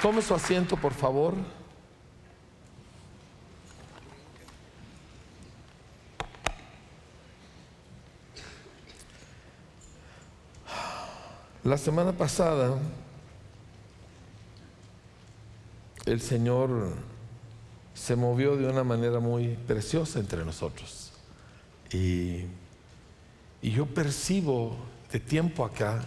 Tome 0.00 0.22
su 0.22 0.34
asiento, 0.34 0.76
por 0.76 0.92
favor. 0.92 1.34
La 11.64 11.76
semana 11.76 12.12
pasada 12.12 12.78
el 16.06 16.20
Señor 16.20 16.92
se 17.92 18.14
movió 18.14 18.56
de 18.56 18.68
una 18.68 18.84
manera 18.84 19.18
muy 19.18 19.56
preciosa 19.66 20.20
entre 20.20 20.44
nosotros. 20.44 21.12
Y, 21.92 22.44
yo 23.62 23.86
percibo 23.86 24.76
de 25.10 25.18
tiempo 25.18 25.64
acá 25.64 26.04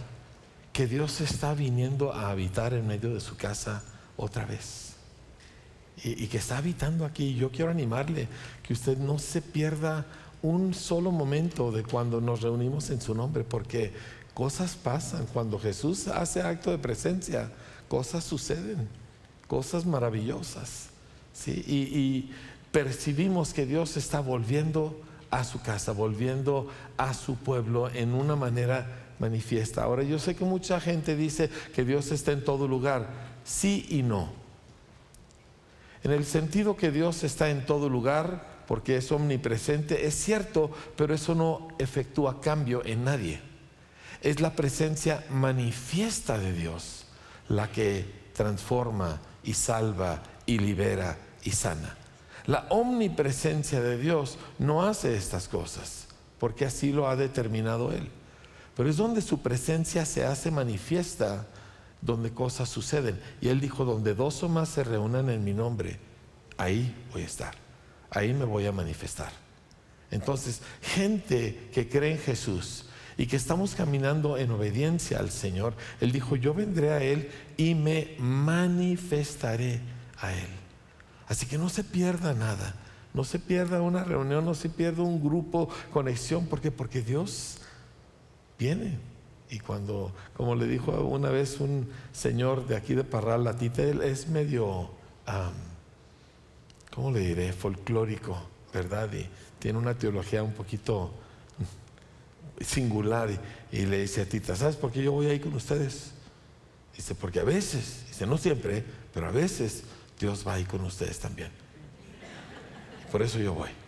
que 0.80 0.86
Dios 0.86 1.20
está 1.20 1.52
viniendo 1.52 2.14
a 2.14 2.30
habitar 2.30 2.72
en 2.72 2.86
medio 2.86 3.12
de 3.12 3.20
su 3.20 3.36
casa 3.36 3.82
otra 4.16 4.46
vez. 4.46 4.94
Y, 6.02 6.26
que 6.28 6.38
está 6.38 6.56
habitando 6.56 7.04
aquí. 7.04 7.34
Yo 7.34 7.50
quiero 7.50 7.70
animarle 7.70 8.28
que 8.62 8.72
usted 8.72 8.96
no 8.96 9.18
se 9.18 9.42
pierda 9.42 10.06
un 10.40 10.72
solo 10.72 11.10
momento 11.10 11.70
de 11.70 11.82
cuando 11.82 12.22
nos 12.22 12.40
reunimos 12.40 12.88
en 12.88 13.02
su 13.02 13.14
nombre, 13.14 13.44
porque 13.44 13.92
cosas 14.32 14.74
pasan. 14.74 15.26
Cuando 15.34 15.58
Jesús 15.58 16.08
hace 16.08 16.40
acto 16.40 16.70
de 16.70 16.78
presencia, 16.78 17.52
cosas 17.86 18.24
suceden, 18.24 18.88
cosas 19.48 19.84
maravillosas. 19.84 20.88
¿sí? 21.34 21.62
Y, 21.66 21.76
y 21.94 22.32
percibimos 22.72 23.52
que 23.52 23.66
Dios 23.66 23.98
está 23.98 24.20
volviendo 24.20 24.98
a 25.30 25.44
su 25.44 25.60
casa, 25.60 25.92
volviendo 25.92 26.68
a 26.96 27.12
su 27.12 27.34
pueblo 27.34 27.90
en 27.90 28.14
una 28.14 28.34
manera 28.34 28.99
manifiesta. 29.20 29.84
Ahora 29.84 30.02
yo 30.02 30.18
sé 30.18 30.34
que 30.34 30.44
mucha 30.44 30.80
gente 30.80 31.14
dice 31.14 31.48
que 31.74 31.84
Dios 31.84 32.10
está 32.10 32.32
en 32.32 32.42
todo 32.44 32.66
lugar, 32.66 33.06
sí 33.44 33.86
y 33.90 34.02
no. 34.02 34.32
En 36.02 36.10
el 36.10 36.24
sentido 36.24 36.76
que 36.76 36.90
Dios 36.90 37.22
está 37.22 37.50
en 37.50 37.66
todo 37.66 37.88
lugar, 37.88 38.64
porque 38.66 38.96
es 38.96 39.12
omnipresente, 39.12 40.06
es 40.06 40.14
cierto, 40.14 40.70
pero 40.96 41.14
eso 41.14 41.34
no 41.34 41.68
efectúa 41.78 42.40
cambio 42.40 42.84
en 42.84 43.04
nadie. 43.04 43.40
Es 44.22 44.40
la 44.40 44.54
presencia 44.54 45.24
manifiesta 45.30 46.38
de 46.38 46.52
Dios 46.52 47.04
la 47.48 47.70
que 47.70 48.04
transforma 48.32 49.20
y 49.42 49.54
salva 49.54 50.22
y 50.46 50.58
libera 50.58 51.18
y 51.42 51.50
sana. 51.50 51.96
La 52.46 52.66
omnipresencia 52.70 53.80
de 53.80 53.98
Dios 53.98 54.38
no 54.58 54.84
hace 54.84 55.16
estas 55.16 55.48
cosas, 55.48 56.06
porque 56.38 56.64
así 56.64 56.92
lo 56.92 57.08
ha 57.08 57.16
determinado 57.16 57.92
Él. 57.92 58.08
Pero 58.76 58.88
es 58.88 58.96
donde 58.96 59.20
su 59.20 59.40
presencia 59.40 60.04
se 60.06 60.24
hace 60.24 60.50
manifiesta, 60.50 61.46
donde 62.00 62.32
cosas 62.32 62.68
suceden. 62.68 63.20
Y 63.40 63.48
Él 63.48 63.60
dijo, 63.60 63.84
donde 63.84 64.14
dos 64.14 64.42
o 64.42 64.48
más 64.48 64.68
se 64.68 64.84
reúnan 64.84 65.28
en 65.30 65.44
mi 65.44 65.52
nombre, 65.52 65.98
ahí 66.56 66.94
voy 67.12 67.22
a 67.22 67.26
estar, 67.26 67.54
ahí 68.10 68.32
me 68.32 68.44
voy 68.44 68.66
a 68.66 68.72
manifestar. 68.72 69.32
Entonces, 70.10 70.60
gente 70.82 71.70
que 71.72 71.88
cree 71.88 72.12
en 72.12 72.18
Jesús 72.18 72.86
y 73.16 73.26
que 73.26 73.36
estamos 73.36 73.74
caminando 73.74 74.38
en 74.38 74.50
obediencia 74.50 75.18
al 75.18 75.30
Señor, 75.30 75.74
Él 76.00 76.10
dijo, 76.10 76.36
yo 76.36 76.54
vendré 76.54 76.90
a 76.90 77.02
Él 77.02 77.30
y 77.56 77.74
me 77.74 78.16
manifestaré 78.18 79.80
a 80.18 80.32
Él. 80.32 80.48
Así 81.28 81.46
que 81.46 81.58
no 81.58 81.68
se 81.68 81.84
pierda 81.84 82.34
nada, 82.34 82.74
no 83.14 83.22
se 83.22 83.38
pierda 83.38 83.82
una 83.82 84.02
reunión, 84.02 84.44
no 84.44 84.54
se 84.54 84.68
pierda 84.68 85.02
un 85.02 85.22
grupo, 85.22 85.68
conexión, 85.92 86.46
¿por 86.46 86.60
qué? 86.60 86.72
Porque 86.72 87.02
Dios 87.02 87.59
viene. 88.60 88.98
Y 89.48 89.58
cuando, 89.58 90.12
como 90.36 90.54
le 90.54 90.66
dijo 90.66 90.92
una 90.92 91.30
vez 91.30 91.58
un 91.58 91.88
señor 92.12 92.68
de 92.68 92.76
aquí 92.76 92.94
de 92.94 93.02
Parral, 93.02 93.42
la 93.42 93.56
tita, 93.56 93.82
él 93.82 94.02
es 94.02 94.28
medio, 94.28 94.90
¿cómo 96.94 97.10
le 97.10 97.20
diré? 97.20 97.52
Folclórico, 97.52 98.40
¿verdad? 98.72 99.12
Y 99.12 99.26
tiene 99.58 99.78
una 99.78 99.94
teología 99.94 100.44
un 100.44 100.52
poquito 100.52 101.10
singular. 102.60 103.30
Y, 103.72 103.78
y, 103.78 103.86
le 103.86 104.02
dice 104.02 104.20
a 104.20 104.28
Tita, 104.28 104.54
¿sabes 104.54 104.76
por 104.76 104.92
qué 104.92 105.02
yo 105.02 105.12
voy 105.12 105.26
ahí 105.26 105.40
con 105.40 105.54
ustedes? 105.54 106.12
Dice, 106.94 107.16
porque 107.16 107.40
a 107.40 107.44
veces, 107.44 108.04
dice, 108.06 108.26
no 108.26 108.38
siempre, 108.38 108.84
pero 109.12 109.26
a 109.26 109.32
veces 109.32 109.82
Dios 110.18 110.46
va 110.46 110.54
ahí 110.54 110.64
con 110.64 110.84
ustedes 110.84 111.18
también. 111.18 111.50
Por 113.10 113.22
eso 113.22 113.40
yo 113.40 113.54
voy. 113.54 113.79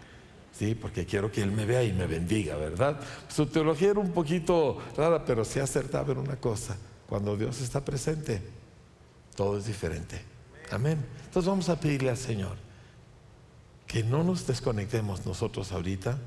Sí, 0.57 0.75
porque 0.75 1.07
quiero 1.07 1.33
que 1.33 1.43
Él 1.43 1.51
me 1.51 1.65
vea 1.65 1.83
y 1.83 1.93
me 1.93 2.07
bendiga, 2.07 2.57
¿verdad? 2.57 3.01
Su 3.29 3.47
teología 3.47 3.91
era 3.91 4.01
un 4.01 4.13
poquito 4.13 4.79
rara, 4.97 5.25
pero 5.25 5.45
sí 5.45 5.59
acertaba 5.59 6.13
en 6.13 6.19
una 6.19 6.37
cosa. 6.37 6.77
Cuando 7.09 7.37
Dios 7.37 7.61
está 7.61 7.85
presente, 7.85 8.43
todo 9.35 9.59
es 9.59 9.67
diferente. 9.67 10.21
Amén. 10.71 11.05
Entonces 11.25 11.49
vamos 11.49 11.69
a 11.69 11.81
pedirle 11.81 12.11
al 12.11 12.19
Señor 12.19 12.57
que 13.87 14.03
no 14.03 14.23
nos 14.23 14.47
desconectemos 14.47 15.25
nosotros 15.27 15.73
ahorita 15.73 16.19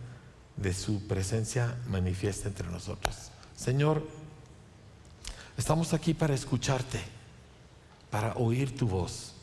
de 0.58 0.74
su 0.74 1.08
presencia 1.08 1.78
manifiesta 1.88 2.48
entre 2.48 2.68
nosotros. 2.70 3.32
Señor, 3.56 4.06
estamos 5.58 5.94
aquí 5.94 6.14
para 6.14 6.34
escucharte, 6.34 7.00
para 8.10 8.34
oír 8.36 8.76
tu 8.76 8.88
voz. 8.88 9.34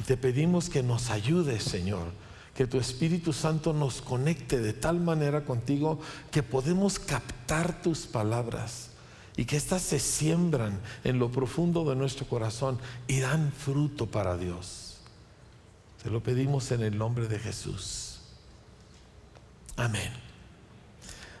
Y 0.00 0.02
te 0.02 0.16
pedimos 0.16 0.68
que 0.68 0.82
nos 0.82 1.10
ayudes, 1.10 1.62
Señor 1.62 2.08
que 2.54 2.66
tu 2.66 2.78
Espíritu 2.78 3.32
Santo 3.32 3.72
nos 3.72 4.02
conecte 4.02 4.60
de 4.60 4.72
tal 4.72 5.00
manera 5.00 5.44
contigo 5.44 6.00
que 6.30 6.42
podemos 6.42 6.98
captar 6.98 7.80
tus 7.82 8.06
palabras 8.06 8.90
y 9.36 9.46
que 9.46 9.56
éstas 9.56 9.82
se 9.82 9.98
siembran 9.98 10.78
en 11.04 11.18
lo 11.18 11.30
profundo 11.30 11.88
de 11.88 11.96
nuestro 11.96 12.26
corazón 12.26 12.78
y 13.06 13.20
dan 13.20 13.52
fruto 13.52 14.06
para 14.06 14.36
Dios. 14.36 14.98
Te 16.02 16.10
lo 16.10 16.22
pedimos 16.22 16.70
en 16.72 16.82
el 16.82 16.98
nombre 16.98 17.28
de 17.28 17.38
Jesús. 17.38 18.20
Amén. 19.76 20.12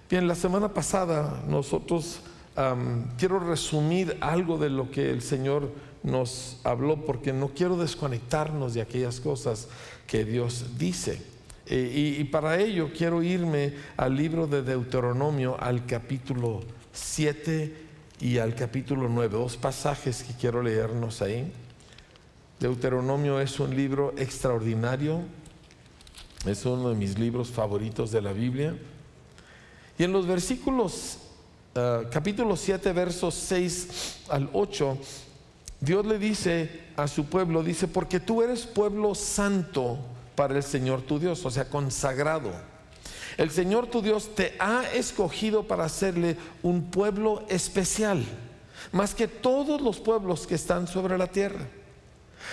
Bien, 0.08 0.26
la 0.26 0.34
semana 0.34 0.72
pasada 0.72 1.42
nosotros 1.46 2.20
quiero 3.18 3.38
resumir 3.38 4.16
algo 4.20 4.58
de 4.58 4.70
lo 4.70 4.90
que 4.90 5.10
el 5.10 5.22
Señor 5.22 5.72
nos 6.02 6.58
habló 6.64 7.04
porque 7.04 7.32
no 7.32 7.48
quiero 7.48 7.76
desconectarnos 7.76 8.74
de 8.74 8.82
aquellas 8.82 9.20
cosas 9.20 9.68
que 10.12 10.26
Dios 10.26 10.66
dice. 10.76 11.22
y, 11.66 12.22
para 12.24 12.60
ello 12.60 12.90
quiero 12.94 13.22
irme 13.22 13.72
al 13.96 14.14
libro 14.14 14.46
de 14.46 14.60
Deuteronomio, 14.60 15.56
al 15.58 15.86
capítulo 15.86 16.60
7 16.92 17.74
y 18.20 18.36
al 18.36 18.54
capítulo 18.54 19.08
9, 19.08 19.34
dos 19.34 19.56
pasajes 19.56 20.22
que 20.22 20.34
quiero 20.34 20.62
leernos 20.62 21.22
ahí. 21.22 21.50
Deuteronomio 22.60 23.40
es 23.40 23.58
un 23.58 23.74
libro 23.74 24.12
extraordinario, 24.18 25.22
es 26.44 26.66
uno 26.66 26.90
de 26.90 26.94
mis 26.94 27.18
libros 27.18 27.48
favoritos 27.48 28.10
de 28.10 28.20
la 28.20 28.34
Biblia. 28.34 28.76
Y 29.98 30.04
en 30.04 30.12
los 30.12 30.26
versículos, 30.26 31.20
uh, 31.74 32.06
capítulo 32.10 32.54
7, 32.54 32.92
versos 32.92 33.32
6 33.34 34.24
al 34.28 34.50
8, 34.52 34.98
Dios 35.82 36.06
le 36.06 36.16
dice 36.16 36.80
a 36.96 37.08
su 37.08 37.24
pueblo, 37.24 37.64
dice, 37.64 37.88
porque 37.88 38.20
tú 38.20 38.40
eres 38.40 38.66
pueblo 38.66 39.16
santo 39.16 39.98
para 40.36 40.56
el 40.56 40.62
Señor 40.62 41.02
tu 41.02 41.18
Dios, 41.18 41.44
o 41.44 41.50
sea, 41.50 41.68
consagrado. 41.68 42.52
El 43.36 43.50
Señor 43.50 43.88
tu 43.88 44.00
Dios 44.00 44.32
te 44.36 44.54
ha 44.60 44.84
escogido 44.94 45.64
para 45.64 45.84
hacerle 45.84 46.36
un 46.62 46.84
pueblo 46.84 47.44
especial, 47.48 48.24
más 48.92 49.12
que 49.12 49.26
todos 49.26 49.80
los 49.80 49.98
pueblos 49.98 50.46
que 50.46 50.54
están 50.54 50.86
sobre 50.86 51.18
la 51.18 51.26
tierra. 51.26 51.66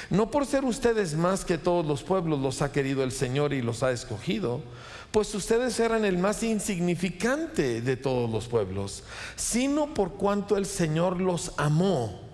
No 0.10 0.32
por 0.32 0.48
ser 0.48 0.66
ustedes 0.66 1.14
más 1.14 1.46
que 1.46 1.60
todos 1.60 1.86
los 1.86 2.02
pueblos 2.02 2.40
los 2.40 2.64
ha 2.64 2.72
querido 2.72 3.04
el 3.04 3.12
Señor 3.12 3.54
y 3.54 3.62
los 3.62 3.84
ha 3.84 3.92
escogido, 3.92 4.64
pues 5.12 5.36
ustedes 5.36 5.80
eran 5.80 6.04
el 6.04 6.18
más 6.18 6.42
insignificante 6.42 7.82
de 7.82 7.96
todos 7.96 8.28
los 8.28 8.48
pueblos, 8.48 9.04
sino 9.36 9.94
por 9.94 10.14
cuanto 10.14 10.58
el 10.58 10.66
Señor 10.66 11.22
los 11.22 11.52
amó 11.58 12.29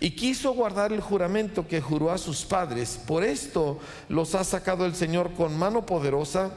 y 0.00 0.10
quiso 0.10 0.52
guardar 0.52 0.92
el 0.92 1.00
juramento 1.00 1.66
que 1.66 1.80
juró 1.80 2.10
a 2.10 2.18
sus 2.18 2.44
padres. 2.44 3.00
Por 3.06 3.24
esto 3.24 3.78
los 4.08 4.34
ha 4.34 4.44
sacado 4.44 4.86
el 4.86 4.94
Señor 4.94 5.32
con 5.32 5.56
mano 5.56 5.86
poderosa 5.86 6.52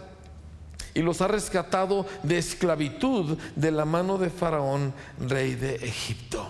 y 0.94 1.02
los 1.02 1.22
ha 1.22 1.28
rescatado 1.28 2.06
de 2.24 2.38
esclavitud 2.38 3.38
de 3.56 3.72
la 3.72 3.86
mano 3.86 4.18
de 4.18 4.30
Faraón, 4.30 4.94
rey 5.20 5.56
de 5.56 5.76
Egipto. 5.76 6.48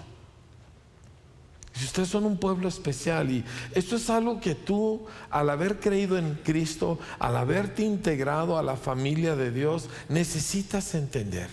Si 1.74 1.86
ustedes 1.86 2.10
son 2.10 2.26
un 2.26 2.38
pueblo 2.38 2.68
especial 2.68 3.32
y 3.32 3.46
esto 3.74 3.96
es 3.96 4.10
algo 4.10 4.42
que 4.42 4.54
tú, 4.54 5.06
al 5.30 5.50
haber 5.50 5.80
creído 5.80 6.18
en 6.18 6.36
Cristo, 6.44 7.00
al 7.20 7.38
haberte 7.38 7.84
integrado 7.84 8.58
a 8.58 8.64
la 8.64 8.76
familia 8.76 9.38
de 9.38 9.50
Dios, 9.52 9.88
necesitas 10.10 10.94
entender. 10.94 11.50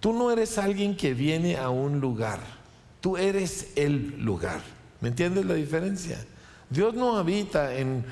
Tú 0.00 0.12
no 0.12 0.30
eres 0.30 0.58
alguien 0.58 0.94
que 0.94 1.14
viene 1.14 1.56
a 1.56 1.70
un 1.70 2.00
lugar. 2.00 2.63
Tú 3.04 3.18
eres 3.18 3.68
el 3.76 4.18
lugar. 4.24 4.62
¿Me 5.02 5.10
entiendes 5.10 5.44
la 5.44 5.52
diferencia? 5.52 6.24
Dios 6.70 6.94
no 6.94 7.18
habita 7.18 7.76
en 7.76 8.02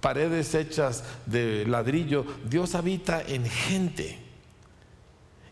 paredes 0.00 0.54
hechas 0.54 1.02
de 1.26 1.66
ladrillo, 1.66 2.24
Dios 2.48 2.76
habita 2.76 3.20
en 3.26 3.44
gente. 3.44 4.20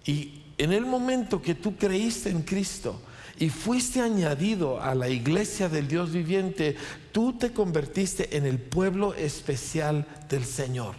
Y 0.06 0.44
en 0.58 0.73
el 0.73 0.87
momento 0.87 1.43
que 1.43 1.56
tú 1.56 1.76
creíste 1.76 2.31
en 2.31 2.43
Cristo 2.43 3.00
y 3.37 3.50
fuiste 3.50 4.00
añadido 4.00 4.81
a 4.81 4.94
la 4.94 5.08
iglesia 5.08 5.69
del 5.69 5.88
Dios 5.88 6.12
viviente, 6.12 6.76
tú 7.11 7.32
te 7.32 7.52
convertiste 7.52 8.37
en 8.37 8.47
el 8.47 8.61
pueblo 8.61 9.12
especial 9.14 10.06
del 10.29 10.44
Señor. 10.44 10.94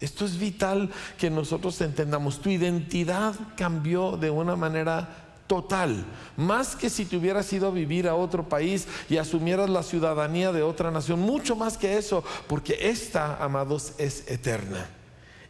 Esto 0.00 0.24
es 0.24 0.36
vital 0.36 0.90
que 1.16 1.30
nosotros 1.30 1.80
entendamos. 1.82 2.40
Tu 2.40 2.50
identidad 2.50 3.36
cambió 3.56 4.16
de 4.16 4.30
una 4.30 4.56
manera 4.56 5.29
total, 5.50 6.04
más 6.36 6.76
que 6.76 6.88
si 6.88 7.04
te 7.04 7.16
hubieras 7.16 7.52
ido 7.52 7.66
a 7.66 7.72
vivir 7.72 8.06
a 8.06 8.14
otro 8.14 8.48
país 8.48 8.86
y 9.08 9.16
asumieras 9.16 9.68
la 9.68 9.82
ciudadanía 9.82 10.52
de 10.52 10.62
otra 10.62 10.92
nación, 10.92 11.18
mucho 11.18 11.56
más 11.56 11.76
que 11.76 11.98
eso, 11.98 12.22
porque 12.46 12.78
esta, 12.88 13.36
amados, 13.42 13.94
es 13.98 14.30
eterna. 14.30 14.86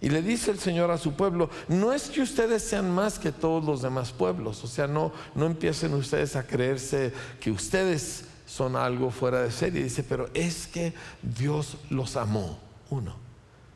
Y 0.00 0.08
le 0.08 0.22
dice 0.22 0.52
el 0.52 0.58
Señor 0.58 0.90
a 0.90 0.96
su 0.96 1.12
pueblo, 1.12 1.50
no 1.68 1.92
es 1.92 2.08
que 2.08 2.22
ustedes 2.22 2.62
sean 2.62 2.90
más 2.90 3.18
que 3.18 3.30
todos 3.30 3.62
los 3.62 3.82
demás 3.82 4.10
pueblos, 4.10 4.64
o 4.64 4.68
sea, 4.68 4.86
no, 4.86 5.12
no 5.34 5.44
empiecen 5.44 5.92
ustedes 5.92 6.34
a 6.34 6.46
creerse 6.46 7.12
que 7.38 7.50
ustedes 7.50 8.24
son 8.46 8.76
algo 8.76 9.10
fuera 9.10 9.42
de 9.42 9.50
serie, 9.50 9.84
dice, 9.84 10.02
pero 10.02 10.30
es 10.32 10.66
que 10.66 10.94
Dios 11.20 11.76
los 11.90 12.16
amó, 12.16 12.58
uno. 12.88 13.16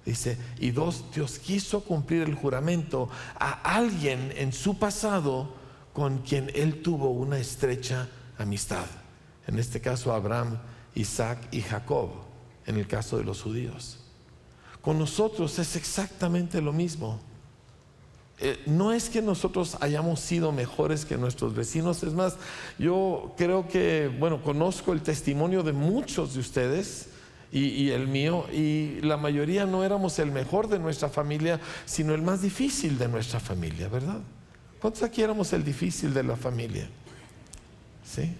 Dice, 0.06 0.38
y 0.58 0.70
dos, 0.70 1.04
Dios 1.14 1.38
quiso 1.38 1.84
cumplir 1.84 2.22
el 2.22 2.34
juramento 2.34 3.10
a 3.38 3.76
alguien 3.76 4.32
en 4.36 4.54
su 4.54 4.78
pasado 4.78 5.63
con 5.94 6.19
quien 6.19 6.50
él 6.55 6.82
tuvo 6.82 7.11
una 7.11 7.38
estrecha 7.38 8.08
amistad. 8.37 8.85
En 9.46 9.58
este 9.58 9.81
caso, 9.81 10.12
Abraham, 10.12 10.58
Isaac 10.94 11.38
y 11.52 11.62
Jacob, 11.62 12.11
en 12.67 12.76
el 12.76 12.87
caso 12.87 13.17
de 13.17 13.25
los 13.25 13.41
judíos. 13.41 14.00
Con 14.82 14.99
nosotros 14.99 15.58
es 15.58 15.76
exactamente 15.76 16.61
lo 16.61 16.73
mismo. 16.73 17.20
Eh, 18.41 18.61
no 18.67 18.93
es 18.93 19.08
que 19.08 19.23
nosotros 19.23 19.76
hayamos 19.81 20.19
sido 20.19 20.50
mejores 20.50 21.05
que 21.05 21.17
nuestros 21.17 21.55
vecinos, 21.55 22.02
es 22.02 22.12
más, 22.12 22.37
yo 22.76 23.32
creo 23.37 23.69
que, 23.69 24.11
bueno, 24.19 24.43
conozco 24.43 24.93
el 24.93 25.00
testimonio 25.00 25.62
de 25.62 25.73
muchos 25.73 26.35
de 26.35 26.41
ustedes 26.41 27.08
y, 27.52 27.91
el 27.91 28.08
mío, 28.08 28.46
y 28.52 29.00
la 29.02 29.17
mayoría 29.17 29.64
no 29.64 29.85
éramos 29.85 30.19
el 30.19 30.32
mejor 30.32 30.67
de 30.67 30.81
nuestra 30.81 31.08
familia, 31.08 31.61
sino 31.87 32.12
el 32.12 32.23
más 32.23 32.43
difícil 32.43 32.99
de 32.99 33.06
nuestra 33.06 33.38
familia, 33.38 33.87
¿verdad? 33.88 34.19
¿Cuántos 34.84 35.02
aquí 35.02 35.22
éramos 35.22 35.50
el 35.54 35.64
difícil 35.64 36.12
de 36.12 36.22
la 36.22 36.36
familia? 36.36 36.86
¿Sí? 38.04 38.34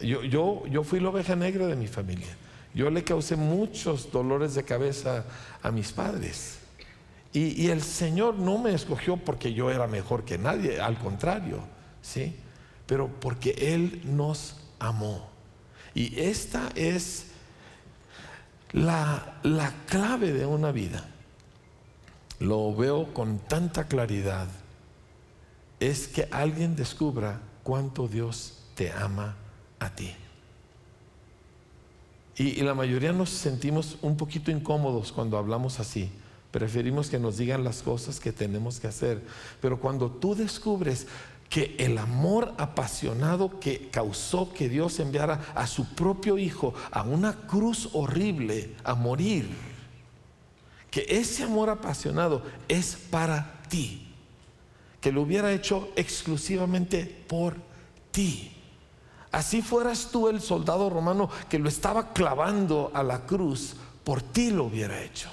Yo, 0.00 0.22
yo, 0.22 0.64
yo 0.68 0.84
fui 0.84 1.00
la 1.00 1.08
oveja 1.08 1.34
negra 1.34 1.66
de 1.66 1.74
mi 1.74 1.88
familia. 1.88 2.28
Yo 2.72 2.88
le 2.90 3.02
causé 3.02 3.34
muchos 3.34 4.12
dolores 4.12 4.54
de 4.54 4.62
cabeza 4.62 5.24
a 5.60 5.72
mis 5.72 5.90
padres. 5.90 6.58
Y, 7.32 7.70
el 7.70 7.82
Señor 7.82 8.36
no 8.36 8.56
me 8.56 8.72
escogió 8.72 9.16
porque 9.16 9.52
yo 9.52 9.68
era 9.72 9.88
mejor 9.88 10.24
que 10.24 10.38
nadie, 10.38 10.80
al 10.80 10.96
contrario, 10.96 11.58
¿sí? 12.02 12.36
Pero 12.86 13.08
porque 13.08 13.50
Él 13.74 14.00
nos 14.04 14.60
amó. 14.78 15.28
Y 15.92 16.20
esta 16.20 16.70
es 16.76 17.32
la, 18.70 19.40
la 19.42 19.72
clave 19.86 20.32
de 20.32 20.46
una 20.46 20.70
vida. 20.70 21.04
Lo 22.38 22.72
veo 22.76 23.12
con 23.12 23.40
tanta 23.40 23.88
claridad. 23.88 24.46
Es 25.82 26.06
que 26.06 26.28
alguien 26.30 26.76
descubra 26.76 27.40
cuánto 27.64 28.06
Dios 28.06 28.58
te 28.76 28.92
ama 28.92 29.34
a 29.80 29.92
ti. 29.92 30.14
Y, 32.36 32.62
la 32.62 32.72
mayoría 32.72 33.12
nos 33.12 33.30
sentimos 33.30 33.98
un 34.00 34.16
poquito 34.16 34.52
incómodos 34.52 35.10
cuando 35.10 35.36
hablamos 35.36 35.80
así. 35.80 36.08
Preferimos 36.52 37.10
que 37.10 37.18
nos 37.18 37.36
digan 37.36 37.64
las 37.64 37.82
cosas 37.82 38.20
que 38.20 38.30
tenemos 38.30 38.78
que 38.78 38.86
hacer. 38.86 39.22
Pero 39.60 39.80
cuando 39.80 40.08
tú 40.08 40.36
descubres 40.36 41.08
que 41.48 41.74
el 41.80 41.98
amor 41.98 42.54
apasionado 42.58 43.58
que 43.58 43.88
causó 43.90 44.52
que 44.52 44.68
Dios 44.68 45.00
enviara 45.00 45.52
a 45.56 45.66
su 45.66 45.84
propio 45.96 46.38
Hijo 46.38 46.74
a 46.92 47.02
una 47.02 47.32
cruz 47.32 47.88
horrible, 47.92 48.76
a 48.84 48.94
morir, 48.94 49.48
que 50.92 51.06
ese 51.08 51.42
amor 51.42 51.70
apasionado 51.70 52.44
es 52.68 52.94
para 52.94 53.64
ti, 53.68 54.11
que 55.02 55.12
lo 55.12 55.20
hubiera 55.20 55.52
hecho 55.52 55.90
exclusivamente 55.96 57.04
por 57.28 57.56
ti. 58.12 58.52
Así 59.32 59.60
fueras 59.60 60.08
tú 60.12 60.28
el 60.28 60.40
soldado 60.40 60.88
romano 60.88 61.28
que 61.48 61.58
lo 61.58 61.68
estaba 61.68 62.12
clavando 62.12 62.90
a 62.94 63.02
la 63.02 63.26
cruz, 63.26 63.74
por 64.04 64.22
ti 64.22 64.50
lo 64.50 64.64
hubiera 64.64 65.02
hecho. 65.02 65.28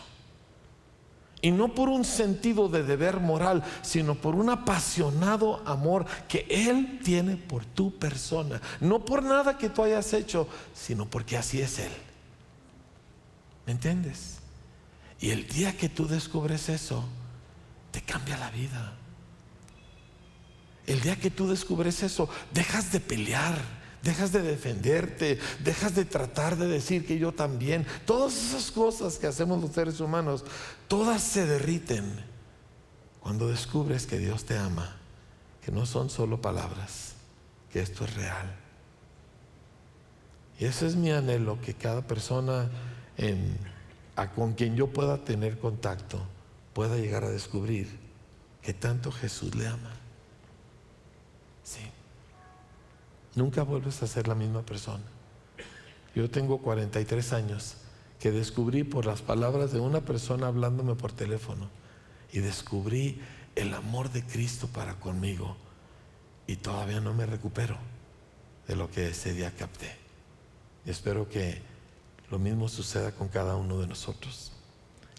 Y 1.41 1.51
no 1.51 1.73
por 1.73 1.87
un 1.87 2.03
sentido 2.03 2.67
de 2.67 2.83
deber 2.83 3.19
moral, 3.19 3.63
sino 3.81 4.15
por 4.15 4.35
un 4.35 4.49
apasionado 4.49 5.61
amor 5.65 6.05
que 6.27 6.45
Él 6.49 6.99
tiene 7.03 7.37
por 7.37 7.63
tu 7.63 7.97
persona. 7.97 8.59
No 8.81 9.05
por 9.05 9.23
nada 9.23 9.57
que 9.57 9.69
tú 9.69 9.83
hayas 9.83 10.11
hecho, 10.13 10.47
sino 10.73 11.05
porque 11.05 11.37
así 11.37 11.61
es 11.61 11.79
Él. 11.79 11.91
¿Me 13.65 13.73
entiendes? 13.73 14.39
Y 15.21 15.29
el 15.29 15.47
día 15.47 15.77
que 15.77 15.89
tú 15.89 16.07
descubres 16.07 16.69
eso, 16.69 17.03
te 17.91 18.01
cambia 18.01 18.37
la 18.37 18.49
vida. 18.49 18.98
El 20.89 20.99
día 21.01 21.15
que 21.15 21.31
tú 21.31 21.47
descubres 21.47 22.03
eso, 22.03 22.29
dejas 22.51 22.91
de 22.91 22.99
pelear 22.99 23.79
dejas 24.01 24.31
de 24.31 24.41
defenderte, 24.41 25.39
dejas 25.63 25.95
de 25.95 26.05
tratar 26.05 26.57
de 26.57 26.67
decir 26.67 27.05
que 27.05 27.17
yo 27.17 27.33
también. 27.33 27.85
Todas 28.05 28.33
esas 28.33 28.71
cosas 28.71 29.17
que 29.17 29.27
hacemos 29.27 29.61
los 29.61 29.71
seres 29.71 29.99
humanos, 29.99 30.45
todas 30.87 31.21
se 31.21 31.45
derriten 31.45 32.05
cuando 33.19 33.49
descubres 33.49 34.05
que 34.05 34.17
Dios 34.17 34.45
te 34.45 34.57
ama, 34.57 34.95
que 35.63 35.71
no 35.71 35.85
son 35.85 36.09
solo 36.09 36.41
palabras, 36.41 37.13
que 37.71 37.81
esto 37.81 38.05
es 38.05 38.15
real. 38.15 38.55
Y 40.59 40.65
ese 40.65 40.87
es 40.87 40.95
mi 40.95 41.11
anhelo, 41.11 41.59
que 41.61 41.73
cada 41.73 42.01
persona 42.01 42.69
con 44.35 44.53
quien 44.53 44.75
yo 44.75 44.87
pueda 44.87 45.23
tener 45.23 45.59
contacto 45.59 46.21
pueda 46.73 46.97
llegar 46.97 47.23
a 47.23 47.29
descubrir 47.29 47.99
que 48.61 48.73
tanto 48.73 49.11
Jesús 49.11 49.55
le 49.55 49.67
ama. 49.67 49.91
Sí 51.63 51.81
nunca 53.39 53.63
vuelves 53.63 54.03
a 54.03 54.07
ser 54.07 54.27
la 54.27 54.35
misma 54.35 54.63
persona. 54.63 55.03
Yo 56.13 56.29
tengo 56.29 56.59
43 56.59 57.33
años 57.33 57.77
que 58.19 58.31
descubrí 58.31 58.83
por 58.83 59.05
las 59.05 59.21
palabras 59.21 59.71
de 59.71 59.79
una 59.79 60.01
persona 60.01 60.47
hablándome 60.47 60.95
por 60.95 61.13
teléfono 61.13 61.69
y 62.33 62.39
descubrí 62.39 63.21
el 63.55 63.73
amor 63.73 64.11
de 64.11 64.23
Cristo 64.23 64.67
para 64.67 64.95
conmigo 64.95 65.55
y 66.47 66.57
todavía 66.57 66.99
no 66.99 67.13
me 67.13 67.25
recupero 67.25 67.77
de 68.67 68.75
lo 68.75 68.91
que 68.91 69.07
ese 69.07 69.33
día 69.33 69.55
capté. 69.55 69.95
Y 70.85 70.89
espero 70.89 71.29
que 71.29 71.61
lo 72.29 72.39
mismo 72.39 72.67
suceda 72.67 73.13
con 73.13 73.29
cada 73.29 73.55
uno 73.55 73.79
de 73.79 73.87
nosotros. 73.87 74.51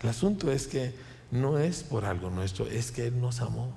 El 0.03 0.11
asunto 0.11 0.53
es 0.53 0.67
que 0.67 0.95
no 1.31 1.59
es 1.59 1.83
por 1.83 2.05
algo 2.05 2.29
nuestro, 2.29 2.67
es 2.67 2.93
que 2.93 3.07
Él 3.07 3.19
nos 3.19 3.41
amó. 3.41 3.73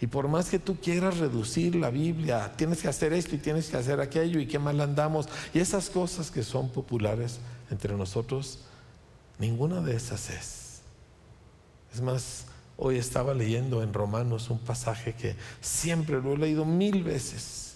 Y 0.00 0.06
por 0.06 0.28
más 0.28 0.48
que 0.48 0.58
tú 0.58 0.78
quieras 0.80 1.18
reducir 1.18 1.76
la 1.76 1.90
Biblia, 1.90 2.52
tienes 2.56 2.80
que 2.80 2.88
hacer 2.88 3.12
esto 3.12 3.34
y 3.34 3.38
tienes 3.38 3.68
que 3.68 3.76
hacer 3.76 4.00
aquello 4.00 4.40
y 4.40 4.46
qué 4.46 4.58
mal 4.58 4.80
andamos. 4.80 5.28
Y 5.52 5.58
esas 5.58 5.90
cosas 5.90 6.30
que 6.30 6.42
son 6.42 6.70
populares 6.70 7.38
entre 7.70 7.94
nosotros, 7.94 8.60
ninguna 9.38 9.82
de 9.82 9.96
esas 9.96 10.30
es. 10.30 10.80
Es 11.92 12.00
más, 12.00 12.46
hoy 12.78 12.96
estaba 12.96 13.34
leyendo 13.34 13.82
en 13.82 13.92
Romanos 13.92 14.48
un 14.48 14.58
pasaje 14.58 15.14
que 15.14 15.36
siempre 15.60 16.22
lo 16.22 16.32
he 16.32 16.38
leído 16.38 16.64
mil 16.64 17.04
veces 17.04 17.74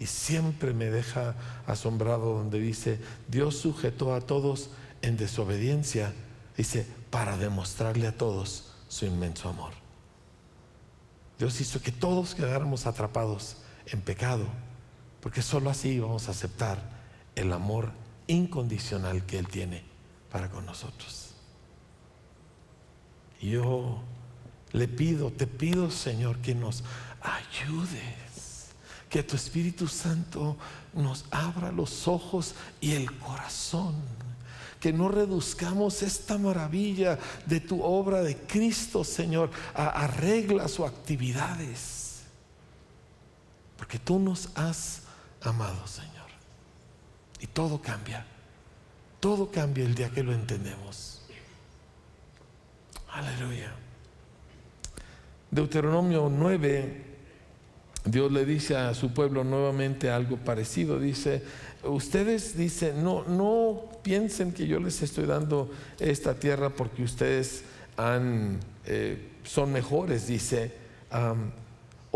y 0.00 0.06
siempre 0.06 0.72
me 0.72 0.86
deja 0.86 1.34
asombrado 1.66 2.34
donde 2.34 2.58
dice, 2.58 2.98
Dios 3.28 3.56
sujetó 3.56 4.14
a 4.14 4.22
todos 4.22 4.70
en 5.02 5.18
desobediencia, 5.18 6.14
dice, 6.56 6.86
para 7.10 7.36
demostrarle 7.36 8.06
a 8.06 8.16
todos 8.16 8.72
su 8.88 9.04
inmenso 9.04 9.50
amor. 9.50 9.85
Dios 11.38 11.60
hizo 11.60 11.82
que 11.82 11.92
todos 11.92 12.34
quedáramos 12.34 12.86
atrapados 12.86 13.56
en 13.86 14.00
pecado, 14.00 14.46
porque 15.20 15.42
sólo 15.42 15.70
así 15.70 15.98
vamos 15.98 16.28
a 16.28 16.30
aceptar 16.30 16.80
el 17.34 17.52
amor 17.52 17.92
incondicional 18.26 19.26
que 19.26 19.38
Él 19.38 19.48
tiene 19.48 19.84
para 20.30 20.50
con 20.50 20.64
nosotros. 20.66 21.34
Yo 23.40 24.00
le 24.72 24.88
pido, 24.88 25.30
te 25.30 25.46
pido 25.46 25.90
Señor 25.90 26.38
que 26.38 26.54
nos 26.54 26.82
ayudes, 27.20 28.74
que 29.10 29.22
tu 29.22 29.36
Espíritu 29.36 29.88
Santo 29.88 30.56
nos 30.94 31.26
abra 31.30 31.70
los 31.70 32.08
ojos 32.08 32.54
y 32.80 32.92
el 32.92 33.12
corazón 33.18 33.94
que 34.86 34.92
no 34.92 35.08
reduzcamos 35.08 36.00
esta 36.04 36.38
maravilla 36.38 37.18
de 37.44 37.58
tu 37.58 37.82
obra 37.82 38.22
de 38.22 38.36
Cristo, 38.36 39.02
Señor, 39.02 39.50
a, 39.74 40.06
reglas 40.06 40.78
o 40.78 40.86
actividades. 40.86 42.22
Porque 43.76 43.98
tú 43.98 44.20
nos 44.20 44.48
has 44.54 45.02
amado, 45.42 45.84
Señor. 45.88 46.28
Y 47.40 47.48
todo 47.48 47.82
cambia. 47.82 48.24
Todo 49.18 49.50
cambia 49.50 49.84
el 49.84 49.96
día 49.96 50.08
que 50.10 50.22
lo 50.22 50.32
entendemos. 50.32 51.20
Aleluya. 53.10 53.74
Deuteronomio 55.50 56.30
9, 56.32 57.04
Dios 58.04 58.30
le 58.30 58.44
dice 58.44 58.76
a 58.76 58.94
su 58.94 59.12
pueblo 59.12 59.42
nuevamente 59.42 60.10
algo 60.10 60.36
parecido. 60.36 61.00
Dice, 61.00 61.42
ustedes 61.88 62.56
dicen, 62.56 63.02
no, 63.02 63.24
no 63.24 63.84
piensen 64.02 64.52
que 64.52 64.66
yo 64.66 64.80
les 64.80 65.02
estoy 65.02 65.26
dando 65.26 65.70
esta 65.98 66.34
tierra 66.34 66.70
porque 66.70 67.02
ustedes 67.02 67.62
han, 67.96 68.58
eh, 68.86 69.18
son 69.44 69.72
mejores, 69.72 70.26
dice. 70.26 70.72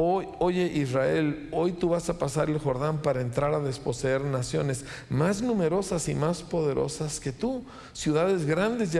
Oye 0.02 0.64
Israel, 0.76 1.50
hoy 1.52 1.72
tú 1.72 1.90
vas 1.90 2.08
a 2.08 2.18
pasar 2.18 2.48
el 2.48 2.58
Jordán 2.58 3.02
para 3.02 3.20
entrar 3.20 3.52
a 3.52 3.60
desposeer 3.60 4.22
naciones 4.22 4.86
más 5.10 5.42
numerosas 5.42 6.08
y 6.08 6.14
más 6.14 6.42
poderosas 6.42 7.20
que 7.20 7.32
tú, 7.32 7.64
ciudades 7.92 8.46
grandes 8.46 8.94
y 8.94 8.98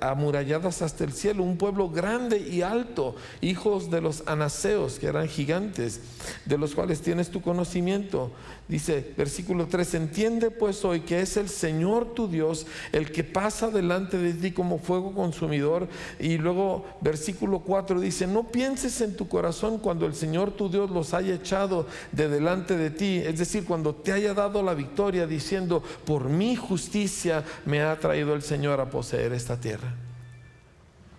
amuralladas 0.00 0.80
hasta 0.80 1.04
el 1.04 1.12
cielo, 1.12 1.42
un 1.42 1.58
pueblo 1.58 1.90
grande 1.90 2.38
y 2.38 2.62
alto, 2.62 3.14
hijos 3.42 3.90
de 3.90 4.00
los 4.00 4.22
anaseos, 4.24 4.98
que 4.98 5.08
eran 5.08 5.28
gigantes, 5.28 6.00
de 6.46 6.56
los 6.56 6.74
cuales 6.74 7.02
tienes 7.02 7.28
tu 7.28 7.42
conocimiento. 7.42 8.30
Dice 8.68 9.14
versículo 9.18 9.66
3, 9.66 9.94
entiende 9.94 10.50
pues 10.50 10.82
hoy 10.84 11.00
que 11.00 11.20
es 11.20 11.36
el 11.36 11.48
Señor 11.48 12.14
tu 12.14 12.28
Dios 12.28 12.66
el 12.92 13.12
que 13.12 13.24
pasa 13.24 13.70
delante 13.70 14.18
de 14.18 14.32
ti 14.32 14.52
como 14.52 14.78
fuego 14.78 15.12
consumidor. 15.12 15.88
Y 16.18 16.38
luego 16.38 16.86
versículo 17.02 17.60
4 17.60 18.00
dice, 18.00 18.26
no 18.26 18.44
pienses 18.44 19.00
en 19.02 19.14
tu 19.16 19.28
corazón 19.28 19.78
cuando 19.78 20.06
el 20.06 20.14
Señor 20.14 20.37
tu 20.46 20.68
Dios 20.68 20.90
los 20.90 21.12
haya 21.14 21.34
echado 21.34 21.86
de 22.12 22.28
delante 22.28 22.76
de 22.76 22.90
ti, 22.90 23.18
es 23.24 23.38
decir, 23.38 23.64
cuando 23.64 23.94
te 23.94 24.12
haya 24.12 24.34
dado 24.34 24.62
la 24.62 24.74
victoria 24.74 25.26
diciendo, 25.26 25.82
por 26.04 26.28
mi 26.28 26.56
justicia 26.56 27.44
me 27.66 27.82
ha 27.82 27.98
traído 27.98 28.34
el 28.34 28.42
Señor 28.42 28.80
a 28.80 28.90
poseer 28.90 29.32
esta 29.32 29.60
tierra. 29.60 29.94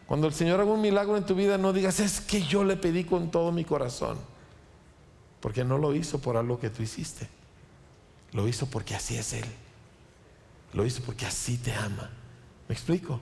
Cuando 0.07 0.27
el 0.27 0.33
Señor 0.33 0.59
haga 0.59 0.71
un 0.71 0.81
milagro 0.81 1.17
en 1.17 1.25
tu 1.25 1.35
vida, 1.35 1.57
no 1.57 1.73
digas, 1.73 1.99
es 1.99 2.21
que 2.21 2.41
yo 2.41 2.63
le 2.63 2.77
pedí 2.77 3.03
con 3.03 3.29
todo 3.29 3.51
mi 3.51 3.63
corazón, 3.63 4.17
porque 5.39 5.63
no 5.63 5.77
lo 5.77 5.93
hizo 5.93 6.19
por 6.19 6.37
algo 6.37 6.59
que 6.59 6.69
tú 6.69 6.81
hiciste. 6.81 7.27
Lo 8.31 8.47
hizo 8.47 8.67
porque 8.67 8.95
así 8.95 9.17
es 9.17 9.33
Él. 9.33 9.45
Lo 10.73 10.85
hizo 10.85 11.01
porque 11.03 11.25
así 11.25 11.57
te 11.57 11.73
ama. 11.73 12.09
¿Me 12.67 12.73
explico? 12.73 13.19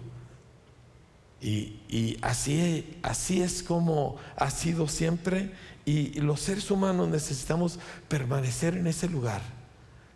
Y, 1.39 2.17
así, 2.21 2.99
así 3.03 3.41
es 3.41 3.63
como 3.63 4.17
ha 4.35 4.49
sido 4.49 4.87
siempre. 4.87 5.51
Y 5.87 6.19
los 6.19 6.41
seres 6.41 6.69
humanos 6.69 7.07
necesitamos 7.07 7.79
permanecer 8.09 8.75
en 8.75 8.87
ese 8.87 9.07
lugar 9.07 9.41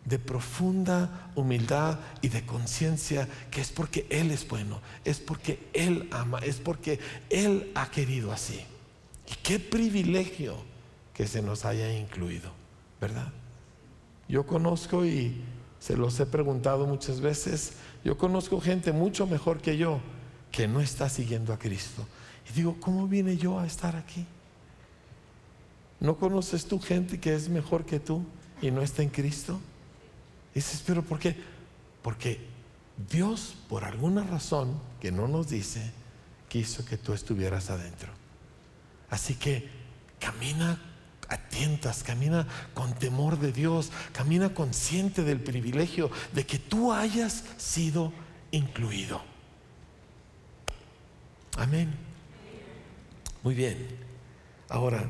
de 0.04 0.20
profunda 0.20 1.32
humildad 1.34 1.98
y 2.22 2.28
de 2.28 2.46
conciencia 2.46 3.26
que 3.50 3.62
es 3.62 3.72
porque 3.72 4.06
Él 4.10 4.32
es 4.32 4.46
bueno, 4.46 4.82
es 5.06 5.22
porque 5.22 5.70
Él 5.72 6.10
ama, 6.12 6.40
es 6.40 6.58
porque 6.58 7.00
Él 7.30 7.72
ha 7.74 7.90
querido 7.90 8.34
así. 8.34 8.60
Y 9.26 9.36
qué 9.42 9.62
privilegio 9.62 10.58
que 11.14 11.26
se 11.26 11.42
nos 11.42 11.64
haya 11.64 11.98
incluido, 11.98 12.52
¿verdad? 13.00 13.32
Yo 14.28 14.46
conozco 14.46 15.06
y 15.06 15.42
se 15.80 15.96
los 15.96 16.20
he 16.20 16.26
preguntado 16.26 16.86
muchas 16.86 17.22
veces, 17.22 17.76
yo 18.04 18.18
conozco 18.18 18.60
gente 18.60 18.92
mucho 18.92 19.26
mejor 19.26 19.62
que 19.62 19.78
yo 19.78 20.02
que 20.52 20.68
no 20.68 20.82
está 20.82 21.08
siguiendo 21.08 21.54
a 21.54 21.58
Cristo. 21.60 22.06
Y 22.50 22.54
digo, 22.56 22.76
¿cómo 22.82 23.08
vine 23.08 23.38
yo 23.38 23.58
a 23.58 23.66
estar 23.66 23.96
aquí? 23.96 24.26
¿No 26.02 26.18
conoces 26.18 26.66
tú 26.66 26.80
gente 26.80 27.20
que 27.20 27.36
es 27.36 27.48
mejor 27.48 27.86
que 27.86 28.00
tú 28.00 28.26
y 28.60 28.72
no 28.72 28.82
está 28.82 29.04
en 29.04 29.10
Cristo? 29.10 29.62
Dices, 30.54 30.84
pero 30.86 31.04
¿por 31.04 31.20
qué? 31.20 31.38
Porque 32.02 32.40
Dios, 33.10 33.56
por 33.70 33.86
alguna 33.86 34.24
razón 34.24 34.80
que 35.00 35.12
no 35.12 35.28
nos 35.28 35.50
dice, 35.50 35.92
quiso 36.50 36.84
que 36.84 36.98
tú 36.98 37.14
estuvieras 37.14 37.70
adentro. 37.70 38.12
Así 39.12 39.36
que 39.36 39.70
camina 40.20 40.82
atientas, 41.30 42.04
camina 42.04 42.48
con 42.74 42.94
temor 42.96 43.40
de 43.40 43.52
Dios, 43.52 43.92
camina 44.12 44.56
consciente 44.56 45.24
del 45.24 45.40
privilegio 45.40 46.10
de 46.34 46.48
que 46.48 46.58
tú 46.58 46.92
hayas 46.92 47.44
sido 47.58 48.12
incluido. 48.50 49.22
Amén. 51.58 51.94
Muy 53.44 53.54
bien. 53.54 53.78
Ahora, 54.68 55.08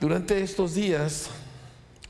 durante 0.00 0.42
estos 0.42 0.74
días 0.74 1.30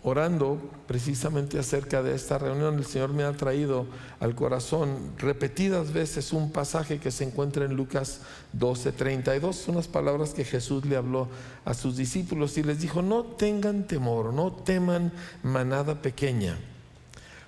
orando 0.07 0.61
precisamente 0.87 1.59
acerca 1.59 2.01
de 2.01 2.15
esta 2.15 2.39
reunión, 2.39 2.77
el 2.79 2.87
Señor 2.87 3.13
me 3.13 3.25
ha 3.25 3.33
traído 3.33 3.87
al 4.21 4.37
corazón 4.37 5.13
repetidas 5.19 5.93
veces 5.93 6.33
un 6.33 6.53
pasaje 6.53 7.01
que 7.01 7.11
se 7.11 7.25
encuentra 7.25 7.65
en 7.65 7.75
Lucas 7.75 8.21
12:32, 8.57 9.67
unas 9.67 9.89
palabras 9.89 10.33
que 10.33 10.45
Jesús 10.45 10.85
le 10.87 10.95
habló 10.95 11.27
a 11.65 11.75
sus 11.75 11.97
discípulos 11.97 12.57
y 12.57 12.63
les 12.63 12.81
dijo, 12.81 13.03
no 13.03 13.25
tengan 13.25 13.89
temor, 13.89 14.33
no 14.33 14.53
teman 14.53 15.13
manada 15.43 16.01
pequeña, 16.01 16.57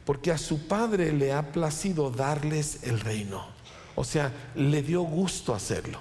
porque 0.05 0.33
a 0.33 0.39
su 0.39 0.67
Padre 0.67 1.13
le 1.13 1.33
ha 1.33 1.53
placido 1.53 2.11
darles 2.11 2.83
el 2.83 2.99
reino. 2.99 3.47
O 3.95 4.03
sea, 4.03 4.33
le 4.57 4.83
dio 4.83 5.03
gusto 5.03 5.55
hacerlo. 5.55 6.01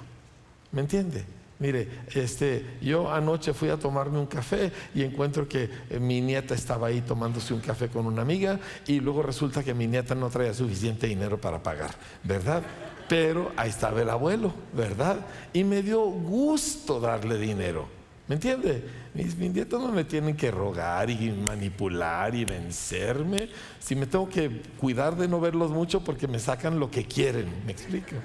¿Me 0.72 0.82
entiende? 0.82 1.37
Mire, 1.60 1.88
este, 2.14 2.78
yo 2.82 3.12
anoche 3.12 3.52
fui 3.52 3.70
a 3.70 3.78
tomarme 3.78 4.20
un 4.20 4.28
café 4.28 4.72
y 4.94 5.02
encuentro 5.02 5.48
que 5.48 5.70
eh, 5.90 6.00
mi 6.00 6.22
nieta 6.22 6.54
estaba 6.54 6.88
ahí 6.88 7.02
tomándose 7.02 7.52
un 7.52 7.62
café 7.62 7.88
con 7.88 8.06
una 8.06 8.22
amiga 8.22 8.60
y 8.86 9.00
luego 9.00 9.24
resulta 9.24 9.64
que 9.64 9.74
mi 9.74 9.88
nieta 9.88 10.14
no 10.14 10.30
traía 10.30 10.54
suficiente 10.54 11.08
dinero 11.08 11.42
para 11.42 11.64
pagar, 11.64 11.96
¿verdad? 12.24 12.62
Pero 13.10 13.52
ahí 13.58 13.72
estaba 13.72 14.00
el 14.02 14.10
abuelo, 14.10 14.54
¿verdad? 14.72 15.18
Y 15.52 15.64
me 15.64 15.82
dio 15.82 16.02
gusto 16.02 17.00
darle 17.00 17.40
dinero. 17.40 17.88
¿Me 18.28 18.36
entiende? 18.36 18.84
Mis, 19.16 19.36
nietos 19.38 19.82
no 19.82 19.92
me 19.92 20.04
tienen 20.04 20.36
que 20.36 20.52
rogar 20.52 21.10
y 21.10 21.32
manipular 21.32 22.36
y 22.36 22.46
vencerme. 22.46 23.50
Si 23.80 23.96
me 23.96 24.06
tengo 24.06 24.30
que 24.30 24.62
cuidar 24.78 25.16
de 25.16 25.28
no 25.28 25.40
verlos 25.40 25.72
mucho 25.72 26.04
porque 26.04 26.28
me 26.28 26.38
sacan 26.38 26.80
lo 26.80 26.92
que 26.92 27.06
quieren, 27.06 27.48
¿me 27.66 27.72
explico? 27.72 28.16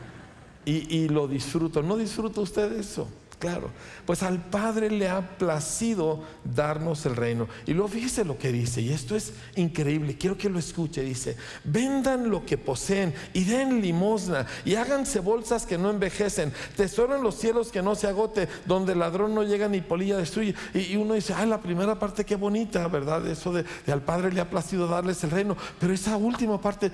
Y, 0.66 0.96
y 0.96 1.08
lo 1.08 1.28
disfruto. 1.28 1.82
¿No 1.82 1.96
disfruta 1.96 2.40
usted 2.40 2.72
eso? 2.72 3.08
Claro, 3.42 3.72
pues 4.06 4.22
al 4.22 4.40
Padre 4.40 4.88
le 4.88 5.08
ha 5.08 5.36
placido 5.36 6.22
darnos 6.44 7.04
el 7.06 7.16
reino. 7.16 7.48
Y 7.66 7.72
luego 7.72 7.88
fíjese 7.88 8.24
lo 8.24 8.38
que 8.38 8.52
dice, 8.52 8.80
y 8.80 8.92
esto 8.92 9.16
es 9.16 9.32
increíble, 9.56 10.16
quiero 10.16 10.38
que 10.38 10.48
lo 10.48 10.60
escuche, 10.60 11.02
dice, 11.02 11.36
vendan 11.64 12.30
lo 12.30 12.46
que 12.46 12.56
poseen 12.56 13.12
y 13.32 13.42
den 13.42 13.82
limosna 13.82 14.46
y 14.64 14.76
háganse 14.76 15.18
bolsas 15.18 15.66
que 15.66 15.76
no 15.76 15.90
envejecen, 15.90 16.52
tesoro 16.76 17.16
en 17.16 17.24
los 17.24 17.34
cielos 17.34 17.72
que 17.72 17.82
no 17.82 17.96
se 17.96 18.06
agote, 18.06 18.46
donde 18.64 18.92
el 18.92 19.00
ladrón 19.00 19.34
no 19.34 19.42
llega 19.42 19.66
ni 19.66 19.80
polilla 19.80 20.18
destruye. 20.18 20.54
Y, 20.72 20.94
uno 20.94 21.14
dice, 21.14 21.34
ay, 21.34 21.48
la 21.48 21.60
primera 21.60 21.98
parte 21.98 22.24
qué 22.24 22.36
bonita, 22.36 22.86
¿verdad? 22.86 23.26
Eso 23.26 23.52
de, 23.52 23.64
de 23.84 23.92
al 23.92 24.02
Padre 24.02 24.30
le 24.30 24.40
ha 24.40 24.48
placido 24.48 24.86
darles 24.86 25.24
el 25.24 25.32
reino, 25.32 25.56
pero 25.80 25.92
esa 25.92 26.16
última 26.16 26.60
parte, 26.60 26.92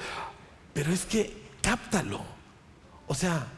pero 0.72 0.94
es 0.94 1.04
que 1.04 1.42
cáptalo. 1.60 2.22
O 3.06 3.14
sea, 3.14 3.57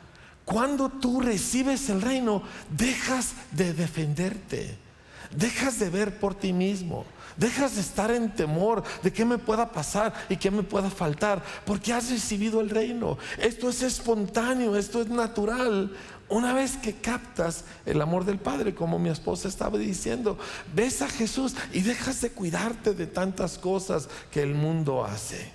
cuando 0.50 0.88
tú 0.88 1.20
recibes 1.20 1.88
el 1.90 2.02
reino, 2.02 2.42
dejas 2.76 3.34
de 3.52 3.72
defenderte, 3.72 4.76
dejas 5.30 5.78
de 5.78 5.90
ver 5.90 6.18
por 6.18 6.34
ti 6.34 6.52
mismo, 6.52 7.04
dejas 7.36 7.76
de 7.76 7.82
estar 7.82 8.10
en 8.10 8.34
temor 8.34 8.82
de 9.04 9.12
qué 9.12 9.24
me 9.24 9.38
pueda 9.38 9.70
pasar 9.70 10.12
y 10.28 10.36
qué 10.36 10.50
me 10.50 10.64
pueda 10.64 10.90
faltar, 10.90 11.40
porque 11.64 11.92
has 11.92 12.10
recibido 12.10 12.60
el 12.60 12.68
reino. 12.68 13.16
Esto 13.38 13.68
es 13.68 13.82
espontáneo, 13.82 14.74
esto 14.74 15.00
es 15.00 15.08
natural. 15.08 15.96
Una 16.28 16.52
vez 16.52 16.76
que 16.76 16.96
captas 16.96 17.64
el 17.86 18.00
amor 18.02 18.24
del 18.24 18.38
Padre, 18.38 18.74
como 18.74 18.98
mi 18.98 19.08
esposa 19.08 19.46
estaba 19.46 19.78
diciendo, 19.78 20.36
ves 20.74 21.00
a 21.00 21.08
Jesús 21.08 21.54
y 21.72 21.82
dejas 21.82 22.22
de 22.22 22.30
cuidarte 22.30 22.92
de 22.94 23.06
tantas 23.06 23.56
cosas 23.56 24.08
que 24.32 24.42
el 24.42 24.56
mundo 24.56 25.04
hace. 25.04 25.52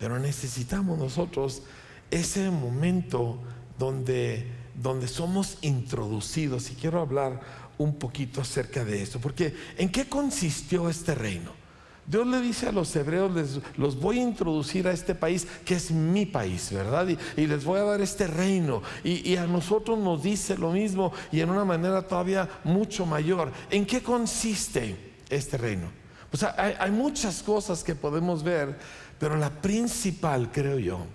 Pero 0.00 0.18
necesitamos 0.18 0.98
nosotros 0.98 1.62
ese 2.10 2.50
momento 2.50 3.38
donde, 3.78 4.46
donde 4.74 5.08
somos 5.08 5.58
introducidos. 5.62 6.70
Y 6.70 6.74
quiero 6.74 7.00
hablar 7.00 7.40
un 7.78 7.94
poquito 7.94 8.40
acerca 8.40 8.84
de 8.84 9.02
eso, 9.02 9.20
porque 9.20 9.54
¿en 9.78 9.90
qué 9.90 10.08
consistió 10.08 10.88
este 10.90 11.14
reino? 11.14 11.60
Dios 12.06 12.26
le 12.26 12.40
dice 12.40 12.66
a 12.66 12.72
los 12.72 12.94
hebreos, 12.96 13.32
les, 13.32 13.60
los 13.78 13.98
voy 13.98 14.18
a 14.18 14.22
introducir 14.22 14.88
a 14.88 14.92
este 14.92 15.14
país 15.14 15.46
que 15.64 15.74
es 15.74 15.92
mi 15.92 16.26
país, 16.26 16.72
¿verdad? 16.72 17.06
Y, 17.36 17.46
les 17.46 17.64
voy 17.64 17.78
a 17.78 17.84
dar 17.84 18.00
este 18.00 18.26
reino. 18.26 18.82
Y, 19.04 19.36
a 19.36 19.46
nosotros 19.46 19.96
nos 19.96 20.22
dice 20.22 20.58
lo 20.58 20.72
mismo 20.72 21.12
y 21.30 21.40
en 21.40 21.50
una 21.50 21.64
manera 21.64 22.02
todavía 22.02 22.48
mucho 22.64 23.06
mayor. 23.06 23.52
¿En 23.70 23.86
qué 23.86 24.02
consiste 24.02 24.96
este 25.28 25.56
reino? 25.56 25.88
Pues 26.30 26.42
hay, 26.42 26.74
hay 26.78 26.90
muchas 26.90 27.44
cosas 27.44 27.84
que 27.84 27.94
podemos 27.94 28.42
ver, 28.42 28.76
pero 29.20 29.36
la 29.36 29.50
principal, 29.50 30.50
creo 30.50 30.80
yo, 30.80 31.06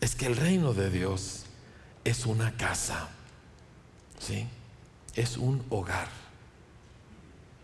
es 0.00 0.14
que 0.14 0.26
el 0.26 0.36
reino 0.36 0.74
de 0.74 0.90
Dios 0.90 1.44
es 2.04 2.26
una 2.26 2.56
casa, 2.56 3.08
¿sí? 4.18 4.46
Es 5.14 5.36
un 5.36 5.64
hogar. 5.70 6.08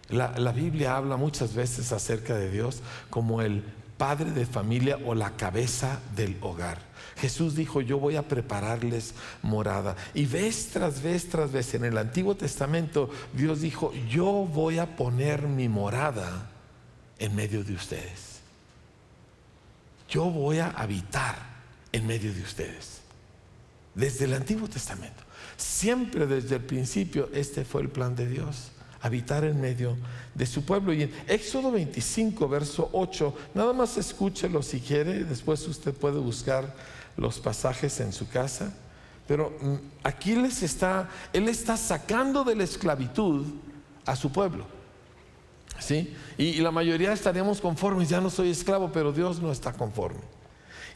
La, 0.09 0.53
Biblia 0.53 0.97
habla 0.97 1.17
muchas 1.17 1.55
veces 1.55 1.91
acerca 1.93 2.37
de 2.37 2.50
Dios 2.50 2.83
como 3.09 3.41
el 3.41 3.64
padre 3.97 4.33
de 4.33 4.45
familia 4.45 4.99
o 5.05 5.14
la 5.14 5.31
cabeza 5.37 6.00
del 6.14 6.37
hogar. 6.41 6.79
Jesús 7.17 7.55
dijo, 7.55 7.81
yo 7.81 7.99
voy 7.99 8.17
a 8.17 8.29
prepararles 8.29 9.14
morada. 9.43 9.97
Y 10.12 10.26
vez 10.26 10.71
tras 10.73 11.03
vez 11.03 11.29
tras 11.29 11.53
vez 11.53 11.75
en 11.75 11.85
el 11.85 11.97
Antiguo 11.97 12.35
Testamento, 12.35 13.09
Dios 13.33 13.61
dijo, 13.61 13.93
yo 14.09 14.26
voy 14.26 14.79
a 14.79 14.97
poner 14.97 15.43
mi 15.43 15.69
morada 15.69 16.50
en 17.19 17.35
medio 17.35 17.64
de 17.64 17.75
ustedes. 17.75 18.41
Yo 20.09 20.25
voy 20.25 20.59
a 20.59 20.71
habitar 20.71 21.53
en 21.95 22.09
medio 22.09 22.35
de 22.35 22.43
ustedes. 22.43 22.99
Desde 23.95 24.25
el 24.25 24.35
Antiguo 24.35 24.69
Testamento. 24.69 25.23
Siempre 25.57 26.27
desde 26.27 26.57
el 26.57 26.63
principio 26.63 27.31
este 27.33 27.65
fue 27.65 27.83
el 27.83 27.89
plan 27.89 28.17
de 28.17 28.27
Dios 28.27 28.73
habitar 29.01 29.45
en 29.45 29.61
medio 29.61 29.97
de 30.35 30.45
su 30.45 30.65
pueblo. 30.65 30.93
Y 30.93 31.05
en 31.05 31.13
Éxodo 31.29 31.71
25, 31.71 32.49
verso 32.49 32.91
8, 32.93 33.37
nada 33.55 33.73
más 33.73 33.97
escúchelo 33.97 34.61
si 34.63 34.81
quiere, 34.81 35.23
después 35.23 35.69
usted 35.69 35.95
puede 35.95 36.19
buscar 36.19 36.75
los 37.17 37.39
pasajes 37.39 38.01
en 38.01 38.13
su 38.13 38.29
casa. 38.29 38.75
Pero 39.29 39.57
mm, 39.61 39.75
aquí 40.03 40.35
les 40.35 40.65
está, 40.65 41.09
Él 41.33 41.49
está 41.49 41.77
sacando 41.77 42.43
de 42.43 42.57
la 42.57 42.65
esclavitud 42.65 43.47
a 44.05 44.17
su 44.17 44.33
pueblo. 44.33 44.67
¿Sí? 45.79 46.13
Y, 46.37 46.47
y 46.47 46.61
la 46.61 46.73
mayoría 46.73 47.13
estaríamos 47.13 47.61
conformes, 47.61 48.09
ya 48.09 48.21
no 48.21 48.31
soy 48.31 48.51
esclavo, 48.51 48.91
pero 48.93 49.13
Dios 49.13 49.41
no 49.41 49.53
está 49.53 49.73
conforme. 49.73 50.34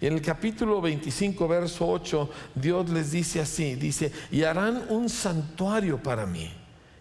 Y 0.00 0.06
en 0.06 0.14
el 0.14 0.22
capítulo 0.22 0.80
25, 0.80 1.48
verso 1.48 1.88
8, 1.88 2.30
Dios 2.54 2.88
les 2.90 3.10
dice 3.10 3.40
así, 3.40 3.74
dice, 3.74 4.12
y 4.30 4.42
harán 4.44 4.84
un 4.90 5.08
santuario 5.08 6.02
para 6.02 6.26
mí 6.26 6.50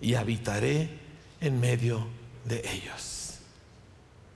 y 0.01 0.15
habitaré 0.15 0.89
en 1.39 1.59
medio 1.59 2.07
de 2.45 2.63
ellos. 2.73 3.16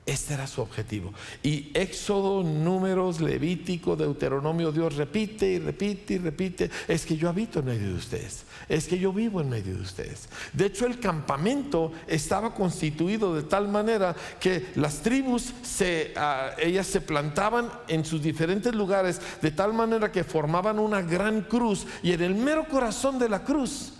Este 0.03 0.33
era 0.33 0.47
su 0.47 0.61
objetivo. 0.61 1.13
Y 1.43 1.69
Éxodo, 1.75 2.41
Números, 2.41 3.21
Levítico, 3.21 3.95
Deuteronomio, 3.95 4.71
Dios 4.71 4.95
repite 4.95 5.45
y 5.45 5.59
repite 5.59 6.15
y 6.15 6.17
repite, 6.17 6.71
es 6.87 7.05
que 7.05 7.15
yo 7.15 7.29
habito 7.29 7.59
en 7.59 7.65
medio 7.65 7.87
de 7.89 7.93
ustedes, 7.93 8.43
es 8.67 8.87
que 8.87 8.97
yo 8.97 9.13
vivo 9.13 9.41
en 9.41 9.49
medio 9.49 9.75
de 9.75 9.81
ustedes. 9.81 10.27
De 10.53 10.65
hecho, 10.65 10.87
el 10.87 10.99
campamento 10.99 11.91
estaba 12.07 12.55
constituido 12.55 13.35
de 13.35 13.43
tal 13.43 13.67
manera 13.67 14.15
que 14.39 14.71
las 14.75 15.03
tribus, 15.03 15.53
se, 15.61 16.13
ah, 16.15 16.49
ellas 16.57 16.87
se 16.87 17.01
plantaban 17.01 17.69
en 17.87 18.03
sus 18.03 18.23
diferentes 18.23 18.73
lugares, 18.73 19.21
de 19.39 19.51
tal 19.51 19.71
manera 19.71 20.11
que 20.11 20.23
formaban 20.23 20.79
una 20.79 21.03
gran 21.03 21.41
cruz 21.41 21.85
y 22.01 22.11
en 22.11 22.23
el 22.23 22.33
mero 22.33 22.67
corazón 22.67 23.19
de 23.19 23.29
la 23.29 23.43
cruz 23.43 23.93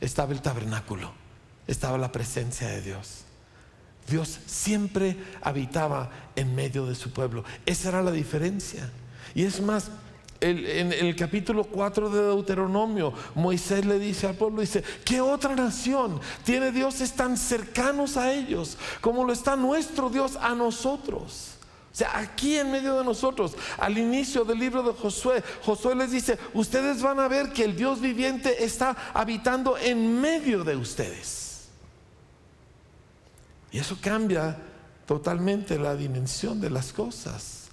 estaba 0.00 0.32
el 0.32 0.42
tabernáculo, 0.42 1.12
estaba 1.66 1.98
la 1.98 2.12
presencia 2.12 2.68
de 2.68 2.82
Dios. 2.82 3.24
Dios 4.08 4.38
siempre 4.46 5.16
habitaba 5.40 6.10
en 6.36 6.54
medio 6.54 6.86
de 6.86 6.94
su 6.94 7.12
pueblo. 7.12 7.44
Esa 7.66 7.90
era 7.90 8.02
la 8.02 8.10
diferencia. 8.10 8.90
Y 9.34 9.44
es 9.44 9.60
más, 9.60 9.90
en 10.40 10.92
el 10.92 11.14
capítulo 11.14 11.64
4 11.64 12.10
de 12.10 12.22
Deuteronomio, 12.22 13.12
Moisés 13.34 13.84
le 13.84 13.98
dice 13.98 14.26
al 14.26 14.34
pueblo, 14.34 14.60
dice, 14.60 14.82
¿qué 15.04 15.20
otra 15.20 15.54
nación 15.54 16.20
tiene 16.44 16.72
dioses 16.72 17.12
tan 17.12 17.36
cercanos 17.36 18.16
a 18.16 18.32
ellos 18.32 18.76
como 19.00 19.24
lo 19.24 19.32
está 19.32 19.56
nuestro 19.56 20.08
Dios 20.08 20.36
a 20.40 20.54
nosotros? 20.54 21.56
O 21.92 21.96
sea, 21.96 22.18
aquí 22.18 22.56
en 22.56 22.70
medio 22.70 22.98
de 22.98 23.04
nosotros, 23.04 23.54
al 23.76 23.98
inicio 23.98 24.44
del 24.44 24.58
libro 24.58 24.82
de 24.82 24.92
Josué, 24.92 25.42
Josué 25.62 25.96
les 25.96 26.12
dice, 26.12 26.38
ustedes 26.54 27.02
van 27.02 27.18
a 27.18 27.28
ver 27.28 27.52
que 27.52 27.64
el 27.64 27.76
Dios 27.76 28.00
viviente 28.00 28.64
está 28.64 28.96
habitando 29.12 29.76
en 29.76 30.20
medio 30.20 30.62
de 30.62 30.76
ustedes. 30.76 31.39
Y 33.72 33.78
eso 33.78 33.98
cambia 34.00 34.56
totalmente 35.06 35.78
la 35.78 35.94
dimensión 35.94 36.60
de 36.60 36.70
las 36.70 36.92
cosas. 36.92 37.68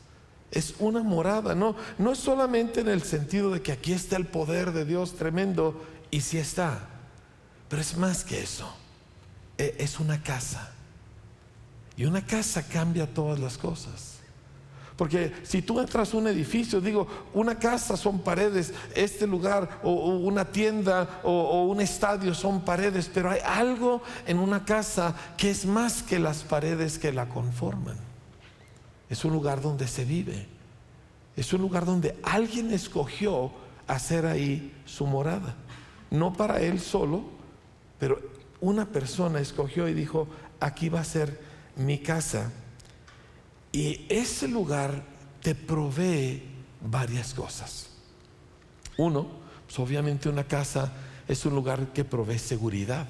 Es 0.51 0.75
una 0.79 1.03
morada, 1.03 1.55
no, 1.55 1.75
no 1.97 2.11
es 2.11 2.19
solamente 2.19 2.81
en 2.81 2.87
el 2.87 3.03
sentido 3.03 3.51
de 3.51 3.61
que 3.61 3.71
aquí 3.71 3.93
está 3.93 4.15
el 4.15 4.27
poder 4.27 4.71
de 4.71 4.85
Dios 4.85 5.15
tremendo, 5.15 5.83
y 6.09 6.21
sí 6.21 6.37
está, 6.37 6.87
pero 7.69 7.81
es 7.81 7.97
más 7.97 8.23
que 8.23 8.41
eso. 8.41 8.73
E, 9.57 9.75
es 9.79 9.99
una 9.99 10.21
casa. 10.21 10.71
Y 11.97 12.05
una 12.05 12.25
casa 12.25 12.67
cambia 12.67 13.11
todas 13.11 13.39
las 13.39 13.57
cosas. 13.57 14.16
Porque 14.97 15.31
si 15.43 15.61
tú 15.61 15.79
entras 15.79 16.13
a 16.13 16.17
un 16.17 16.27
edificio, 16.27 16.81
digo, 16.81 17.07
una 17.33 17.59
casa 17.59 17.95
son 17.95 18.19
paredes, 18.19 18.73
este 18.95 19.27
lugar 19.27 19.79
o, 19.83 19.91
una 19.91 20.45
tienda 20.45 21.21
o, 21.23 21.31
o, 21.31 21.65
un 21.67 21.79
estadio 21.79 22.33
son 22.33 22.61
paredes, 22.61 23.09
pero 23.13 23.29
hay 23.29 23.39
algo 23.45 24.01
en 24.25 24.39
una 24.39 24.65
casa 24.65 25.15
que 25.37 25.51
es 25.51 25.65
más 25.65 26.01
que 26.01 26.17
las 26.17 26.43
paredes 26.43 26.97
que 26.97 27.13
la 27.13 27.29
conforman. 27.29 27.97
Es 29.09 29.23
un 29.23 29.33
lugar 29.33 29.61
donde 29.61 29.87
se 29.87 30.03
vive. 30.03 30.47
Es 31.35 31.53
un 31.53 31.61
lugar 31.61 31.85
donde 31.85 32.17
alguien 32.23 32.73
escogió 32.73 33.51
hacer 33.85 34.25
ahí 34.25 34.73
su 34.85 35.05
morada. 35.05 35.55
No 36.09 36.33
para 36.33 36.59
él 36.59 36.79
solo, 36.79 37.23
pero 37.99 38.19
una 38.59 38.85
persona 38.87 39.39
escogió 39.39 39.87
y 39.87 39.93
dijo, 39.93 40.27
aquí 40.59 40.89
va 40.89 41.01
a 41.01 41.05
ser 41.05 41.39
mi 41.75 41.99
casa. 41.99 42.51
Y 43.77 44.07
ese 44.09 44.47
lugar 44.47 45.03
te 45.39 45.53
provee 45.53 46.41
varias 46.81 47.31
cosas. 47.35 47.91
Uno, 48.97 49.27
pues 49.67 49.77
obviamente 49.77 50.29
una 50.29 50.45
casa 50.45 50.91
es 51.27 51.45
un 51.45 51.53
lugar 51.53 51.93
que 51.93 52.03
provee 52.03 52.39
seguridad. 52.39 53.05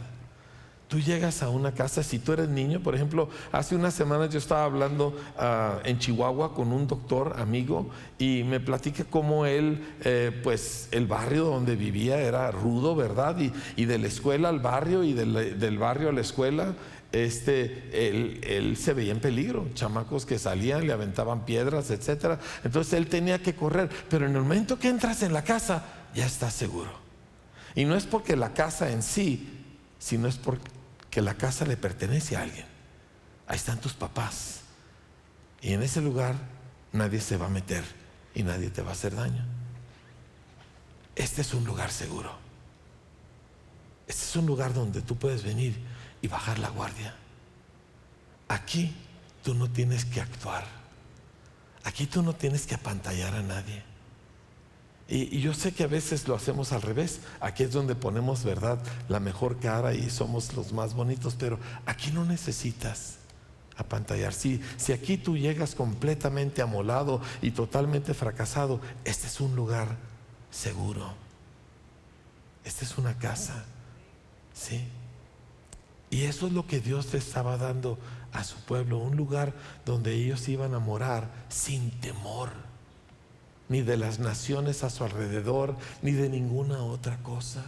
Tú 0.89 0.99
llegas 0.99 1.41
a 1.41 1.47
una 1.49 1.73
casa, 1.73 2.03
si 2.03 2.19
tú 2.19 2.33
eres 2.33 2.49
niño, 2.49 2.81
por 2.81 2.95
ejemplo, 2.95 3.29
hace 3.53 3.77
unas 3.77 3.93
semanas 3.93 4.29
yo 4.29 4.39
estaba 4.39 4.65
hablando 4.65 5.17
ah, 5.37 5.79
en 5.85 5.99
Chihuahua 5.99 6.53
con 6.53 6.73
un 6.73 6.85
doctor 6.85 7.35
amigo 7.39 7.89
y 8.19 8.43
me 8.43 8.59
platica 8.59 9.05
cómo 9.09 9.45
él, 9.45 9.95
eh, 10.03 10.37
pues 10.43 10.89
el 10.91 11.07
barrio 11.07 11.45
donde 11.45 11.77
vivía 11.77 12.19
era 12.19 12.51
rudo, 12.51 12.93
¿verdad? 12.93 13.37
Y, 13.77 13.85
de 13.85 13.97
la 13.97 14.07
escuela 14.07 14.49
al 14.49 14.59
barrio 14.59 15.05
y 15.05 15.13
del 15.13 15.77
barrio 15.77 16.09
a 16.09 16.11
la 16.11 16.21
escuela 16.21 16.75
este, 17.11 17.89
él, 17.93 18.77
se 18.77 18.93
veía 18.93 19.11
en 19.11 19.19
peligro, 19.19 19.69
chamacos 19.73 20.25
que 20.25 20.39
salían, 20.39 20.85
le 20.85 20.93
aventaban 20.93 21.45
piedras, 21.45 21.89
etc. 21.89 22.39
Entonces 22.63 22.93
él 22.93 23.07
tenía 23.07 23.41
que 23.41 23.55
correr, 23.55 23.89
pero 24.09 24.25
en 24.25 24.35
el 24.35 24.41
momento 24.41 24.77
que 24.77 24.89
entras 24.89 25.23
en 25.23 25.33
la 25.33 25.43
casa, 25.43 25.85
ya 26.13 26.25
estás 26.25 26.53
seguro. 26.53 26.91
Y 27.75 27.85
no 27.85 27.95
es 27.95 28.05
porque 28.05 28.35
la 28.35 28.53
casa 28.53 28.91
en 28.91 29.03
sí, 29.03 29.65
sino 29.99 30.27
es 30.27 30.37
porque 30.37 31.21
la 31.21 31.35
casa 31.35 31.65
le 31.65 31.77
pertenece 31.77 32.35
a 32.35 32.41
alguien. 32.41 32.65
Ahí 33.47 33.55
están 33.55 33.79
tus 33.79 33.93
papás. 33.93 34.61
Y 35.61 35.73
en 35.73 35.83
ese 35.83 36.01
lugar 36.01 36.35
nadie 36.91 37.21
se 37.21 37.37
va 37.37 37.47
a 37.47 37.49
meter 37.49 37.83
y 38.35 38.43
nadie 38.43 38.69
te 38.69 38.81
va 38.81 38.89
a 38.89 38.93
hacer 38.93 39.15
daño. 39.15 39.45
Este 41.15 41.41
es 41.41 41.53
un 41.53 41.63
lugar 41.65 41.91
seguro. 41.91 42.31
Este 44.07 44.23
es 44.23 44.35
un 44.35 44.45
lugar 44.45 44.73
donde 44.73 45.01
tú 45.01 45.17
puedes 45.17 45.43
venir 45.43 45.77
y 46.21 46.27
bajar 46.27 46.59
la 46.59 46.69
guardia. 46.69 47.15
Aquí 48.47 48.95
tú 49.43 49.53
no 49.53 49.69
tienes 49.69 50.05
que 50.05 50.21
actuar. 50.21 50.65
Aquí 51.83 52.05
tú 52.05 52.21
no 52.21 52.33
tienes 52.33 52.65
que 52.65 52.75
apantallar 52.75 53.33
a 53.35 53.41
nadie. 53.41 53.83
Y, 55.07 55.39
yo 55.39 55.53
sé 55.53 55.73
que 55.73 55.83
a 55.83 55.87
veces 55.87 56.27
lo 56.27 56.35
hacemos 56.35 56.73
al 56.73 56.81
revés. 56.81 57.21
Aquí 57.39 57.63
es 57.63 57.71
donde 57.71 57.95
ponemos, 57.95 58.43
¿verdad?, 58.43 58.79
la 59.07 59.19
mejor 59.19 59.59
cara 59.59 59.93
y 59.93 60.09
somos 60.09 60.53
los 60.53 60.73
más 60.73 60.93
bonitos, 60.93 61.35
pero 61.35 61.59
aquí 61.85 62.11
no 62.11 62.25
necesitas 62.25 63.17
apantallar. 63.77 64.33
Si, 64.33 64.61
si 64.75 64.91
aquí 64.91 65.17
tú 65.17 65.37
llegas 65.37 65.75
completamente 65.75 66.61
amolado 66.61 67.21
y 67.41 67.51
totalmente 67.51 68.13
fracasado, 68.13 68.81
este 69.05 69.27
es 69.27 69.39
un 69.39 69.55
lugar 69.55 69.95
seguro. 70.51 71.13
Esta 72.65 72.83
es 72.83 72.97
una 72.97 73.17
casa. 73.17 73.63
¿Sí? 74.53 74.83
Y 76.09 76.23
eso 76.23 76.47
es 76.47 76.53
lo 76.53 76.65
que 76.65 76.79
Dios 76.79 77.11
le 77.11 77.19
estaba 77.19 77.57
dando 77.57 77.97
a 78.31 78.43
su 78.43 78.57
pueblo, 78.61 78.97
un 78.97 79.17
lugar 79.17 79.53
donde 79.85 80.13
ellos 80.13 80.47
iban 80.47 80.73
a 80.73 80.79
morar 80.79 81.29
sin 81.49 81.91
temor, 81.99 82.49
ni 83.67 83.81
de 83.81 83.97
las 83.97 84.19
naciones 84.19 84.83
a 84.83 84.89
su 84.89 85.03
alrededor, 85.03 85.75
ni 86.01 86.11
de 86.11 86.29
ninguna 86.29 86.83
otra 86.83 87.17
cosa. 87.23 87.65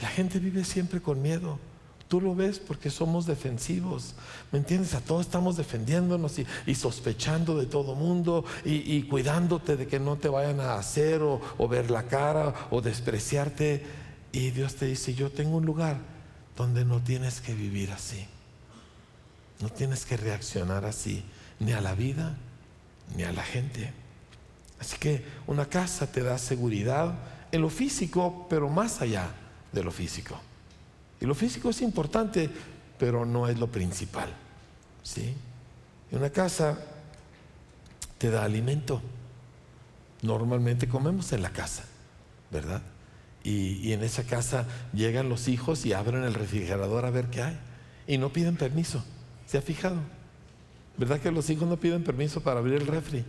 La 0.00 0.08
gente 0.08 0.38
vive 0.38 0.64
siempre 0.64 1.00
con 1.00 1.22
miedo. 1.22 1.58
Tú 2.06 2.20
lo 2.20 2.36
ves 2.36 2.60
porque 2.60 2.88
somos 2.88 3.26
defensivos, 3.26 4.14
¿me 4.52 4.60
entiendes? 4.60 4.94
A 4.94 5.00
todos 5.00 5.26
estamos 5.26 5.56
defendiéndonos 5.56 6.36
y, 6.38 6.74
sospechando 6.76 7.58
de 7.58 7.66
todo 7.66 7.96
mundo 7.96 8.44
y, 8.64 9.02
cuidándote 9.04 9.76
de 9.76 9.88
que 9.88 9.98
no 9.98 10.14
te 10.14 10.28
vayan 10.28 10.60
a 10.60 10.74
hacer 10.74 11.22
o 11.22 11.68
ver 11.68 11.90
la 11.90 12.04
cara 12.04 12.54
o 12.70 12.80
despreciarte. 12.80 13.84
Y 14.30 14.50
Dios 14.50 14.76
te 14.76 14.86
dice, 14.86 15.14
yo 15.14 15.32
tengo 15.32 15.56
un 15.56 15.66
lugar 15.66 16.15
donde 16.56 16.84
no 16.84 17.00
tienes 17.00 17.40
que 17.40 17.54
vivir 17.54 17.92
así. 17.92 18.26
No 19.60 19.68
tienes 19.68 20.04
que 20.04 20.16
reaccionar 20.16 20.84
así, 20.84 21.24
ni 21.60 21.72
a 21.72 21.80
la 21.80 21.94
vida, 21.94 22.36
ni 23.14 23.22
a 23.22 23.32
la 23.32 23.42
gente. 23.42 23.92
Así 24.78 24.98
que 24.98 25.24
una 25.46 25.66
casa 25.66 26.10
te 26.10 26.22
da 26.22 26.38
seguridad 26.38 27.14
en 27.52 27.62
lo 27.62 27.70
físico, 27.70 28.46
pero 28.50 28.68
más 28.68 29.00
allá 29.00 29.30
de 29.72 29.82
lo 29.82 29.90
físico. 29.90 30.38
Y 31.20 31.26
lo 31.26 31.34
físico 31.34 31.70
es 31.70 31.80
importante, 31.80 32.50
pero 32.98 33.24
no 33.24 33.48
es 33.48 33.58
lo 33.58 33.68
principal. 33.68 34.28
¿sí? 35.02 35.34
Y 36.10 36.16
una 36.16 36.30
casa 36.30 36.78
te 38.18 38.30
da 38.30 38.44
alimento. 38.44 39.00
Normalmente 40.22 40.88
comemos 40.88 41.32
en 41.32 41.42
la 41.42 41.50
casa, 41.50 41.84
¿verdad? 42.50 42.82
Y, 43.46 43.92
en 43.92 44.02
esa 44.02 44.24
casa 44.24 44.66
llegan 44.92 45.28
los 45.28 45.46
hijos 45.46 45.86
y 45.86 45.92
abren 45.92 46.24
el 46.24 46.34
refrigerador 46.34 47.04
a 47.04 47.10
ver 47.10 47.26
qué 47.26 47.42
hay. 47.42 47.56
Y 48.08 48.18
no 48.18 48.32
piden 48.32 48.56
permiso. 48.56 49.04
¿Se 49.46 49.56
ha 49.56 49.62
fijado? 49.62 50.00
¿Verdad 50.96 51.20
que 51.20 51.30
los 51.30 51.48
hijos 51.48 51.68
no 51.68 51.76
piden 51.76 52.02
permiso 52.02 52.40
para 52.40 52.58
abrir 52.58 52.74
el 52.74 52.88
refri? 52.88 53.24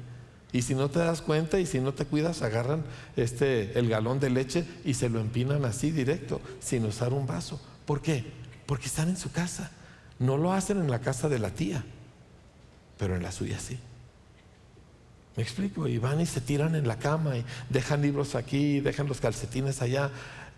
Y 0.51 0.63
si 0.63 0.73
no 0.73 0.89
te 0.89 0.97
das 0.97 1.21
cuenta 1.21 1.59
y 1.59 1.67
si 1.67 1.79
no 1.79 1.93
te 1.93 2.05
cuidas, 2.05 2.41
agarran 2.41 2.83
este, 3.15 3.77
el 3.77 3.89
galón 3.89 4.19
de 4.19 4.31
leche 4.31 4.65
y 4.83 4.95
se 4.95 5.07
lo 5.07 5.19
empinan 5.19 5.65
así 5.65 5.91
directo, 5.91 6.41
sin 6.61 6.83
usar 6.85 7.13
un 7.13 7.27
vaso. 7.27 7.61
¿Por 7.85 8.01
qué? 8.01 8.25
Porque 8.65 8.87
están 8.87 9.09
en 9.09 9.17
su 9.17 9.31
casa. 9.31 9.69
No 10.17 10.37
lo 10.37 10.51
hacen 10.51 10.79
en 10.79 10.89
la 10.89 10.99
casa 10.99 11.29
de 11.29 11.37
la 11.37 11.51
tía, 11.51 11.85
pero 12.97 13.15
en 13.15 13.21
la 13.21 13.31
suya 13.31 13.59
sí. 13.59 13.77
¿Me 15.37 15.43
explico? 15.43 15.87
Y 15.87 15.99
van 15.99 16.19
y 16.19 16.25
se 16.25 16.41
tiran 16.41 16.73
en 16.73 16.87
la 16.87 16.97
cama 16.97 17.37
y 17.37 17.45
dejan 17.69 18.01
libros 18.01 18.33
aquí, 18.33 18.79
dejan 18.79 19.07
los 19.07 19.21
calcetines 19.21 19.83
allá. 19.83 20.09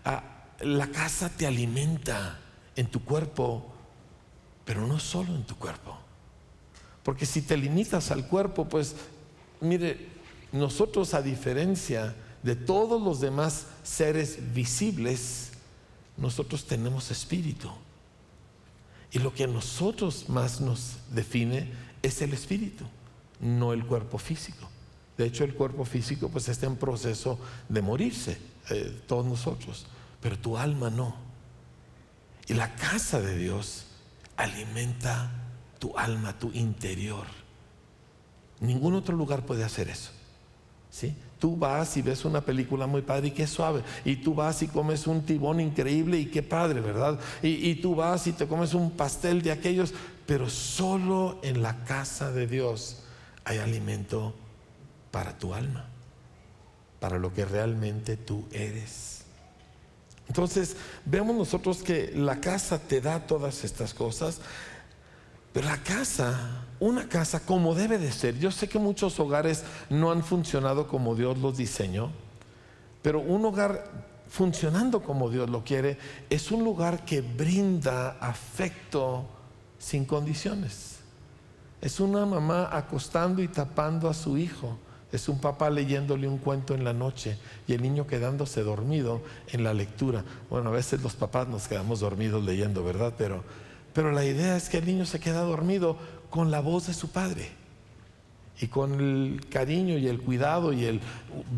Ah, 0.06 0.24
la 0.60 0.86
casa 0.86 1.28
te 1.28 1.46
alimenta 1.46 2.40
en 2.76 2.86
tu 2.86 3.04
cuerpo, 3.04 3.74
pero 4.64 4.86
no 4.86 4.98
solo 4.98 5.34
en 5.34 5.44
tu 5.44 5.54
cuerpo. 5.56 5.98
Porque 7.02 7.26
si 7.26 7.42
te 7.42 7.58
limitas 7.58 8.10
al 8.10 8.26
cuerpo, 8.26 8.70
pues 8.70 8.96
mire, 9.60 10.08
nosotros 10.50 11.12
a 11.12 11.20
diferencia 11.20 12.16
de 12.42 12.56
todos 12.56 13.02
los 13.02 13.20
demás 13.20 13.66
seres 13.82 14.54
visibles, 14.54 15.50
nosotros 16.16 16.64
tenemos 16.64 17.10
espíritu. 17.10 17.70
Y 19.12 19.18
lo 19.18 19.34
que 19.34 19.44
a 19.44 19.46
nosotros 19.46 20.30
más 20.30 20.62
nos 20.62 20.96
define 21.10 21.70
es 22.00 22.22
el 22.22 22.32
espíritu, 22.32 22.86
no 23.40 23.74
el 23.74 23.84
cuerpo 23.84 24.16
físico. 24.16 24.69
De 25.20 25.26
hecho, 25.26 25.44
el 25.44 25.52
cuerpo 25.52 25.84
físico 25.84 26.30
pues 26.30 26.48
está 26.48 26.64
en 26.64 26.76
proceso 26.76 27.38
de 27.68 27.82
morirse, 27.82 28.38
eh, 28.70 29.02
todos 29.06 29.26
nosotros, 29.26 29.84
pero 30.18 30.38
tu 30.38 30.56
alma 30.56 30.88
no. 30.88 31.14
Y 32.48 32.54
la 32.54 32.74
casa 32.74 33.20
de 33.20 33.36
Dios 33.36 33.84
alimenta 34.38 35.30
tu 35.78 35.94
alma, 35.94 36.38
tu 36.38 36.50
interior. 36.52 37.26
Ningún 38.60 38.94
otro 38.94 39.14
lugar 39.14 39.44
puede 39.44 39.62
hacer 39.62 39.90
eso. 39.90 40.10
¿Sí? 40.88 41.14
Tú 41.38 41.54
vas 41.54 41.98
y 41.98 42.02
ves 42.02 42.24
una 42.24 42.40
película 42.40 42.86
muy 42.86 43.02
padre 43.02 43.28
y 43.28 43.32
qué 43.32 43.46
suave. 43.46 43.82
Y 44.06 44.16
tú 44.16 44.34
vas 44.34 44.62
y 44.62 44.68
comes 44.68 45.06
un 45.06 45.26
tibón 45.26 45.60
increíble 45.60 46.18
y 46.18 46.26
qué 46.30 46.42
padre, 46.42 46.80
¿verdad? 46.80 47.20
Y, 47.42 47.68
y, 47.68 47.74
tú 47.74 47.94
vas 47.94 48.26
y 48.26 48.32
te 48.32 48.48
comes 48.48 48.72
un 48.72 48.92
pastel 48.92 49.42
de 49.42 49.52
aquellos. 49.52 49.92
Pero 50.24 50.48
solo 50.48 51.38
en 51.42 51.60
la 51.60 51.84
casa 51.84 52.32
de 52.32 52.46
Dios 52.46 53.02
hay 53.44 53.58
alimento 53.58 54.34
para 55.10 55.38
tu 55.38 55.54
alma, 55.54 55.86
para 57.00 57.18
lo 57.18 57.32
que 57.32 57.44
realmente 57.44 58.16
tú 58.16 58.46
eres. 58.52 59.24
Entonces, 60.28 60.76
vemos 61.04 61.34
nosotros 61.34 61.82
que 61.82 62.12
la 62.14 62.40
casa 62.40 62.78
te 62.78 63.00
da 63.00 63.26
todas 63.26 63.64
estas 63.64 63.92
cosas. 63.92 64.40
Pero 65.52 65.66
la 65.66 65.82
casa, 65.82 66.64
una 66.78 67.08
casa 67.08 67.40
como 67.40 67.74
debe 67.74 67.98
de 67.98 68.12
ser, 68.12 68.38
yo 68.38 68.52
sé 68.52 68.68
que 68.68 68.78
muchos 68.78 69.18
hogares 69.18 69.64
no 69.88 70.12
han 70.12 70.22
funcionado 70.22 70.86
como 70.86 71.16
Dios 71.16 71.38
los 71.38 71.56
diseñó, 71.56 72.12
pero 73.02 73.18
un 73.18 73.44
hogar 73.44 73.90
funcionando 74.28 75.02
como 75.02 75.28
Dios 75.28 75.50
lo 75.50 75.64
quiere 75.64 75.98
es 76.30 76.52
un 76.52 76.62
lugar 76.62 77.04
que 77.04 77.20
brinda 77.20 78.10
afecto 78.20 79.24
sin 79.80 80.04
condiciones. 80.04 80.98
Es 81.80 81.98
una 81.98 82.24
mamá 82.26 82.68
acostando 82.70 83.42
y 83.42 83.48
tapando 83.48 84.08
a 84.08 84.14
su 84.14 84.38
hijo. 84.38 84.78
Es 85.12 85.28
un 85.28 85.40
papá 85.40 85.70
leyéndole 85.70 86.28
un 86.28 86.38
cuento 86.38 86.74
en 86.74 86.84
la 86.84 86.92
noche 86.92 87.36
y 87.66 87.72
el 87.72 87.82
niño 87.82 88.06
quedándose 88.06 88.62
dormido 88.62 89.22
en 89.48 89.64
la 89.64 89.74
lectura. 89.74 90.24
Bueno, 90.48 90.70
a 90.70 90.72
veces 90.72 91.02
los 91.02 91.14
papás 91.14 91.48
nos 91.48 91.66
quedamos 91.66 92.00
dormidos 92.00 92.44
leyendo, 92.44 92.84
¿verdad? 92.84 93.14
Pero 93.18 93.42
pero 93.92 94.12
la 94.12 94.24
idea 94.24 94.56
es 94.56 94.68
que 94.68 94.78
el 94.78 94.86
niño 94.86 95.06
se 95.06 95.20
queda 95.20 95.42
dormido 95.42 95.96
con 96.30 96.50
la 96.50 96.60
voz 96.60 96.86
de 96.86 96.94
su 96.94 97.08
padre 97.08 97.48
y 98.60 98.68
con 98.68 99.00
el 99.00 99.46
cariño 99.50 99.98
y 99.98 100.06
el 100.06 100.20
cuidado 100.20 100.72
y 100.72 100.84
el 100.84 101.00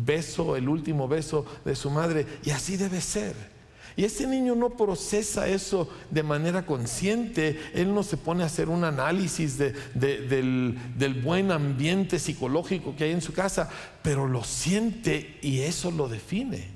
beso, 0.05 0.55
el 0.55 0.67
último 0.67 1.07
beso 1.07 1.45
de 1.65 1.75
su 1.75 1.91
madre. 1.91 2.25
Y 2.43 2.51
así 2.51 2.77
debe 2.77 3.01
ser. 3.01 3.52
Y 3.95 4.05
ese 4.05 4.25
niño 4.25 4.55
no 4.55 4.71
procesa 4.71 5.47
eso 5.47 5.89
de 6.09 6.23
manera 6.23 6.65
consciente, 6.65 7.59
él 7.73 7.93
no 7.93 8.03
se 8.03 8.17
pone 8.17 8.43
a 8.43 8.47
hacer 8.47 8.69
un 8.69 8.83
análisis 8.83 9.57
del, 9.57 10.79
del 10.97 11.13
buen 11.21 11.51
ambiente 11.51 12.19
psicológico 12.19 12.95
que 12.95 13.05
hay 13.05 13.11
en 13.11 13.21
su 13.21 13.33
casa, 13.33 13.69
pero 14.01 14.27
lo 14.27 14.43
siente 14.43 15.37
y 15.41 15.59
eso 15.59 15.91
lo 15.91 16.07
define. 16.07 16.73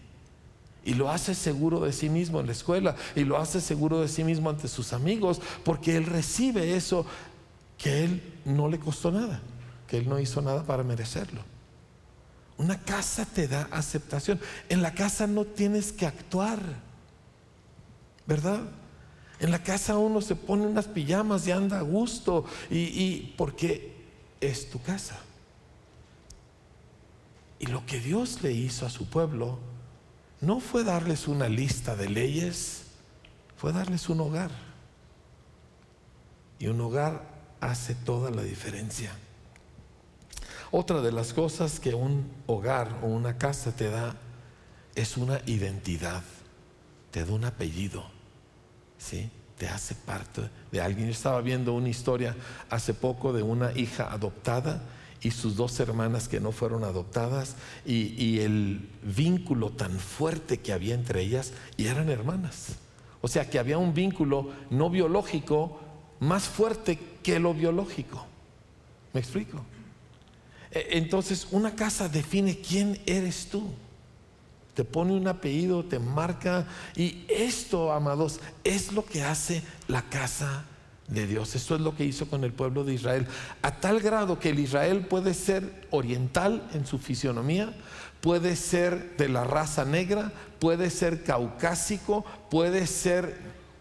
Y 0.85 0.93
lo 0.93 1.11
hace 1.11 1.35
seguro 1.35 1.81
de 1.81 1.91
sí 1.91 2.07
mismo 2.07 2.39
en 2.39 2.45
la 2.45 2.53
escuela 2.53 2.95
y 3.13 3.25
lo 3.25 3.37
hace 3.37 3.59
seguro 3.59 3.99
de 3.99 4.07
sí 4.07 4.23
mismo 4.23 4.49
ante 4.49 4.69
sus 4.69 4.93
amigos 4.93 5.41
porque 5.65 5.97
él 5.97 6.05
recibe 6.05 6.77
eso 6.77 7.05
que 7.77 8.05
él 8.05 8.21
no 8.45 8.69
le 8.69 8.79
costó 8.79 9.11
nada, 9.11 9.41
que 9.85 9.97
él 9.97 10.07
no 10.07 10.17
hizo 10.17 10.41
nada 10.41 10.63
para 10.63 10.83
merecerlo. 10.83 11.41
Una 12.57 12.79
casa 12.79 13.25
te 13.25 13.47
da 13.47 13.67
aceptación. 13.71 14.39
En 14.69 14.81
la 14.81 14.93
casa 14.93 15.27
no 15.27 15.45
tienes 15.45 15.91
que 15.91 16.05
actuar, 16.05 16.59
¿verdad? 18.27 18.61
En 19.39 19.51
la 19.51 19.63
casa 19.63 19.97
uno 19.97 20.21
se 20.21 20.35
pone 20.35 20.65
unas 20.65 20.87
pijamas 20.87 21.47
y 21.47 21.51
anda 21.51 21.79
a 21.79 21.83
gusto 21.83 22.45
y, 22.69 22.77
y 22.77 23.33
porque 23.37 23.95
es 24.41 24.69
tu 24.69 24.81
casa. 24.81 25.17
Y 27.59 27.67
lo 27.67 27.85
que 27.85 27.99
Dios 27.99 28.43
le 28.43 28.51
hizo 28.51 28.85
a 28.85 28.89
su 28.89 29.09
pueblo 29.09 29.57
no 30.41 30.59
fue 30.59 30.83
darles 30.83 31.27
una 31.27 31.49
lista 31.49 31.95
de 31.95 32.09
leyes, 32.09 32.83
fue 33.57 33.73
darles 33.73 34.09
un 34.09 34.21
hogar. 34.21 34.51
Y 36.59 36.67
un 36.67 36.79
hogar 36.81 37.23
hace 37.59 37.95
toda 37.95 38.29
la 38.29 38.43
diferencia. 38.43 39.11
Otra 40.71 41.01
de 41.01 41.11
las 41.11 41.33
cosas 41.33 41.79
que 41.79 41.93
un 41.93 42.29
hogar 42.45 42.99
o 43.01 43.07
una 43.07 43.37
casa 43.37 43.71
te 43.71 43.89
da 43.89 44.15
es 44.95 45.17
una 45.17 45.41
identidad, 45.45 46.23
te 47.11 47.23
da 47.23 47.31
un 47.31 47.45
apellido, 47.45 48.05
te 49.57 49.67
hace 49.67 49.95
parte 49.95 50.49
de 50.71 50.81
alguien. 50.81 51.07
Yo 51.07 51.13
estaba 51.13 51.41
viendo 51.41 51.73
una 51.73 51.89
historia 51.89 52.35
hace 52.69 52.93
poco 52.93 53.33
de 53.33 53.43
una 53.43 53.71
hija 53.77 54.11
adoptada 54.11 54.81
y 55.21 55.31
sus 55.31 55.55
dos 55.55 55.79
hermanas 55.79 56.27
que 56.27 56.39
no 56.39 56.51
fueron 56.51 56.83
adoptadas 56.83 57.55
y, 57.85 58.39
el 58.39 58.87
vínculo 59.01 59.71
tan 59.71 59.99
fuerte 59.99 60.59
que 60.59 60.73
había 60.73 60.93
entre 60.93 61.21
ellas 61.21 61.53
y 61.75 61.87
eran 61.87 62.09
hermanas. 62.09 62.75
O 63.21 63.27
sea 63.27 63.49
que 63.49 63.57
había 63.57 63.77
un 63.77 63.93
vínculo 63.93 64.51
no 64.69 64.89
biológico 64.89 65.79
más 66.19 66.43
fuerte 66.43 66.99
que 67.23 67.39
lo 67.39 67.53
biológico. 67.53 68.25
¿Me 69.13 69.19
explico? 69.19 69.63
E, 70.71 70.89
entonces 70.91 71.47
una 71.51 71.75
casa 71.75 72.07
define 72.09 72.59
quién 72.59 72.99
eres 73.05 73.47
tú. 73.47 73.71
Te 74.77 74.85
pone 74.85 75.13
un 75.13 75.27
apellido, 75.27 75.83
te 75.83 75.97
marca 75.97 76.67
y 76.95 77.25
esto, 77.29 77.91
amados, 77.91 78.39
es 78.63 78.93
lo 78.93 79.03
que 79.03 79.23
hace 79.23 79.63
la 79.87 80.03
casa 80.03 80.65
de 81.07 81.25
Dios. 81.25 81.55
Esto 81.55 81.73
es 81.73 81.81
lo 81.81 81.95
que 81.95 82.05
hizo 82.05 82.27
con 82.27 82.43
el 82.43 82.53
pueblo 82.53 82.83
de 82.83 82.93
Israel. 82.93 83.25
A 83.63 83.79
tal 83.79 83.99
grado 84.01 84.37
que 84.37 84.51
el 84.51 84.59
Israel 84.59 85.07
puede 85.07 85.33
ser 85.33 85.87
oriental 85.89 86.69
en 86.75 86.85
su 86.85 86.99
fisionomía, 86.99 87.73
puede 88.21 88.55
ser 88.55 89.17
de 89.17 89.29
la 89.29 89.45
raza 89.45 89.83
negra, 89.83 90.31
puede 90.59 90.91
ser 90.91 91.23
caucásico, 91.23 92.23
puede 92.51 92.85
ser 92.85 93.35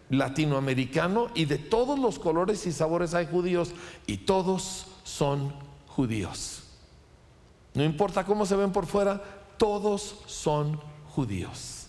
latinoamericano 0.09 1.27
y 1.35 1.45
de 1.45 1.59
todos 1.59 1.99
los 1.99 2.17
colores 2.17 2.65
y 2.65 2.71
sabores 2.71 3.13
hay 3.13 3.27
judíos 3.27 3.69
y 4.07 4.17
todos 4.17 4.87
son 5.03 5.53
judíos. 5.85 6.63
No 7.75 7.83
importa 7.83 8.25
cómo 8.25 8.47
se 8.47 8.55
ven 8.55 8.71
por 8.71 8.87
fuera, 8.87 9.21
todos 9.57 10.21
son 10.25 10.79
judíos. 11.09 11.87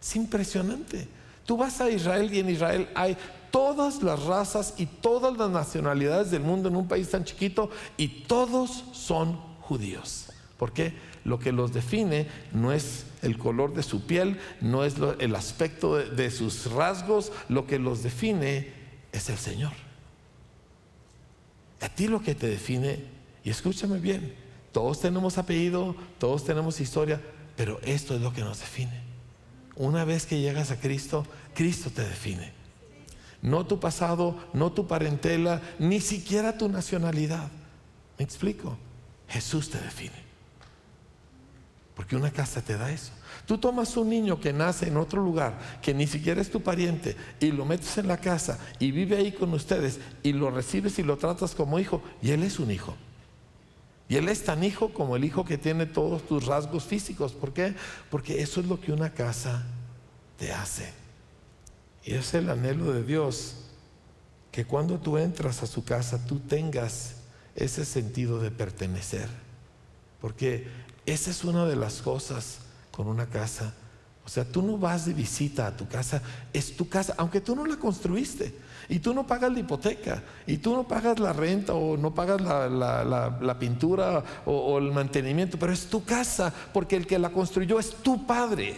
Es 0.00 0.16
impresionante. 0.16 1.08
Tú 1.44 1.56
vas 1.56 1.80
a 1.80 1.90
Israel 1.90 2.32
y 2.32 2.40
en 2.40 2.50
Israel 2.50 2.88
hay 2.94 3.16
todas 3.50 4.02
las 4.02 4.22
razas 4.24 4.74
y 4.76 4.86
todas 4.86 5.36
las 5.36 5.50
nacionalidades 5.50 6.30
del 6.30 6.42
mundo 6.42 6.68
en 6.68 6.76
un 6.76 6.86
país 6.86 7.10
tan 7.10 7.24
chiquito 7.24 7.70
y 7.96 8.08
todos 8.26 8.84
son 8.92 9.40
judíos. 9.60 10.26
Porque 10.58 10.92
lo 11.24 11.38
que 11.38 11.52
los 11.52 11.72
define 11.72 12.26
no 12.52 12.72
es 12.72 13.06
el 13.22 13.38
color 13.38 13.74
de 13.74 13.82
su 13.82 14.06
piel, 14.06 14.38
no 14.60 14.84
es 14.84 14.96
el 15.18 15.34
aspecto 15.34 15.96
de 15.96 16.30
sus 16.30 16.70
rasgos, 16.72 17.32
lo 17.48 17.66
que 17.66 17.78
los 17.78 18.02
define 18.02 18.72
es 19.12 19.28
el 19.30 19.38
Señor. 19.38 19.72
A 21.80 21.88
ti 21.88 22.08
lo 22.08 22.20
que 22.20 22.34
te 22.34 22.48
define, 22.48 23.04
y 23.44 23.50
escúchame 23.50 23.98
bien, 23.98 24.34
todos 24.72 25.00
tenemos 25.00 25.38
apellido, 25.38 25.96
todos 26.18 26.44
tenemos 26.44 26.80
historia, 26.80 27.20
pero 27.56 27.80
esto 27.82 28.14
es 28.14 28.20
lo 28.20 28.32
que 28.32 28.42
nos 28.42 28.60
define. 28.60 29.02
Una 29.76 30.04
vez 30.04 30.26
que 30.26 30.40
llegas 30.40 30.70
a 30.70 30.80
Cristo, 30.80 31.26
Cristo 31.54 31.90
te 31.90 32.02
define 32.02 32.58
no 33.42 33.66
tu 33.66 33.78
pasado, 33.78 34.36
no 34.52 34.72
tu 34.72 34.86
parentela, 34.86 35.60
ni 35.78 36.00
siquiera 36.00 36.58
tu 36.58 36.68
nacionalidad. 36.68 37.48
¿Me 38.18 38.24
explico? 38.24 38.76
Jesús 39.28 39.70
te 39.70 39.78
define. 39.78 40.26
Porque 41.94 42.16
una 42.16 42.30
casa 42.30 42.62
te 42.62 42.76
da 42.76 42.90
eso. 42.90 43.12
Tú 43.46 43.58
tomas 43.58 43.96
un 43.96 44.08
niño 44.08 44.40
que 44.40 44.52
nace 44.52 44.88
en 44.88 44.96
otro 44.96 45.22
lugar, 45.22 45.58
que 45.82 45.94
ni 45.94 46.06
siquiera 46.06 46.40
es 46.40 46.50
tu 46.50 46.62
pariente, 46.62 47.16
y 47.40 47.50
lo 47.50 47.64
metes 47.64 47.98
en 47.98 48.08
la 48.08 48.18
casa 48.18 48.58
y 48.78 48.90
vive 48.90 49.16
ahí 49.16 49.32
con 49.32 49.52
ustedes, 49.52 50.00
y 50.22 50.32
lo 50.32 50.50
recibes 50.50 50.98
y 50.98 51.02
lo 51.02 51.16
tratas 51.16 51.54
como 51.54 51.78
hijo, 51.78 52.02
y 52.22 52.30
él 52.30 52.42
es 52.42 52.58
un 52.58 52.70
hijo. 52.70 52.94
Y 54.08 54.16
él 54.16 54.28
es 54.28 54.44
tan 54.44 54.64
hijo 54.64 54.92
como 54.92 55.16
el 55.16 55.24
hijo 55.24 55.44
que 55.44 55.58
tiene 55.58 55.84
todos 55.84 56.26
tus 56.26 56.46
rasgos 56.46 56.84
físicos. 56.84 57.32
¿Por 57.32 57.52
qué? 57.52 57.74
Porque 58.10 58.40
eso 58.40 58.60
es 58.60 58.66
lo 58.66 58.80
que 58.80 58.92
una 58.92 59.12
casa 59.12 59.66
te 60.38 60.52
hace. 60.52 60.92
Y 62.04 62.14
es 62.14 62.32
el 62.32 62.48
anhelo 62.48 62.92
de 62.92 63.04
Dios, 63.04 63.56
que 64.50 64.64
cuando 64.64 64.98
tú 64.98 65.18
entras 65.18 65.62
a 65.62 65.66
su 65.66 65.84
casa, 65.84 66.24
tú 66.24 66.38
tengas 66.40 67.16
ese 67.54 67.84
sentido 67.84 68.40
de 68.40 68.50
pertenecer. 68.50 69.28
Porque 70.20 70.66
esa 71.04 71.30
es 71.30 71.44
una 71.44 71.66
de 71.66 71.76
las 71.76 72.00
cosas 72.00 72.60
con 72.90 73.08
una 73.08 73.26
casa. 73.26 73.74
O 74.24 74.28
sea, 74.30 74.44
tú 74.44 74.62
no 74.62 74.78
vas 74.78 75.04
de 75.06 75.12
visita 75.12 75.66
a 75.66 75.76
tu 75.76 75.86
casa, 75.86 76.22
es 76.52 76.76
tu 76.76 76.88
casa, 76.88 77.14
aunque 77.18 77.40
tú 77.40 77.54
no 77.54 77.66
la 77.66 77.76
construiste. 77.76 78.54
Y 78.88 79.00
tú 79.00 79.12
no 79.12 79.26
pagas 79.26 79.52
la 79.52 79.60
hipoteca, 79.60 80.22
y 80.46 80.58
tú 80.58 80.74
no 80.74 80.88
pagas 80.88 81.18
la 81.18 81.32
renta, 81.32 81.74
o 81.74 81.96
no 81.96 82.14
pagas 82.14 82.40
la, 82.40 83.56
pintura 83.58 84.24
o, 84.46 84.52
o, 84.52 84.78
el 84.78 84.92
mantenimiento, 84.92 85.58
pero 85.58 85.72
es 85.72 85.86
tu 85.86 86.04
casa, 86.04 86.52
porque 86.72 86.96
el 86.96 87.06
que 87.06 87.18
la 87.18 87.30
construyó 87.30 87.78
es 87.78 87.90
tu 88.02 88.26
padre. 88.26 88.76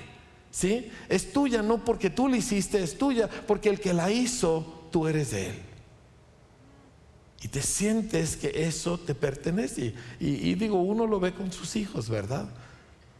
¿Sí? 0.51 0.91
Es 1.09 1.33
tuya 1.33 1.63
no 1.63 1.85
porque 1.85 2.11
tú 2.11 2.27
la 2.27 2.37
hiciste, 2.37 2.83
es 2.83 2.99
tuya 2.99 3.29
porque 3.47 3.69
el 3.69 3.79
que 3.79 3.93
la 3.93 4.11
hizo, 4.11 4.89
tú 4.91 5.07
eres 5.07 5.31
de 5.31 5.51
él. 5.51 5.63
Y 7.43 7.49
te 7.49 7.63
sientes 7.63 8.37
que 8.37 8.53
eso 8.67 8.99
te 8.99 9.15
pertenece. 9.15 9.95
Y, 10.19 10.55
digo, 10.55 10.81
uno 10.83 11.07
lo 11.07 11.21
ve 11.21 11.33
con 11.33 11.51
sus 11.53 11.75
hijos, 11.77 12.11
¿verdad? 12.11 12.49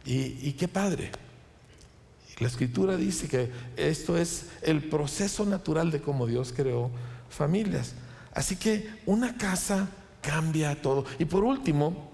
Y, 0.05 0.51
qué 0.53 0.67
padre. 0.67 1.11
La 2.39 2.47
escritura 2.47 2.97
dice 2.97 3.27
que 3.27 3.51
esto 3.77 4.17
es 4.17 4.47
el 4.61 4.83
proceso 4.89 5.45
natural 5.45 5.91
de 5.91 6.01
cómo 6.01 6.25
Dios 6.25 6.53
creó 6.55 6.89
familias. 7.29 7.93
Así 8.33 8.55
que 8.55 8.89
una 9.05 9.37
casa 9.37 9.89
cambia 10.21 10.81
todo. 10.81 11.05
Y 11.19 11.25
por 11.25 11.43
último, 11.43 12.09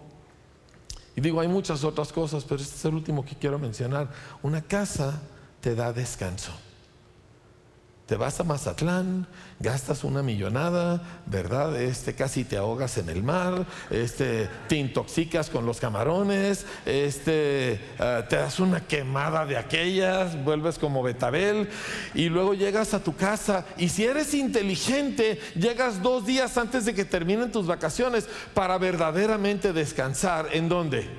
y 1.15 1.21
digo, 1.21 1.39
hay 1.39 1.47
muchas 1.47 1.83
otras 1.83 2.11
cosas, 2.11 2.43
pero 2.43 2.61
este 2.61 2.75
es 2.75 2.85
el 2.85 2.93
último 2.93 3.25
que 3.25 3.35
quiero 3.35 3.57
mencionar. 3.57 4.11
Una 4.43 4.61
casa 4.61 5.21
te 5.61 5.75
da 5.75 5.93
descanso. 5.93 6.51
Te 8.07 8.15
vas 8.15 8.39
a 8.39 8.45
Mazatlán, 8.45 9.27
gastas 9.59 10.05
una 10.05 10.23
millonada, 10.23 11.01
¿verdad? 11.25 11.75
Este 11.75 12.15
casi 12.15 12.45
te 12.45 12.55
ahogas 12.55 12.97
en 12.97 13.09
el 13.09 13.21
mar, 13.21 13.65
este 13.89 14.47
te 14.69 14.77
intoxicas 14.77 15.49
con 15.49 15.65
los 15.65 15.81
camarones, 15.81 16.65
este 16.85 17.81
ah, 17.99 18.23
te 18.29 18.37
das 18.37 18.61
una 18.61 18.79
quemada 18.87 19.45
de 19.45 19.57
aquellas, 19.57 20.41
vuelves 20.45 20.79
como 20.79 21.03
Betabel 21.03 21.67
y 22.13 22.29
luego 22.29 22.53
llegas 22.53 22.93
a 22.93 23.03
tu 23.03 23.13
casa 23.13 23.65
y 23.75 23.89
si 23.89 24.05
eres 24.05 24.33
inteligente, 24.33 25.41
llegas 25.55 26.01
dos 26.01 26.25
días 26.25 26.57
antes 26.57 26.85
de 26.85 26.93
que 26.93 27.03
terminen 27.03 27.51
tus 27.51 27.67
vacaciones 27.67 28.29
para 28.53 28.77
verdaderamente 28.77 29.73
descansar. 29.73 30.47
¿En 30.53 30.69
dónde? 30.69 31.09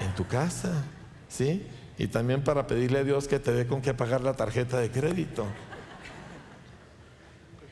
En 0.00 0.14
tu 0.14 0.26
casa, 0.26 0.84
¿sí? 1.26 1.66
Y 1.96 2.08
también 2.08 2.44
para 2.44 2.66
pedirle 2.66 2.98
a 2.98 3.04
Dios 3.04 3.28
que 3.28 3.38
te 3.38 3.52
dé 3.52 3.66
con 3.66 3.80
qué 3.80 3.94
pagar 3.94 4.20
la 4.20 4.34
tarjeta 4.34 4.78
de 4.78 4.90
crédito. 4.90 5.46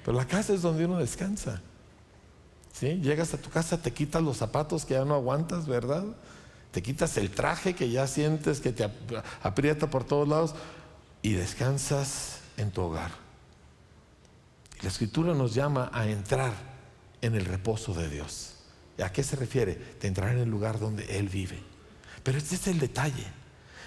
Pero 0.08 0.16
la 0.16 0.26
casa 0.26 0.54
es 0.54 0.62
donde 0.62 0.86
uno 0.86 0.96
descansa. 0.96 1.60
¿Sí? 2.72 2.98
Llegas 3.02 3.34
a 3.34 3.36
tu 3.36 3.50
casa, 3.50 3.82
te 3.82 3.92
quitas 3.92 4.22
los 4.22 4.38
zapatos 4.38 4.86
que 4.86 4.94
ya 4.94 5.04
no 5.04 5.14
aguantas, 5.14 5.66
¿verdad? 5.66 6.02
Te 6.70 6.80
quitas 6.80 7.18
el 7.18 7.30
traje 7.30 7.74
que 7.74 7.90
ya 7.90 8.06
sientes 8.06 8.60
que 8.60 8.72
te 8.72 8.90
aprieta 9.42 9.90
por 9.90 10.04
todos 10.04 10.26
lados 10.26 10.54
y 11.20 11.34
descansas 11.34 12.38
en 12.56 12.70
tu 12.70 12.80
hogar. 12.80 13.10
La 14.80 14.88
escritura 14.88 15.34
nos 15.34 15.52
llama 15.52 15.90
a 15.92 16.08
entrar 16.08 16.54
en 17.20 17.34
el 17.34 17.44
reposo 17.44 17.92
de 17.92 18.08
Dios. 18.08 18.54
¿Y 18.96 19.02
¿A 19.02 19.12
qué 19.12 19.22
se 19.22 19.36
refiere? 19.36 19.96
De 20.00 20.08
entrar 20.08 20.32
en 20.32 20.38
el 20.38 20.48
lugar 20.48 20.80
donde 20.80 21.18
Él 21.18 21.28
vive. 21.28 21.62
Pero 22.22 22.38
este 22.38 22.54
es 22.54 22.66
el 22.66 22.78
detalle. 22.78 23.26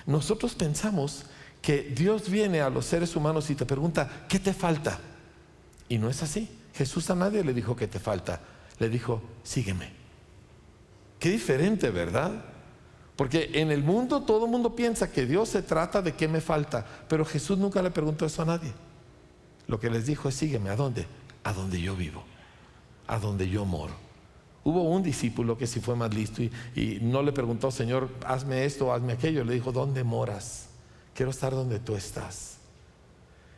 Nosotros 0.05 0.53
pensamos 0.53 1.25
que 1.63 1.81
Dios 1.81 2.29
viene 2.29 2.61
a 2.61 2.69
los 2.69 2.85
seres 2.85 3.15
humanos 3.15 3.49
y 3.49 3.55
te 3.55 3.65
pregunta, 3.65 4.27
¿qué 4.29 4.37
te 4.37 4.53
falta? 4.53 4.99
Y 5.91 5.97
no 5.97 6.09
es 6.09 6.23
así. 6.23 6.47
Jesús 6.73 7.09
a 7.09 7.15
nadie 7.15 7.43
le 7.43 7.53
dijo 7.53 7.75
que 7.75 7.85
te 7.85 7.99
falta. 7.99 8.39
Le 8.79 8.87
dijo, 8.87 9.21
sígueme. 9.43 9.89
Qué 11.19 11.29
diferente, 11.29 11.89
¿verdad? 11.89 12.31
Porque 13.17 13.51
en 13.55 13.71
el 13.71 13.83
mundo 13.83 14.21
todo 14.21 14.45
el 14.45 14.51
mundo 14.51 14.73
piensa 14.73 15.11
que 15.11 15.25
Dios 15.25 15.49
se 15.49 15.61
trata 15.61 16.01
de 16.01 16.13
qué 16.13 16.29
me 16.29 16.39
falta, 16.39 16.85
pero 17.09 17.25
Jesús 17.25 17.57
nunca 17.57 17.81
le 17.81 17.91
preguntó 17.91 18.25
eso 18.25 18.41
a 18.41 18.45
nadie. 18.45 18.71
Lo 19.67 19.81
que 19.81 19.89
les 19.89 20.05
dijo 20.05 20.29
es, 20.29 20.35
sígueme, 20.35 20.69
¿a 20.69 20.77
dónde? 20.77 21.05
A 21.43 21.51
donde 21.51 21.81
yo 21.81 21.93
vivo, 21.93 22.23
a 23.07 23.19
donde 23.19 23.49
yo 23.49 23.65
moro. 23.65 23.93
Hubo 24.63 24.83
un 24.83 25.03
discípulo 25.03 25.57
que 25.57 25.67
sí 25.67 25.81
fue 25.81 25.97
más 25.97 26.13
listo 26.13 26.41
y, 26.41 26.99
no 27.01 27.21
le 27.21 27.33
preguntó, 27.33 27.69
Señor, 27.69 28.09
hazme 28.25 28.63
esto, 28.63 28.93
hazme 28.93 29.11
aquello. 29.11 29.43
Le 29.43 29.55
dijo, 29.55 29.73
¿dónde 29.73 30.05
moras? 30.05 30.67
Quiero 31.13 31.31
estar 31.31 31.51
donde 31.51 31.79
tú 31.79 31.97
estás. 31.97 32.59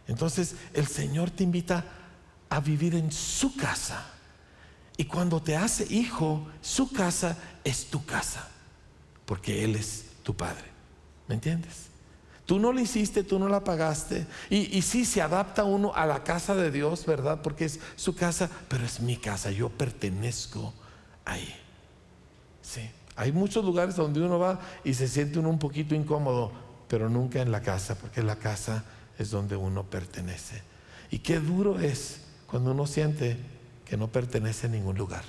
Entonces 0.07 0.55
el 0.73 0.87
Señor 0.87 1.29
te 1.29 1.43
invita 1.43 1.85
a 2.53 2.59
vivir 2.59 2.93
en 2.93 3.11
su 3.11 3.55
casa. 3.55 4.05
Y 4.95 5.05
cuando 5.05 5.41
te 5.41 5.55
hace 5.55 5.91
hijo, 5.91 6.47
su 6.61 6.91
casa 6.91 7.35
es 7.63 7.87
tu 7.87 8.05
casa, 8.05 8.47
porque 9.25 9.63
Él 9.63 9.75
es 9.75 10.05
tu 10.21 10.35
Padre. 10.35 10.65
¿Me 11.27 11.33
entiendes? 11.33 11.87
Tú 12.45 12.59
no 12.59 12.71
lo 12.71 12.79
hiciste, 12.79 13.23
tú 13.23 13.39
no 13.39 13.47
la 13.47 13.63
pagaste. 13.63 14.27
Y, 14.51 14.77
y 14.77 14.83
sí 14.83 15.03
se 15.03 15.21
adapta 15.21 15.63
uno 15.63 15.93
a 15.95 16.05
la 16.05 16.23
casa 16.23 16.53
de 16.53 16.69
Dios, 16.69 17.07
¿verdad? 17.07 17.41
Porque 17.41 17.65
es 17.65 17.79
su 17.95 18.13
casa, 18.13 18.51
pero 18.67 18.85
es 18.85 18.99
mi 18.99 19.17
casa, 19.17 19.49
yo 19.49 19.69
pertenezco 19.69 20.75
ahí. 21.25 21.55
Sí. 22.61 22.87
Hay 23.15 23.31
muchos 23.31 23.65
lugares 23.65 23.95
donde 23.95 24.21
uno 24.21 24.37
va 24.37 24.59
y 24.83 24.93
se 24.93 25.07
siente 25.07 25.39
uno 25.39 25.49
un 25.49 25.59
poquito 25.59 25.95
incómodo, 25.95 26.51
pero 26.87 27.09
nunca 27.09 27.41
en 27.41 27.51
la 27.51 27.61
casa, 27.61 27.95
porque 27.95 28.21
la 28.21 28.35
casa 28.35 28.83
es 29.17 29.31
donde 29.31 29.55
uno 29.55 29.83
pertenece. 29.83 30.61
Y 31.09 31.19
qué 31.19 31.39
duro 31.39 31.79
es 31.79 32.22
cuando 32.53 32.69
uno 32.69 32.85
siente 32.85 33.35
que 33.83 33.97
no 33.97 34.09
pertenece 34.09 34.67
a 34.67 34.69
ningún 34.69 34.95
lugar, 34.95 35.23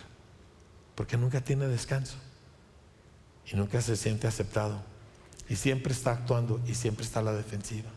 porque 0.94 1.16
nunca 1.16 1.40
tiene 1.40 1.66
descanso 1.66 2.16
y 3.50 3.56
nunca 3.56 3.80
se 3.80 3.96
siente 3.96 4.26
aceptado 4.26 4.82
y 5.48 5.56
siempre 5.56 5.94
está 5.94 6.12
actuando 6.12 6.60
y 6.66 6.74
siempre 6.74 7.02
está 7.02 7.20
a 7.20 7.22
la 7.22 7.32
defensiva. 7.32 7.88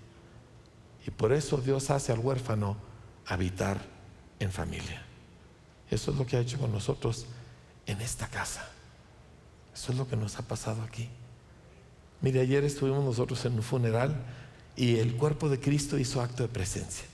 Y 1.05 1.11
por 1.11 1.33
eso 1.33 1.57
Dios 1.57 1.89
hace 1.89 2.13
al 2.13 2.19
huérfano 2.19 2.77
habitar 3.25 3.81
en 4.39 4.49
familia. 4.49 5.01
Eso 5.91 6.11
es 6.11 6.17
lo 6.17 6.25
que 6.25 6.37
ha 6.37 6.39
hecho 6.39 6.57
con 6.57 6.71
nosotros 6.71 7.25
en 7.85 7.99
esta 7.99 8.29
casa. 8.29 8.65
Eso 9.75 9.91
es 9.91 9.97
lo 9.97 10.07
que 10.07 10.15
nos 10.15 10.39
ha 10.39 10.43
pasado 10.43 10.83
aquí. 10.83 11.09
Mire, 12.21 12.39
ayer 12.39 12.63
estuvimos 12.63 13.03
nosotros 13.03 13.43
en 13.43 13.55
un 13.55 13.63
funeral 13.63 14.15
y 14.77 14.99
el 14.99 15.17
cuerpo 15.17 15.49
de 15.49 15.59
Cristo 15.59 15.99
hizo 15.99 16.21
acto 16.21 16.43
de 16.43 16.47
presencia. 16.47 17.07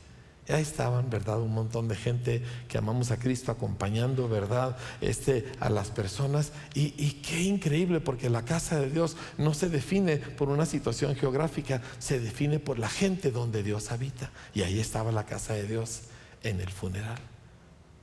Ya 0.47 0.59
estaban, 0.59 1.09
¿verdad? 1.09 1.39
Un 1.39 1.53
montón 1.53 1.87
de 1.87 1.95
gente 1.95 2.43
que 2.67 2.77
amamos 2.77 3.11
a 3.11 3.17
Cristo 3.17 3.51
acompañando, 3.51 4.27
¿verdad? 4.27 4.75
Este, 4.99 5.49
a 5.61 5.69
las 5.69 5.89
personas. 5.89 6.51
Y, 6.73 6.89
qué 7.21 7.41
increíble, 7.41 8.01
porque 8.01 8.29
la 8.29 8.43
casa 8.43 8.79
de 8.79 8.89
Dios 8.89 9.15
no 9.37 9.53
se 9.53 9.69
define 9.69 10.17
por 10.17 10.49
una 10.49 10.65
situación 10.65 11.15
geográfica, 11.15 11.81
se 11.97 12.19
define 12.19 12.59
por 12.59 12.77
la 12.77 12.89
gente 12.89 13.31
donde 13.31 13.63
Dios 13.63 13.91
habita. 13.91 14.31
Y 14.53 14.63
ahí 14.63 14.79
estaba 14.79 15.13
la 15.13 15.25
casa 15.25 15.53
de 15.53 15.65
Dios 15.65 16.01
en 16.43 16.59
el 16.59 16.69
funeral. 16.69 17.19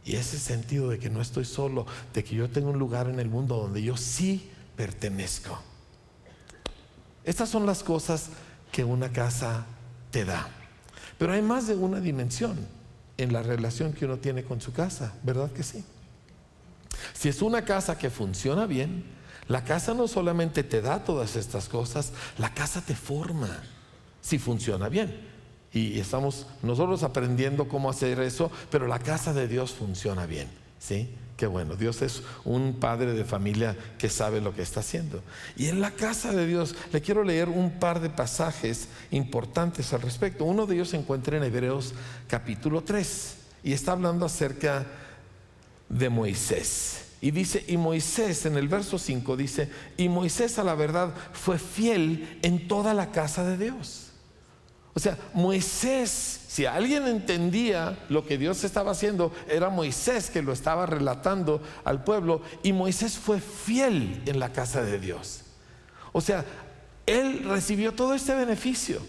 Y 0.07 0.17
ese 0.17 0.39
sentido 0.39 0.89
de 0.89 0.99
que 0.99 1.11
no 1.11 1.21
estoy 1.21 1.45
solo, 1.45 1.87
de 2.15 2.25
que 2.25 2.35
yo 2.35 2.49
tengo 2.49 2.71
un 2.71 2.79
lugar 2.79 3.11
en 3.11 3.21
el 3.21 3.29
mundo 3.29 3.57
donde 3.59 3.83
yo 3.83 3.99
sí 3.99 4.51
pertenezco. 4.77 5.61
Estas 7.23 7.51
son 7.51 7.67
las 7.67 7.83
cosas 7.83 8.31
que 8.73 8.83
una 8.83 9.13
casa 9.13 9.67
te 10.11 10.25
da. 10.25 10.49
Pero 11.21 11.35
hay 11.35 11.43
más 11.43 11.67
de 11.67 11.75
una 11.75 12.01
dimensión 12.01 12.57
en 13.19 13.35
la 13.35 13.43
relación 13.43 13.93
que 13.93 14.07
uno 14.07 14.17
tiene 14.17 14.43
con 14.43 14.63
su 14.63 14.73
casa, 14.73 15.13
¿verdad 15.23 15.53
que 15.53 15.63
sí? 15.63 15.85
Si 17.13 17.29
es 17.29 17.43
una 17.43 17.63
casa 17.63 17.99
que 17.99 18.09
funciona 18.09 18.65
bien, 18.65 19.05
la 19.47 19.63
casa 19.63 19.93
no 19.93 20.09
solamente 20.09 20.65
te 20.65 20.81
da 20.81 21.05
todas 21.05 21.37
estas 21.37 21.69
cosas, 21.69 22.15
la 22.39 22.55
casa 22.55 22.81
te 22.81 22.95
forma 22.95 23.51
si 24.23 24.39
funciona 24.39 24.89
bien. 24.89 25.15
Y 25.75 26.01
estamos 26.01 26.47
nosotros 26.63 27.03
aprendiendo 27.03 27.69
cómo 27.69 27.91
hacer 27.91 28.19
eso, 28.21 28.51
pero 28.71 28.87
la 28.87 28.99
casa 28.99 29.35
de 29.35 29.47
Dios 29.47 29.73
funciona 29.73 30.25
bien, 30.25 30.49
¿sí? 30.79 31.15
Qué 31.41 31.47
bueno, 31.47 31.75
Dios 31.75 32.03
es 32.03 32.23
un 32.45 32.75
padre 32.75 33.15
de 33.15 33.25
familia 33.25 33.75
que 33.97 34.11
sabe 34.11 34.43
lo 34.43 34.55
que 34.55 34.61
está 34.61 34.81
haciendo. 34.81 35.23
Y 35.57 35.69
en 35.69 35.81
la 35.81 35.91
casa 35.91 36.35
de 36.35 36.47
Dios 36.47 36.75
le 36.93 37.01
quiero 37.01 37.25
leer 37.25 37.49
un 37.49 37.81
par 37.81 38.01
de 38.01 38.11
pasajes 38.11 38.89
importantes 39.11 39.95
al 39.95 40.03
respecto. 40.03 40.45
Uno 40.45 40.67
de 40.67 40.75
ellos 40.75 40.91
se 40.91 40.99
encuentra 40.99 41.39
en 41.39 41.43
Hebreos 41.45 41.95
capítulo 42.29 42.85
3 42.85 43.37
y 43.65 43.73
está 43.73 43.93
hablando 43.93 44.27
acerca 44.27 44.85
de 45.89 46.11
Moisés. 46.11 47.07
Y 47.23 47.31
dice, 47.31 47.65
y 47.67 47.79
Moisés 47.79 48.45
en 48.45 48.59
el 48.59 48.69
verso 48.69 48.99
5 48.99 49.35
dice, 49.39 49.71
y 49.97 50.11
Moisés 50.11 50.59
a 50.59 50.63
la 50.63 50.75
verdad 50.75 51.15
fue 51.33 51.59
fiel 51.59 52.39
en 52.43 52.69
toda 52.69 52.93
la 52.93 53.13
casa 53.13 53.45
de 53.45 53.57
Dios. 53.57 54.10
O 54.93 54.99
sea, 54.99 55.17
Moisés, 55.35 56.41
si 56.49 56.67
alguien 56.67 57.07
entendía 57.07 57.97
lo 58.09 58.27
que 58.27 58.37
Dios 58.37 58.65
estaba 58.65 58.91
haciendo, 58.91 59.33
era 59.49 59.71
Moisés 59.71 60.31
que 60.31 60.43
lo 60.43 60.53
estaba 60.53 60.85
relatando 60.85 61.63
al 61.85 62.03
pueblo 62.03 62.43
y 62.63 62.73
Moisés 62.73 63.17
fue 63.17 63.41
fiel 63.41 64.23
en 64.27 64.41
la 64.41 64.53
casa 64.53 64.83
de 64.83 64.99
Dios. 64.99 65.43
O 66.13 66.21
sea, 66.21 66.45
él 67.07 67.45
recibió 67.45 67.93
todo 67.93 68.15
este 68.15 68.35
beneficio. 68.35 69.01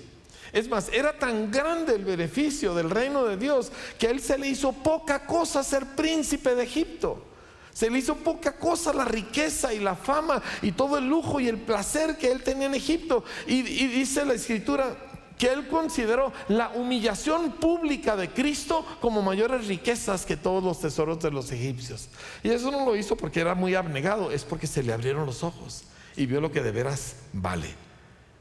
Es 0.53 0.69
más, 0.69 0.89
era 0.93 1.17
tan 1.17 1.49
grande 1.49 1.95
el 1.95 2.05
beneficio 2.05 2.75
del 2.75 2.89
reino 2.89 3.25
de 3.25 3.37
Dios 3.37 3.71
que 3.97 4.07
a 4.07 4.11
él 4.11 4.19
se 4.19 4.37
le 4.37 4.49
hizo 4.49 4.73
poca 4.73 5.25
cosa 5.25 5.63
ser 5.63 5.85
príncipe 5.95 6.53
de 6.53 6.63
Egipto. 6.63 7.25
Se 7.73 7.89
le 7.89 7.99
hizo 7.99 8.15
poca 8.17 8.57
cosa 8.57 8.93
la 8.93 9.05
riqueza 9.05 9.73
y 9.73 9.79
la 9.79 9.95
fama 9.95 10.43
y 10.61 10.73
todo 10.73 10.97
el 10.97 11.07
lujo 11.07 11.39
y 11.39 11.47
el 11.47 11.57
placer 11.57 12.17
que 12.17 12.29
él 12.29 12.43
tenía 12.43 12.67
en 12.67 12.75
Egipto. 12.75 13.23
Y, 13.47 13.59
y 13.59 13.87
dice 13.87 14.25
la 14.25 14.33
escritura, 14.33 14.95
que 15.41 15.51
él 15.51 15.67
consideró 15.67 16.31
la 16.49 16.69
humillación 16.69 17.53
pública 17.53 18.15
de 18.15 18.29
Cristo 18.29 18.85
como 19.01 19.23
mayores 19.23 19.65
riquezas 19.65 20.23
que 20.23 20.37
todos 20.37 20.63
los 20.63 20.79
tesoros 20.79 21.19
de 21.19 21.31
los 21.31 21.51
egipcios. 21.51 22.09
Y 22.43 22.49
eso 22.49 22.69
no 22.69 22.85
lo 22.85 22.95
hizo 22.95 23.15
porque 23.15 23.39
era 23.39 23.55
muy 23.55 23.73
abnegado, 23.73 24.29
es 24.29 24.43
porque 24.43 24.67
se 24.67 24.83
le 24.83 24.93
abrieron 24.93 25.25
los 25.25 25.43
ojos 25.43 25.85
y 26.15 26.27
vio 26.27 26.41
lo 26.41 26.51
que 26.51 26.61
de 26.61 26.69
veras 26.69 27.15
vale. 27.33 27.73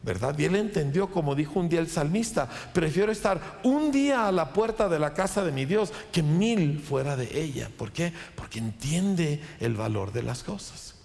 ¿Verdad? 0.03 0.39
Y 0.39 0.45
él 0.45 0.57
entendió, 0.57 1.11
como 1.11 1.35
dijo 1.35 1.59
un 1.59 1.71
día 1.71 1.81
el 1.81 1.89
salmista, 1.89 2.51
prefiero 2.75 3.11
estar 3.11 3.61
un 3.63 3.91
día 3.91 4.29
a 4.29 4.33
la 4.33 4.53
puerta 4.53 4.91
de 4.91 4.99
la 4.99 5.15
casa 5.15 5.43
de 5.43 5.53
mi 5.53 5.65
Dios 5.65 5.95
que 6.13 6.23
mil 6.23 6.81
fuera 6.81 7.17
de 7.17 7.41
ella. 7.41 7.71
¿Por 7.79 7.93
qué? 7.93 8.13
Porque 8.35 8.59
entiende 8.59 9.41
el 9.59 9.75
valor 9.75 10.13
de 10.13 10.23
las 10.23 10.43
cosas. 10.43 10.97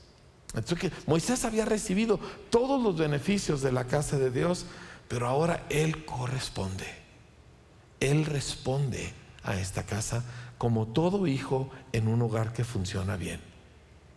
Entonces, 0.50 0.92
que 0.92 0.92
Moisés 1.08 1.46
había 1.46 1.64
recibido 1.64 2.20
todos 2.50 2.84
los 2.84 2.98
beneficios 2.98 3.62
de 3.62 3.72
la 3.72 3.86
casa 3.86 4.18
de 4.18 4.30
Dios, 4.30 4.66
pero 5.08 5.28
ahora 5.28 5.66
Él 5.70 6.06
corresponde. 6.06 6.86
Él 8.00 8.26
responde 8.26 9.14
a 9.44 9.60
esta 9.60 9.84
casa 9.84 10.24
como 10.58 10.88
todo 10.88 11.28
hijo 11.28 11.70
en 11.92 12.08
un 12.08 12.22
hogar 12.22 12.54
que 12.54 12.64
funciona 12.64 13.18
bien. 13.18 13.40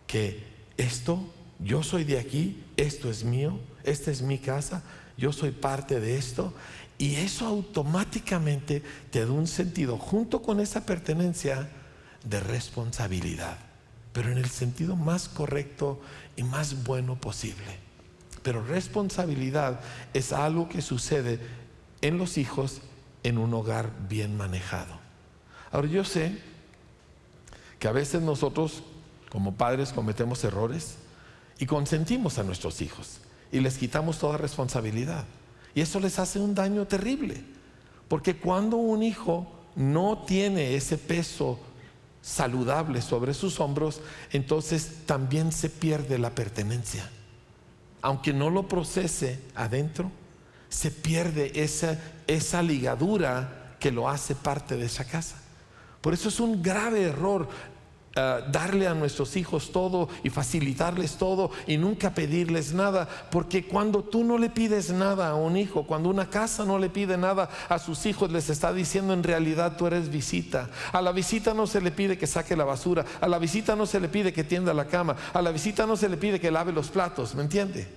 Que 0.07 0.43
esto, 0.77 1.19
yo 1.59 1.83
soy 1.83 2.03
de 2.03 2.19
aquí, 2.19 2.63
esto 2.77 3.09
es 3.09 3.23
mío, 3.23 3.59
esta 3.83 4.11
es 4.11 4.21
mi 4.21 4.37
casa, 4.37 4.83
yo 5.17 5.31
soy 5.31 5.51
parte 5.51 5.99
de 5.99 6.17
esto. 6.17 6.53
Y 6.97 7.15
eso 7.15 7.45
automáticamente 7.45 8.83
te 9.09 9.25
da 9.25 9.31
un 9.31 9.47
sentido, 9.47 9.97
junto 9.97 10.41
con 10.41 10.59
esa 10.59 10.85
pertenencia, 10.85 11.69
de 12.23 12.39
responsabilidad, 12.41 13.57
pero 14.11 14.31
en 14.31 14.37
el 14.37 14.49
sentido 14.49 14.95
más 14.95 15.29
correcto 15.29 16.01
y 16.35 16.43
más 16.43 16.83
bueno 16.83 17.15
posible. 17.15 17.88
Pero 18.43 18.63
responsabilidad 18.63 19.81
es 20.13 20.31
algo 20.33 20.69
que 20.69 20.81
sucede 20.81 21.39
en 22.01 22.17
los 22.17 22.37
hijos 22.37 22.81
en 23.23 23.37
un 23.37 23.53
hogar 23.53 23.91
bien 24.07 24.37
manejado. 24.37 24.93
Ahora 25.71 25.87
yo 25.87 26.03
sé 26.03 26.39
que 27.77 27.87
a 27.87 27.91
veces 27.91 28.21
nosotros 28.21 28.83
como 29.29 29.55
padres 29.55 29.91
cometemos 29.91 30.43
errores 30.43 30.95
y 31.59 31.65
consentimos 31.65 32.39
a 32.39 32.43
nuestros 32.43 32.81
hijos 32.81 33.19
y 33.51 33.59
les 33.59 33.77
quitamos 33.77 34.19
toda 34.19 34.37
responsabilidad. 34.37 35.25
Y 35.75 35.81
eso 35.81 35.99
les 35.99 36.17
hace 36.17 36.39
un 36.39 36.55
daño 36.55 36.87
terrible. 36.87 37.43
Porque 38.07 38.37
cuando 38.37 38.77
un 38.77 39.03
hijo 39.03 39.51
no 39.75 40.23
tiene 40.25 40.75
ese 40.75 40.97
peso 40.97 41.59
saludable 42.21 43.01
sobre 43.01 43.33
sus 43.33 43.59
hombros, 43.59 44.01
entonces 44.31 45.05
también 45.05 45.51
se 45.51 45.69
pierde 45.69 46.17
la 46.17 46.31
pertenencia 46.31 47.09
aunque 48.01 48.33
no 48.33 48.49
lo 48.49 48.67
procese 48.67 49.39
adentro, 49.55 50.11
se 50.69 50.91
pierde 50.91 51.51
esa, 51.55 51.99
esa 52.27 52.61
ligadura 52.61 53.75
que 53.79 53.91
lo 53.91 54.09
hace 54.09 54.35
parte 54.35 54.77
de 54.77 54.85
esa 54.85 55.05
casa. 55.05 55.35
Por 56.01 56.13
eso 56.13 56.29
es 56.29 56.39
un 56.39 56.61
grave 56.61 57.03
error 57.03 57.49
eh, 58.15 58.43
darle 58.51 58.87
a 58.87 58.95
nuestros 58.95 59.37
hijos 59.37 59.71
todo 59.71 60.09
y 60.23 60.31
facilitarles 60.31 61.17
todo 61.17 61.51
y 61.67 61.77
nunca 61.77 62.13
pedirles 62.13 62.73
nada. 62.73 63.07
Porque 63.29 63.67
cuando 63.67 64.03
tú 64.03 64.23
no 64.23 64.37
le 64.37 64.49
pides 64.49 64.89
nada 64.89 65.29
a 65.29 65.35
un 65.35 65.55
hijo, 65.55 65.85
cuando 65.85 66.09
una 66.09 66.29
casa 66.29 66.65
no 66.65 66.79
le 66.79 66.89
pide 66.89 67.17
nada 67.17 67.49
a 67.69 67.77
sus 67.77 68.05
hijos, 68.07 68.31
les 68.31 68.49
está 68.49 68.73
diciendo 68.73 69.13
en 69.13 69.23
realidad 69.23 69.77
tú 69.77 69.85
eres 69.85 70.09
visita. 70.09 70.69
A 70.91 71.01
la 71.01 71.11
visita 71.11 71.53
no 71.53 71.67
se 71.67 71.81
le 71.81 71.91
pide 71.91 72.17
que 72.17 72.25
saque 72.25 72.55
la 72.55 72.63
basura, 72.65 73.05
a 73.21 73.27
la 73.27 73.37
visita 73.37 73.75
no 73.75 73.85
se 73.85 73.99
le 73.99 74.09
pide 74.09 74.33
que 74.33 74.43
tienda 74.43 74.73
la 74.73 74.87
cama, 74.87 75.15
a 75.31 75.41
la 75.41 75.51
visita 75.51 75.85
no 75.85 75.95
se 75.95 76.09
le 76.09 76.17
pide 76.17 76.39
que 76.39 76.49
lave 76.49 76.71
los 76.71 76.89
platos, 76.89 77.35
¿me 77.35 77.43
entiende? 77.43 77.87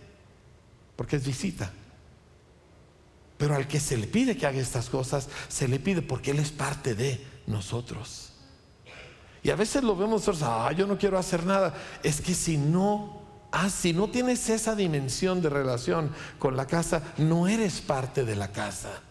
Porque 0.94 1.16
es 1.16 1.26
visita. 1.26 1.72
Pero 3.38 3.56
al 3.56 3.66
que 3.66 3.80
se 3.80 3.96
le 3.96 4.06
pide 4.06 4.36
que 4.36 4.46
haga 4.46 4.60
estas 4.60 4.90
cosas, 4.90 5.28
se 5.48 5.66
le 5.66 5.78
pide 5.78 6.02
porque 6.02 6.32
Él 6.32 6.38
es 6.38 6.52
parte 6.52 6.94
de 6.94 7.20
nosotros. 7.46 8.31
Y 9.42 9.50
a 9.50 9.56
veces 9.56 9.82
lo 9.82 9.96
vemos, 9.96 10.28
ah, 10.42 10.70
yo 10.72 10.86
no 10.86 10.96
quiero 10.96 11.18
hacer 11.18 11.44
nada. 11.44 11.74
Es 12.02 12.20
que 12.20 12.34
si 12.34 12.56
no, 12.56 13.22
ah, 13.50 13.68
si 13.68 13.92
no 13.92 14.08
tienes 14.08 14.48
esa 14.48 14.76
dimensión 14.76 15.42
de 15.42 15.48
relación 15.48 16.10
con 16.38 16.56
la 16.56 16.66
casa, 16.66 17.02
no 17.18 17.48
eres 17.48 17.80
parte 17.80 18.24
de 18.24 18.36
la 18.36 18.52
casa. 18.52 19.02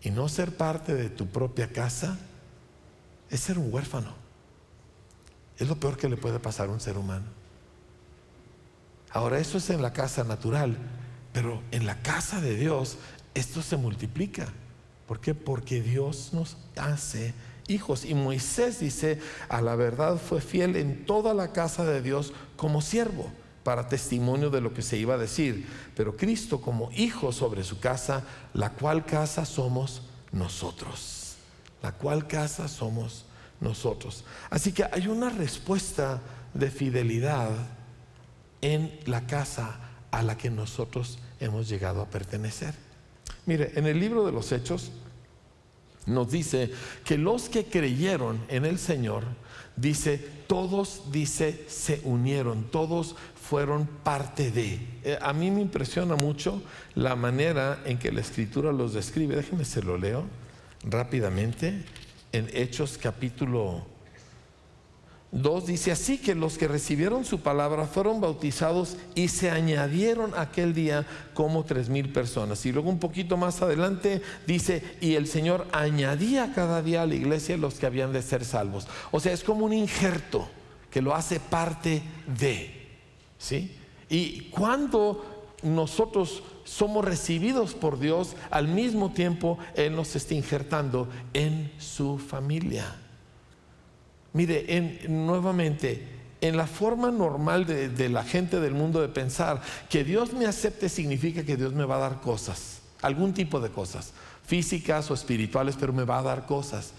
Y 0.00 0.10
no 0.10 0.28
ser 0.28 0.56
parte 0.56 0.94
de 0.94 1.10
tu 1.10 1.26
propia 1.26 1.72
casa 1.72 2.18
es 3.30 3.40
ser 3.40 3.58
un 3.58 3.72
huérfano. 3.72 4.14
Es 5.58 5.68
lo 5.68 5.76
peor 5.76 5.96
que 5.96 6.08
le 6.08 6.16
puede 6.16 6.38
pasar 6.38 6.68
a 6.68 6.72
un 6.72 6.80
ser 6.80 6.96
humano. 6.96 7.26
Ahora, 9.10 9.38
eso 9.38 9.58
es 9.58 9.70
en 9.70 9.82
la 9.82 9.92
casa 9.92 10.24
natural, 10.24 10.76
pero 11.32 11.62
en 11.70 11.86
la 11.86 12.00
casa 12.02 12.40
de 12.40 12.56
Dios 12.56 12.96
esto 13.34 13.62
se 13.62 13.76
multiplica. 13.76 14.48
¿Por 15.06 15.20
qué? 15.20 15.34
Porque 15.34 15.82
Dios 15.82 16.30
nos 16.32 16.56
hace 16.76 17.34
hijos. 17.68 18.04
Y 18.04 18.14
Moisés 18.14 18.80
dice, 18.80 19.20
a 19.48 19.60
la 19.60 19.76
verdad 19.76 20.18
fue 20.18 20.40
fiel 20.40 20.76
en 20.76 21.06
toda 21.06 21.34
la 21.34 21.52
casa 21.52 21.84
de 21.84 22.02
Dios 22.02 22.32
como 22.56 22.82
siervo, 22.82 23.30
para 23.64 23.88
testimonio 23.88 24.50
de 24.50 24.60
lo 24.60 24.74
que 24.74 24.82
se 24.82 24.96
iba 24.96 25.14
a 25.14 25.18
decir. 25.18 25.66
Pero 25.94 26.16
Cristo 26.16 26.60
como 26.60 26.90
hijo 26.92 27.32
sobre 27.32 27.64
su 27.64 27.78
casa, 27.78 28.24
la 28.54 28.70
cual 28.70 29.06
casa 29.06 29.44
somos 29.44 30.02
nosotros. 30.32 31.36
La 31.82 31.92
cual 31.92 32.26
casa 32.26 32.68
somos 32.68 33.24
nosotros. 33.60 34.24
Así 34.50 34.72
que 34.72 34.84
hay 34.84 35.06
una 35.06 35.30
respuesta 35.30 36.20
de 36.54 36.70
fidelidad 36.70 37.50
en 38.60 38.98
la 39.06 39.26
casa 39.26 39.80
a 40.10 40.22
la 40.22 40.36
que 40.36 40.50
nosotros 40.50 41.18
hemos 41.40 41.68
llegado 41.68 42.02
a 42.02 42.06
pertenecer. 42.06 42.74
Mire, 43.46 43.72
en 43.74 43.86
el 43.86 43.98
libro 43.98 44.24
de 44.24 44.32
los 44.32 44.52
Hechos, 44.52 44.92
nos 46.06 46.30
dice 46.30 46.70
que 47.04 47.18
los 47.18 47.48
que 47.48 47.64
creyeron 47.64 48.40
en 48.48 48.64
el 48.64 48.78
Señor, 48.78 49.24
dice, 49.76 50.18
todos, 50.46 51.12
dice, 51.12 51.64
se 51.68 52.00
unieron, 52.04 52.64
todos 52.64 53.16
fueron 53.34 53.86
parte 53.86 54.50
de. 54.50 54.80
Eh, 55.04 55.18
a 55.20 55.32
mí 55.32 55.50
me 55.50 55.60
impresiona 55.60 56.16
mucho 56.16 56.62
la 56.94 57.16
manera 57.16 57.80
en 57.84 57.98
que 57.98 58.12
la 58.12 58.20
escritura 58.20 58.72
los 58.72 58.94
describe. 58.94 59.36
Déjenme 59.36 59.64
se 59.64 59.82
lo 59.82 59.98
leo 59.98 60.24
rápidamente 60.84 61.84
en 62.32 62.48
Hechos 62.52 62.98
capítulo 62.98 63.91
2 65.32 65.66
dice 65.66 65.92
así 65.92 66.18
que 66.18 66.34
los 66.34 66.58
que 66.58 66.68
recibieron 66.68 67.24
su 67.24 67.40
palabra 67.40 67.86
fueron 67.86 68.20
bautizados 68.20 68.98
y 69.14 69.28
se 69.28 69.50
añadieron 69.50 70.32
aquel 70.36 70.74
día 70.74 71.06
como 71.32 71.64
tres 71.64 71.88
mil 71.88 72.12
personas. 72.12 72.66
Y 72.66 72.72
luego 72.72 72.90
un 72.90 72.98
poquito 72.98 73.38
más 73.38 73.62
adelante 73.62 74.20
dice, 74.46 74.82
y 75.00 75.14
el 75.14 75.26
Señor 75.26 75.66
añadía 75.72 76.52
cada 76.54 76.82
día 76.82 77.02
a 77.02 77.06
la 77.06 77.14
iglesia 77.14 77.56
los 77.56 77.76
que 77.76 77.86
habían 77.86 78.12
de 78.12 78.20
ser 78.20 78.44
salvos. 78.44 78.86
O 79.10 79.20
sea, 79.20 79.32
es 79.32 79.42
como 79.42 79.64
un 79.64 79.72
injerto 79.72 80.46
que 80.90 81.00
lo 81.00 81.14
hace 81.14 81.40
parte 81.40 82.02
de. 82.26 82.82
¿Sí? 83.38 83.74
Y 84.10 84.50
cuando 84.50 85.48
nosotros 85.62 86.42
somos 86.64 87.06
recibidos 87.06 87.72
por 87.72 87.98
Dios, 87.98 88.36
al 88.50 88.68
mismo 88.68 89.12
tiempo 89.12 89.58
Él 89.74 89.96
nos 89.96 90.14
está 90.14 90.34
injertando 90.34 91.08
en 91.32 91.72
su 91.78 92.18
familia. 92.18 93.01
Mire, 94.32 94.76
en, 94.76 95.26
nuevamente, 95.26 96.06
en 96.40 96.56
la 96.56 96.66
forma 96.66 97.10
normal 97.10 97.66
de, 97.66 97.88
de, 97.88 98.08
la 98.08 98.24
gente 98.24 98.60
del 98.60 98.74
mundo 98.74 99.00
de 99.00 99.08
pensar, 99.08 99.60
que 99.90 100.04
Dios 100.04 100.32
me 100.32 100.46
acepte 100.46 100.88
significa 100.88 101.44
que 101.44 101.56
Dios 101.56 101.72
me 101.74 101.84
va 101.84 101.96
a 101.96 102.10
dar 102.10 102.20
cosas, 102.20 102.80
algún 103.02 103.34
tipo 103.34 103.60
de 103.60 103.70
cosas, 103.70 104.12
físicas 104.44 105.10
o 105.10 105.14
espirituales, 105.14 105.76
pero 105.78 105.92
me 105.92 106.04
va 106.04 106.18
a 106.18 106.22
dar 106.22 106.46
cosas. 106.46 106.92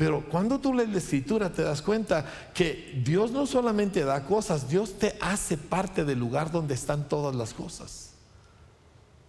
Pero 0.00 0.24
cuando 0.30 0.58
tú 0.58 0.72
lees 0.72 0.88
la 0.88 0.96
escritura 0.96 1.52
te 1.52 1.62
das 1.62 1.82
cuenta 1.82 2.24
que 2.54 3.02
Dios 3.04 3.32
no 3.32 3.46
solamente 3.46 4.02
da 4.02 4.24
cosas, 4.24 4.66
Dios 4.66 4.98
te 4.98 5.14
hace 5.20 5.58
parte 5.58 6.06
del 6.06 6.18
lugar 6.18 6.50
donde 6.50 6.72
están 6.72 7.06
todas 7.06 7.34
las 7.34 7.52
cosas. 7.52 8.12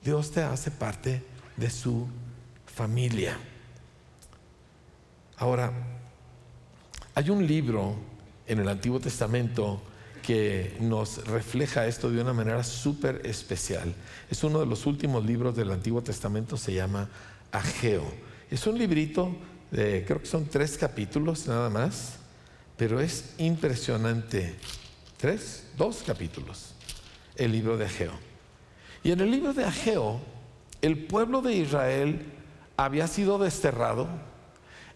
Dios 0.01 0.31
te 0.31 0.41
hace 0.41 0.71
parte 0.71 1.25
de 1.57 1.69
su 1.69 2.07
familia. 2.65 3.37
Ahora, 5.35 5.73
hay 7.15 7.29
un 7.29 7.45
libro 7.45 7.95
en 8.47 8.59
el 8.59 8.67
Antiguo 8.67 8.99
Testamento 8.99 9.81
que 10.21 10.77
nos 10.79 11.25
refleja 11.25 11.87
esto 11.87 12.09
de 12.09 12.21
una 12.21 12.33
manera 12.33 12.63
súper 12.63 13.21
especial. 13.25 13.93
Es 14.29 14.43
uno 14.43 14.59
de 14.59 14.65
los 14.65 14.85
últimos 14.85 15.25
libros 15.25 15.55
del 15.55 15.71
Antiguo 15.71 16.01
Testamento, 16.01 16.57
se 16.57 16.73
llama 16.73 17.09
Ageo. 17.51 18.05
Es 18.49 18.65
un 18.67 18.77
librito, 18.77 19.35
de, 19.71 20.05
creo 20.05 20.19
que 20.19 20.27
son 20.27 20.45
tres 20.45 20.77
capítulos 20.77 21.47
nada 21.47 21.69
más, 21.69 22.17
pero 22.77 22.99
es 22.99 23.33
impresionante. 23.37 24.55
Tres, 25.17 25.67
dos 25.77 26.03
capítulos, 26.05 26.73
el 27.35 27.51
libro 27.51 27.77
de 27.77 27.85
Ageo. 27.85 28.13
Y 29.03 29.11
en 29.11 29.19
el 29.19 29.31
libro 29.31 29.53
de 29.53 29.65
Ageo, 29.65 30.19
el 30.81 31.05
pueblo 31.05 31.41
de 31.41 31.55
Israel 31.55 32.25
había 32.77 33.07
sido 33.07 33.37
desterrado, 33.37 34.07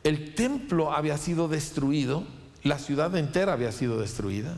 el 0.06 0.36
templo 0.36 0.93
había 0.93 1.18
sido 1.18 1.47
destruido, 1.47 2.24
la 2.64 2.78
ciudad 2.78 3.16
entera 3.18 3.53
había 3.53 3.72
sido 3.72 3.99
destruida. 3.99 4.56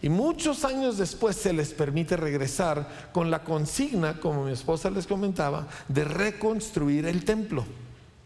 Y 0.00 0.08
muchos 0.08 0.64
años 0.64 0.96
después 0.96 1.36
se 1.36 1.52
les 1.52 1.74
permite 1.74 2.16
regresar 2.16 3.10
con 3.12 3.30
la 3.30 3.44
consigna, 3.44 4.18
como 4.18 4.46
mi 4.46 4.52
esposa 4.52 4.90
les 4.90 5.06
comentaba, 5.06 5.68
de 5.88 6.04
reconstruir 6.04 7.04
el 7.04 7.26
templo, 7.26 7.66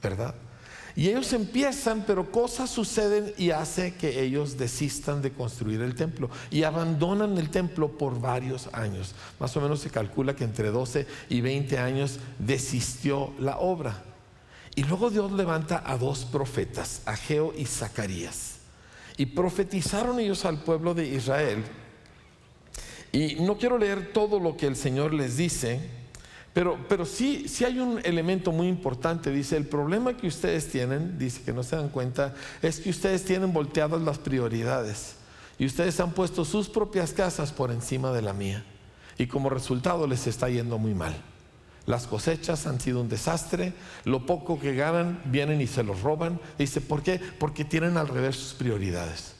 ¿verdad? 0.01 0.35
Y 0.95 1.09
ellos 1.09 1.33
empiezan, 1.33 2.05
pero 2.07 2.31
cosas 2.31 2.71
suceden 2.71 3.33
y 3.37 3.51
hace 3.51 3.95
que 3.95 4.23
ellos 4.23 4.57
desistan 4.57 5.21
de 5.21 5.33
construir 5.33 5.81
el 5.81 5.97
templo 5.97 6.31
y 6.51 6.63
abandonan 6.63 7.39
el 7.39 7.51
templo 7.51 7.89
por 7.89 8.21
varios 8.21 8.69
años. 8.73 9.17
Más 9.41 9.57
o 9.57 9.61
menos 9.61 9.81
se 9.81 9.91
calcula 9.91 10.37
que 10.37 10.45
entre 10.45 10.71
12 10.71 11.09
y 11.29 11.41
20 11.41 11.79
años 11.79 12.21
desistió 12.39 13.33
la 13.41 13.59
obra. 13.59 14.12
Y 14.75 14.85
luego 14.85 15.11
Dios 15.11 15.31
levanta 15.33 15.83
a 15.85 15.99
dos 15.99 16.25
profetas, 16.25 17.03
Ageo 17.05 17.53
y 17.57 17.67
Zacarías. 17.67 18.57
Y 19.17 19.27
profetizaron 19.27 20.19
ellos 20.19 20.45
al 20.45 20.63
pueblo 20.63 20.95
de 20.95 21.07
Israel. 21.07 21.63
Y 23.13 23.37
no 23.37 23.59
quiero 23.59 23.77
leer 23.77 24.13
todo 24.13 24.41
lo 24.41 24.57
que 24.57 24.67
el 24.67 24.77
Señor 24.77 25.13
les 25.13 25.37
dice, 25.37 25.81
pero, 26.55 26.79
pero 26.89 27.05
sí, 27.05 27.47
sí 27.49 27.65
hay 27.65 27.79
un 27.79 28.01
elemento 28.05 28.53
muy 28.53 28.69
importante. 28.69 29.31
Dice, 29.31 29.57
el 29.57 29.67
problema 29.67 30.17
que 30.17 30.27
ustedes 30.27 30.69
tienen, 30.69 31.19
dice 31.19 31.43
que 31.43 31.53
no 31.53 31.63
se 31.63 31.77
dan 31.77 31.91
cuenta, 31.91 32.35
es 32.63 32.81
que 32.81 32.91
ustedes 32.91 33.25
tienen 33.25 33.53
volteadas 33.53 34.01
las 34.01 34.19
prioridades. 34.19 35.17
Y 35.59 35.67
ustedes 35.67 36.01
han 36.01 36.13
puesto 36.13 36.45
sus 36.45 36.69
propias 36.69 37.13
casas 37.13 37.53
por 37.53 37.71
encima 37.71 38.13
de 38.13 38.23
la 38.23 38.33
mía. 38.33 38.65
Y 39.19 39.27
como 39.27 39.51
resultado 39.51 40.07
les 40.07 40.27
está 40.27 40.49
yendo 40.49 40.79
muy 40.79 40.95
mal. 40.95 41.15
Las 41.87 42.07
cosechas 42.07 42.67
han 42.67 42.81
sido 42.81 43.01
un 43.01 43.09
desastre, 43.09 43.73
lo 44.05 44.25
poco 44.25 44.61
que 44.61 44.75
ganan 44.75 45.21
vienen 45.25 45.61
y 45.61 45.67
se 45.67 45.83
los 45.83 46.03
roban. 46.03 46.41
Dice, 46.59 46.81
¿por 46.81 47.03
qué? 47.03 47.19
Porque 47.19 47.65
tienen 47.65 47.97
al 47.97 48.09
revés 48.09 48.37
sus 48.37 48.55
prioridades. 48.55 49.35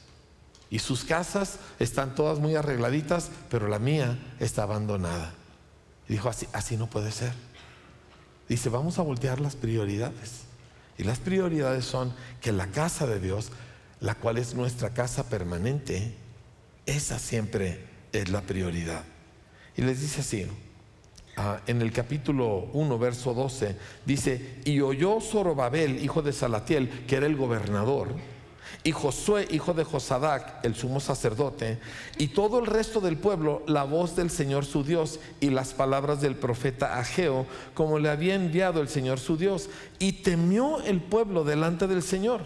Y 0.69 0.79
sus 0.79 1.05
casas 1.05 1.59
están 1.79 2.15
todas 2.15 2.39
muy 2.39 2.55
arregladitas, 2.55 3.29
pero 3.49 3.67
la 3.67 3.79
mía 3.79 4.17
está 4.39 4.63
abandonada. 4.63 5.33
Y 6.09 6.13
dijo, 6.13 6.29
así, 6.29 6.47
así 6.51 6.75
no 6.75 6.89
puede 6.89 7.11
ser. 7.11 7.33
Dice, 8.49 8.69
vamos 8.69 8.99
a 8.99 9.03
voltear 9.03 9.39
las 9.39 9.55
prioridades. 9.55 10.41
Y 10.97 11.03
las 11.03 11.19
prioridades 11.19 11.85
son 11.85 12.13
que 12.41 12.51
la 12.51 12.67
casa 12.67 13.07
de 13.07 13.19
Dios, 13.19 13.51
la 13.99 14.15
cual 14.15 14.37
es 14.37 14.53
nuestra 14.53 14.89
casa 14.93 15.29
permanente, 15.29 16.15
esa 16.85 17.19
siempre 17.19 17.85
es 18.11 18.29
la 18.29 18.41
prioridad. 18.41 19.03
Y 19.77 19.81
les 19.83 20.01
dice 20.01 20.21
así, 20.21 20.47
Ah, 21.35 21.59
en 21.65 21.81
el 21.81 21.91
capítulo 21.91 22.67
1, 22.73 22.99
verso 22.99 23.33
12, 23.33 23.75
dice, 24.05 24.59
y 24.65 24.81
oyó 24.81 25.19
Zorobabel, 25.19 26.03
hijo 26.03 26.21
de 26.21 26.31
Salatiel, 26.31 27.05
que 27.07 27.15
era 27.15 27.25
el 27.25 27.35
gobernador, 27.35 28.09
y 28.83 28.91
Josué, 28.91 29.47
hijo 29.49 29.73
de 29.73 29.83
Josadac, 29.83 30.63
el 30.63 30.75
sumo 30.75 30.99
sacerdote, 30.99 31.79
y 32.19 32.27
todo 32.27 32.59
el 32.59 32.67
resto 32.67 33.01
del 33.01 33.17
pueblo, 33.17 33.63
la 33.65 33.83
voz 33.83 34.15
del 34.15 34.29
Señor 34.29 34.63
su 34.63 34.83
Dios 34.83 35.19
y 35.39 35.49
las 35.49 35.73
palabras 35.73 36.21
del 36.21 36.35
profeta 36.35 36.99
Ageo, 36.99 37.47
como 37.73 37.97
le 37.97 38.09
había 38.09 38.35
enviado 38.35 38.79
el 38.79 38.87
Señor 38.87 39.19
su 39.19 39.35
Dios, 39.35 39.71
y 39.97 40.11
temió 40.21 40.81
el 40.83 41.01
pueblo 41.01 41.43
delante 41.43 41.87
del 41.87 42.03
Señor. 42.03 42.41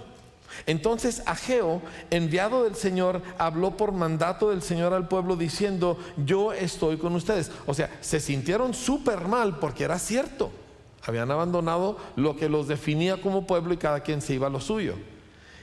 Entonces 0.66 1.22
Ageo, 1.26 1.82
enviado 2.10 2.64
del 2.64 2.76
Señor, 2.76 3.22
habló 3.38 3.78
por 3.78 3.92
mandato 3.92 4.50
del 4.50 4.62
Señor 4.62 4.94
al 4.94 5.08
pueblo 5.08 5.36
diciendo, 5.36 5.98
yo 6.26 6.54
estoy 6.54 6.98
con 6.98 7.16
ustedes. 7.16 7.52
O 7.66 7.74
sea, 7.74 7.96
se 8.02 8.20
sintieron 8.20 8.74
súper 8.74 9.28
mal 9.28 9.60
porque 9.60 9.84
era 9.84 10.00
cierto. 10.00 10.52
Habían 11.04 11.32
abandonado 11.32 11.98
lo 12.16 12.36
que 12.36 12.50
los 12.50 12.68
definía 12.68 13.22
como 13.22 13.48
pueblo 13.48 13.74
y 13.74 13.78
cada 13.78 14.02
quien 14.02 14.22
se 14.22 14.34
iba 14.34 14.48
a 14.48 14.50
lo 14.50 14.60
suyo. 14.60 14.96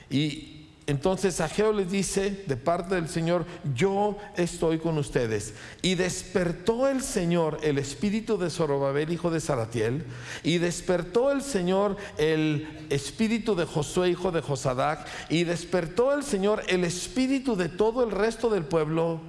Y 0.08 0.53
entonces 0.86 1.40
Ageo 1.40 1.72
les 1.72 1.90
dice 1.90 2.44
de 2.46 2.56
parte 2.58 2.94
del 2.94 3.08
Señor, 3.08 3.46
yo 3.74 4.18
estoy 4.36 4.78
con 4.78 4.98
ustedes. 4.98 5.54
Y 5.80 5.94
despertó 5.94 6.88
el 6.88 7.02
Señor 7.02 7.58
el 7.62 7.78
espíritu 7.78 8.36
de 8.36 8.50
Zorobabel, 8.50 9.10
hijo 9.10 9.30
de 9.30 9.40
Saratiel, 9.40 10.04
y 10.42 10.58
despertó 10.58 11.32
el 11.32 11.40
Señor 11.40 11.96
el 12.18 12.86
espíritu 12.90 13.54
de 13.54 13.64
Josué, 13.64 14.10
hijo 14.10 14.30
de 14.30 14.42
Josadac, 14.42 15.06
y 15.30 15.44
despertó 15.44 16.12
el 16.12 16.22
Señor 16.22 16.62
el 16.68 16.84
espíritu 16.84 17.56
de 17.56 17.70
todo 17.70 18.04
el 18.04 18.10
resto 18.10 18.50
del 18.50 18.64
pueblo, 18.64 19.20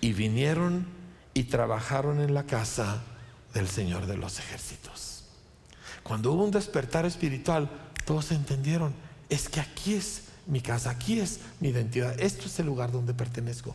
y 0.00 0.14
vinieron 0.14 0.88
y 1.32 1.44
trabajaron 1.44 2.20
en 2.20 2.34
la 2.34 2.44
casa 2.44 3.04
del 3.54 3.68
Señor 3.68 4.06
de 4.06 4.16
los 4.16 4.40
ejércitos. 4.40 5.24
Cuando 6.02 6.32
hubo 6.32 6.42
un 6.42 6.50
despertar 6.50 7.06
espiritual, 7.06 7.70
todos 8.04 8.32
entendieron, 8.32 8.94
es 9.28 9.48
que 9.48 9.60
aquí 9.60 9.94
es 9.94 10.25
mi 10.46 10.60
casa, 10.60 10.90
aquí 10.90 11.18
es 11.18 11.40
mi 11.60 11.68
identidad, 11.68 12.18
esto 12.20 12.46
es 12.46 12.58
el 12.58 12.66
lugar 12.66 12.92
donde 12.92 13.14
pertenezco. 13.14 13.74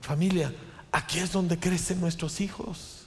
Familia, 0.00 0.52
aquí 0.92 1.18
es 1.18 1.32
donde 1.32 1.58
crecen 1.58 2.00
nuestros 2.00 2.40
hijos. 2.40 3.06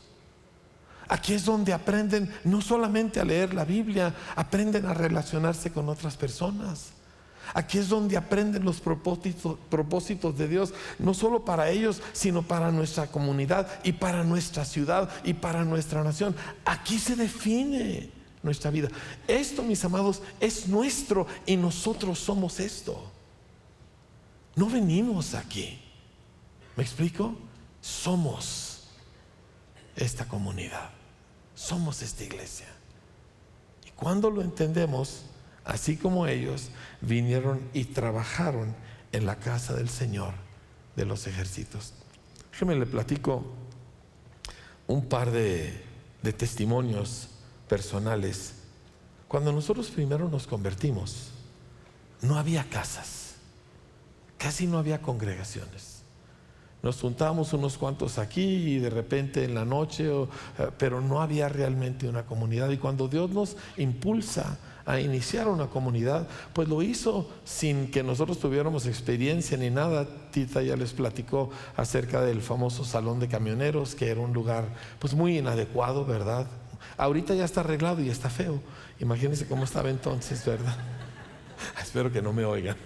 Aquí 1.09 1.34
es 1.34 1.45
donde 1.45 1.73
aprenden 1.73 2.34
no 2.43 2.61
solamente 2.61 3.19
a 3.19 3.25
leer 3.25 3.53
la 3.53 3.65
Biblia, 3.65 4.13
aprenden 4.36 4.86
a 4.86 4.93
relacionarse 4.93 5.71
con 5.71 5.88
otras 5.89 6.17
personas. 6.17 6.91
Aquí 7.53 7.78
es 7.78 7.88
donde 7.88 8.17
aprenden 8.17 8.65
los 8.65 8.82
propósitos, 8.82 10.38
de 10.38 10.47
Dios, 10.49 10.73
no 10.99 11.13
solo 11.13 11.45
para 11.45 11.69
ellos, 11.69 12.01
sino 12.11 12.43
para 12.43 12.71
nuestra 12.71 13.07
comunidad 13.07 13.69
y 13.86 13.93
para 13.93 14.25
nuestra 14.25 14.65
ciudad 14.65 15.09
y 15.23 15.34
para 15.34 15.63
nuestra 15.63 16.03
nación. 16.03 16.36
Aquí 16.65 16.99
se 16.99 17.15
define 17.15 18.16
nuestra 18.47 18.71
vida. 18.71 18.87
Esto, 19.27 19.61
mis 19.61 19.83
amados, 19.85 20.21
es 20.39 20.67
nuestro 20.67 21.27
y 21.45 21.55
nosotros 21.55 22.17
somos 22.17 22.59
esto. 22.59 23.11
No 24.55 24.67
venimos 24.67 25.35
aquí. 25.35 25.79
¿Me 26.75 26.83
explico? 26.83 27.35
Somos 27.81 28.87
esta 29.95 30.27
comunidad. 30.27 30.89
Somos 31.53 32.01
esta 32.01 32.23
iglesia. 32.23 32.67
Y 33.85 33.91
cuando 33.91 34.31
lo 34.31 34.41
entendemos, 34.41 35.23
así 35.65 35.97
como 35.97 36.25
ellos 36.25 36.69
vinieron 37.01 37.61
y 37.73 37.83
trabajaron 37.85 38.75
en 39.11 39.25
la 39.25 39.35
casa 39.35 39.75
del 39.75 39.89
Señor 39.89 40.33
de 40.95 41.05
los 41.05 41.27
ejércitos. 41.27 41.93
Déjeme 42.51 42.75
le 42.75 42.85
platico 42.85 43.45
un 44.87 45.05
par 45.05 45.31
de, 45.31 45.83
de 46.23 46.33
testimonios 46.33 47.29
personales. 47.68 48.53
Cuando 49.28 49.51
nosotros 49.51 49.89
primero 49.89 50.30
nos 50.30 50.47
convertimos, 50.47 51.32
no 52.22 52.38
había 52.38 52.63
casas, 52.70 53.36
casi 54.38 54.68
no 54.68 54.78
había 54.78 55.01
congregaciones. 55.01 55.97
Nos 56.84 57.01
juntábamos 57.01 57.53
unos 57.53 57.78
cuantos 57.78 58.18
aquí 58.20 58.43
y 58.43 58.80
de 58.80 58.89
repente 58.89 59.43
en 59.43 59.55
la 59.55 59.65
noche, 59.65 60.09
eh, 60.09 60.28
pero 60.78 61.01
no 61.01 61.22
había 61.22 61.49
realmente 61.49 62.07
una 62.07 62.26
comunidad. 62.26 62.70
Y 62.70 62.78
cuando 62.78 63.07
Dios 63.07 63.32
nos 63.32 63.57
impulsa 63.78 64.57
a 64.86 65.01
iniciar 65.01 65.49
una 65.49 65.68
comunidad, 65.68 66.28
pues 66.53 66.70
lo 66.70 66.82
hizo 66.82 67.28
sin 67.43 67.91
que 67.91 68.03
nosotros 68.03 68.39
tuviéramos 68.39 68.86
experiencia 68.86 69.57
ni 69.57 69.70
nada. 69.70 70.07
Tita 70.32 70.61
ya 70.61 70.78
les 70.78 70.93
platicó 70.93 71.49
acerca 71.76 72.22
del 72.22 72.41
famoso 72.41 72.86
salón 72.86 73.20
de 73.20 73.28
camioneros, 73.28 73.95
que 73.95 74.09
era 74.09 74.22
un 74.22 74.32
lugar 74.32 74.65
pues 74.99 75.13
muy 75.13 75.39
inadecuado, 75.39 76.05
¿verdad? 76.05 76.47
Ahorita 76.97 77.36
ya 77.36 77.45
está 77.45 77.61
arreglado 77.61 78.01
y 78.01 78.09
está 78.09 78.30
feo. 78.30 78.61
Imagínense 78.99 79.47
cómo 79.47 79.63
estaba 79.63 79.89
entonces, 79.89 80.45
¿verdad? 80.45 80.75
Espero 81.82 82.11
que 82.11 82.21
no 82.21 82.34
me 82.34 82.45
oigan. 82.45 82.78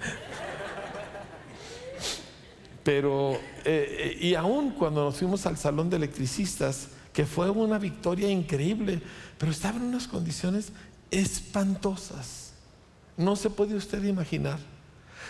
Pero, 2.84 3.40
eh, 3.64 4.18
y 4.20 4.34
aún 4.36 4.72
cuando 4.72 5.04
nos 5.04 5.18
fuimos 5.18 5.46
al 5.46 5.58
salón 5.58 5.90
de 5.90 5.98
electricistas, 5.98 6.90
que 7.14 7.26
fue 7.26 7.50
una 7.50 7.78
victoria 7.78 8.30
increíble, 8.30 9.02
pero 9.38 9.52
estaba 9.52 9.78
en 9.78 9.84
unas 9.84 10.08
condiciones 10.08 10.72
espantosas. 11.12 12.54
No 13.18 13.36
se 13.36 13.50
puede 13.50 13.76
usted 13.76 14.04
imaginar. 14.04 14.60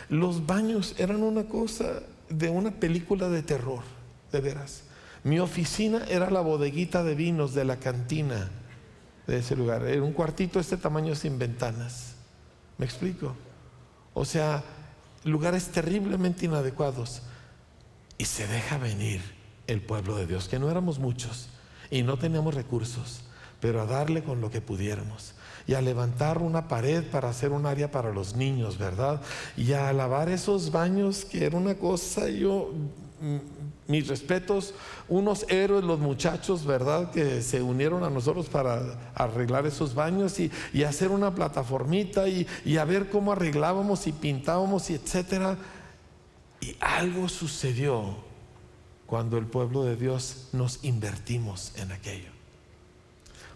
Los 0.09 0.45
baños 0.45 0.95
eran 0.97 1.23
una 1.23 1.43
cosa 1.45 2.01
de 2.29 2.49
una 2.49 2.71
película 2.71 3.29
de 3.29 3.43
terror, 3.43 3.83
de 4.31 4.41
veras. 4.41 4.83
Mi 5.23 5.39
oficina 5.39 6.03
era 6.07 6.29
la 6.29 6.41
bodeguita 6.41 7.03
de 7.03 7.15
vinos 7.15 7.53
de 7.53 7.65
la 7.65 7.77
cantina 7.77 8.49
de 9.27 9.37
ese 9.37 9.55
lugar. 9.55 9.83
Era 9.83 10.01
un 10.01 10.13
cuartito 10.13 10.59
de 10.59 10.61
este 10.61 10.77
tamaño 10.77 11.15
sin 11.15 11.37
ventanas. 11.37 12.15
¿Me 12.77 12.85
explico? 12.85 13.35
O 14.13 14.25
sea, 14.25 14.63
lugares 15.23 15.69
terriblemente 15.69 16.45
inadecuados. 16.45 17.21
Y 18.17 18.25
se 18.25 18.47
deja 18.47 18.77
venir 18.77 19.21
el 19.67 19.81
pueblo 19.81 20.15
de 20.15 20.27
Dios, 20.27 20.47
que 20.47 20.59
no 20.59 20.69
éramos 20.69 20.99
muchos 20.99 21.49
y 21.89 22.03
no 22.03 22.17
teníamos 22.17 22.55
recursos, 22.55 23.21
pero 23.59 23.81
a 23.81 23.85
darle 23.85 24.23
con 24.23 24.41
lo 24.41 24.49
que 24.49 24.61
pudiéramos 24.61 25.33
y 25.67 25.73
a 25.73 25.81
levantar 25.81 26.39
una 26.39 26.67
pared 26.67 27.03
para 27.03 27.29
hacer 27.29 27.51
un 27.51 27.65
área 27.65 27.91
para 27.91 28.11
los 28.11 28.35
niños, 28.35 28.77
¿verdad? 28.77 29.21
Y 29.55 29.73
a 29.73 29.93
lavar 29.93 30.29
esos 30.29 30.71
baños, 30.71 31.25
que 31.25 31.45
era 31.45 31.57
una 31.57 31.75
cosa, 31.75 32.29
yo, 32.29 32.71
mm, 33.21 33.37
mis 33.91 34.07
respetos, 34.07 34.73
unos 35.07 35.45
héroes, 35.49 35.83
los 35.83 35.99
muchachos, 35.99 36.65
¿verdad? 36.65 37.11
Que 37.11 37.41
se 37.41 37.61
unieron 37.61 38.03
a 38.03 38.09
nosotros 38.09 38.47
para 38.47 38.81
arreglar 39.13 39.65
esos 39.65 39.93
baños 39.93 40.39
y, 40.39 40.51
hacer 40.83 41.11
una 41.11 41.35
plataformita 41.35 42.27
y, 42.27 42.47
y 42.65 42.77
a 42.77 42.85
ver 42.85 43.09
cómo 43.09 43.31
arreglábamos 43.31 44.07
y 44.07 44.11
pintábamos 44.11 44.89
y 44.89 44.95
etcétera. 44.95 45.57
Y 46.59 46.75
algo 46.79 47.29
sucedió 47.29 48.15
cuando 49.05 49.37
el 49.37 49.45
pueblo 49.45 49.83
de 49.83 49.95
Dios 49.95 50.47
nos 50.53 50.83
invertimos 50.83 51.73
en 51.75 51.91
aquello. 51.91 52.29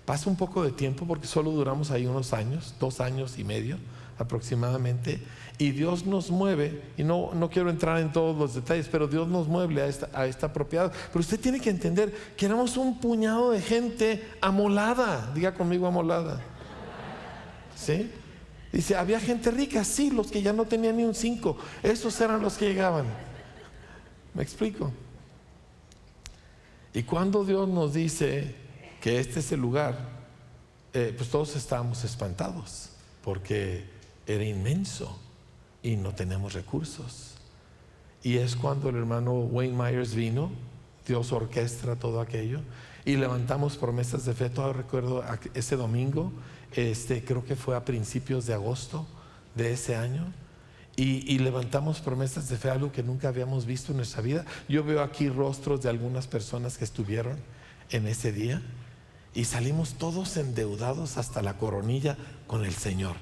Pasa 0.05 0.29
un 0.29 0.36
poco 0.36 0.63
de 0.63 0.71
tiempo 0.71 1.07
porque 1.07 1.25
solo 1.25 1.49
duramos 1.51 1.89
ahí 1.89 2.05
unos 2.05 2.33
años, 2.33 2.75
dos 2.79 3.01
años 3.01 3.39
y 3.39 3.43
medio 3.43 3.77
aproximadamente, 4.17 5.19
y 5.58 5.72
Dios 5.72 6.06
nos 6.06 6.32
mueve, 6.32 6.82
y 6.97 7.03
no, 7.03 7.34
no 7.34 7.49
quiero 7.49 7.70
entrar 7.70 7.99
en 7.99 8.12
todos 8.12 8.38
los 8.38 8.56
detalles, 8.56 8.88
pero 8.91 9.08
Dios 9.08 9.28
nos 9.28 9.47
mueve 9.47 9.82
a 9.82 9.88
esta, 9.88 10.10
a 10.14 10.26
esta 10.28 10.51
propiedad. 10.51 10.91
Pero 11.08 11.20
usted 11.20 11.39
tiene 11.39 11.60
que 11.62 11.70
entender 11.70 12.14
que 12.36 12.45
éramos 12.45 12.76
un 12.78 12.99
puñado 12.99 13.51
de 13.51 13.62
gente 13.62 14.28
amolada, 14.41 15.32
diga 15.34 15.53
conmigo 15.53 15.88
amolada. 15.88 16.41
¿Sí? 17.76 18.12
Dice, 18.72 18.97
había 18.97 19.20
gente 19.20 19.51
rica, 19.51 19.84
sí, 19.86 20.12
los 20.12 20.30
que 20.30 20.41
ya 20.41 20.51
no 20.51 20.66
tenían 20.66 20.97
ni 20.97 21.03
un 21.03 21.16
cinco, 21.16 21.58
esos 21.82 22.20
eran 22.20 22.41
los 22.41 22.58
que 22.58 22.66
llegaban. 22.66 23.06
¿Me 24.34 24.43
explico? 24.43 24.91
Y 26.93 27.03
cuando 27.03 27.45
Dios 27.45 27.70
nos 27.70 27.93
dice, 27.93 28.56
que 29.06 29.20
este 29.20 29.39
es 29.39 29.51
el 29.51 29.60
lugar, 29.60 29.95
eh, 30.91 31.14
pues 31.16 31.30
todos 31.30 31.56
estábamos 31.56 32.03
espantados 32.03 32.89
porque 33.24 33.86
era 34.26 34.43
inmenso 34.43 35.20
y 35.86 35.97
no 35.97 36.15
tenemos 36.15 36.53
recursos. 36.53 37.36
Y 38.23 38.38
es 38.38 38.55
cuando 38.55 38.89
el 38.89 38.95
hermano 38.95 39.33
Wayne 39.33 39.77
Myers 39.77 40.15
vino, 40.15 40.49
Dios 41.07 41.31
orquestra 41.31 41.95
todo 41.95 42.21
aquello 42.21 42.61
y 43.05 43.17
levantamos 43.17 43.77
promesas 43.77 44.25
de 44.25 44.33
fe. 44.33 44.49
Todo 44.49 44.73
recuerdo 44.73 45.23
ese 45.53 45.75
domingo, 45.75 46.31
este, 46.71 47.23
creo 47.23 47.45
que 47.45 47.55
fue 47.55 47.75
a 47.75 47.86
principios 47.86 48.47
de 48.47 48.55
agosto 48.55 49.05
de 49.53 49.73
ese 49.73 49.95
año. 49.95 50.33
Y, 50.95 51.31
y, 51.31 51.38
levantamos 51.38 51.99
promesas 51.99 52.49
de 52.49 52.57
fe, 52.57 52.71
algo 52.71 52.91
que 52.91 53.03
nunca 53.03 53.27
habíamos 53.27 53.67
visto 53.67 53.91
en 53.91 53.97
nuestra 53.97 54.23
vida. 54.23 54.43
Yo 54.67 54.83
veo 54.83 55.03
aquí 55.03 55.29
rostros 55.29 55.83
de 55.83 55.89
algunas 55.89 56.25
personas 56.25 56.79
que 56.79 56.86
estuvieron 56.86 57.38
en 57.91 58.07
ese 58.07 58.31
día 58.31 58.61
y 59.36 59.45
salimos 59.45 59.95
todos 59.95 60.36
endeudados 60.38 61.17
hasta 61.17 61.43
la 61.43 61.57
coronilla 61.57 62.17
con 62.47 62.65
el 62.65 62.73
Señor. 62.73 63.17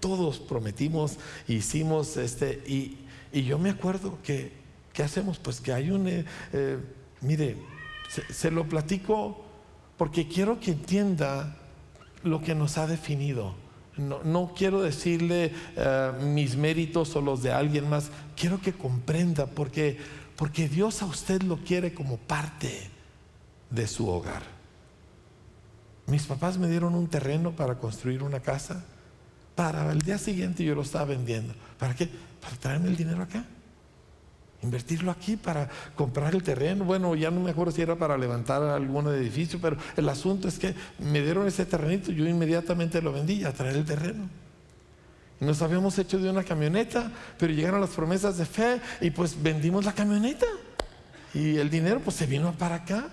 Todos 0.00 0.38
prometimos, 0.38 1.18
hicimos 1.46 2.16
este, 2.16 2.62
y, 2.66 2.98
yo 3.32 3.58
me 3.58 3.70
acuerdo 3.70 4.18
que, 4.24 4.52
¿qué 4.92 5.02
hacemos? 5.02 5.38
Pues 5.38 5.60
que 5.60 5.72
hay 5.72 5.90
un, 5.90 6.08
eh, 6.08 6.24
eh, 6.52 6.78
mire, 7.20 7.56
se, 8.30 8.50
lo 8.50 8.68
platico 8.68 9.44
porque 9.96 10.26
quiero 10.26 10.58
que 10.58 10.72
entienda 10.72 11.56
lo 12.24 12.40
que 12.40 12.54
nos 12.54 12.78
ha 12.78 12.86
definido. 12.86 13.54
No, 13.96 14.54
quiero 14.56 14.80
decirle 14.80 15.52
eh, 15.76 16.12
mis 16.22 16.56
méritos 16.56 17.14
o 17.16 17.20
los 17.20 17.42
de 17.42 17.52
alguien 17.52 17.88
más, 17.88 18.10
quiero 18.34 18.60
que 18.60 18.72
comprenda 18.72 19.46
porque, 19.46 19.98
porque 20.36 20.68
Dios 20.68 21.02
a 21.02 21.06
usted 21.06 21.42
lo 21.42 21.58
quiere 21.58 21.92
como 21.92 22.16
parte 22.16 22.90
de 23.68 23.86
su 23.86 24.08
hogar. 24.08 24.42
Mis 26.06 26.24
papás 26.24 26.58
me 26.58 26.68
dieron 26.68 26.94
un 26.94 27.06
terreno 27.06 27.52
para 27.52 27.78
construir 27.78 28.22
una 28.22 28.40
casa. 28.40 28.84
Para 29.54 29.90
el 29.92 30.00
día 30.00 30.18
siguiente 30.18 30.64
yo 30.64 30.74
lo 30.74 30.82
estaba 30.82 31.06
vendiendo. 31.06 31.54
¿Para 31.78 31.94
qué? 31.94 32.08
Para 32.40 32.56
traerme 32.56 32.88
el 32.88 32.96
dinero 32.96 33.22
acá. 33.22 33.44
Invertirlo 34.62 35.10
aquí 35.10 35.36
para 35.36 35.68
comprar 35.94 36.34
el 36.34 36.42
terreno. 36.42 36.84
Bueno, 36.84 37.14
ya 37.14 37.30
no 37.30 37.40
me 37.40 37.50
acuerdo 37.50 37.72
si 37.72 37.80
era 37.80 37.96
para 37.96 38.18
levantar 38.18 38.62
algún 38.62 39.08
edificio, 39.08 39.58
pero 39.60 39.76
el 39.96 40.08
asunto 40.08 40.48
es 40.48 40.58
que 40.58 40.74
me 40.98 41.22
dieron 41.22 41.46
ese 41.46 41.64
terrenito, 41.64 42.12
yo 42.12 42.26
inmediatamente 42.26 43.00
lo 43.00 43.12
vendí 43.12 43.44
a 43.44 43.52
traer 43.52 43.76
el 43.76 43.84
terreno. 43.86 44.28
Nos 45.40 45.62
habíamos 45.62 45.98
hecho 45.98 46.18
de 46.18 46.28
una 46.28 46.44
camioneta, 46.44 47.10
pero 47.38 47.54
llegaron 47.54 47.80
las 47.80 47.90
promesas 47.90 48.36
de 48.36 48.44
fe 48.44 48.80
y 49.00 49.10
pues 49.10 49.42
vendimos 49.42 49.86
la 49.86 49.92
camioneta. 49.94 50.46
Y 51.32 51.56
el 51.56 51.70
dinero 51.70 52.00
pues 52.00 52.16
se 52.16 52.26
vino 52.26 52.52
para 52.52 52.76
acá. 52.76 53.08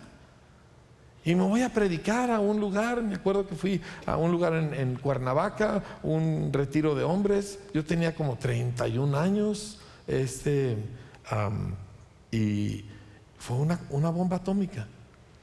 Y 1.27 1.35
me 1.35 1.43
voy 1.43 1.61
a 1.61 1.67
predicar 1.67 2.31
a 2.31 2.39
un 2.39 2.61
lugar, 2.61 3.03
me 3.03 3.15
acuerdo 3.15 3.45
que 3.45 3.53
fui 3.53 3.81
a 4.05 4.15
un 4.15 4.31
lugar 4.31 4.53
en, 4.53 4.95
Cuernavaca, 4.95 5.83
un 6.01 6.53
retiro 6.53 6.95
de 6.95 7.03
hombres, 7.03 7.59
yo 7.73 7.83
tenía 7.83 8.15
como 8.15 8.37
31 8.37 9.17
años, 9.17 9.77
este, 10.07 10.77
y 12.31 12.85
fue 13.37 13.57
una, 13.57 13.77
una 13.89 14.09
bomba 14.09 14.37
atómica, 14.37 14.87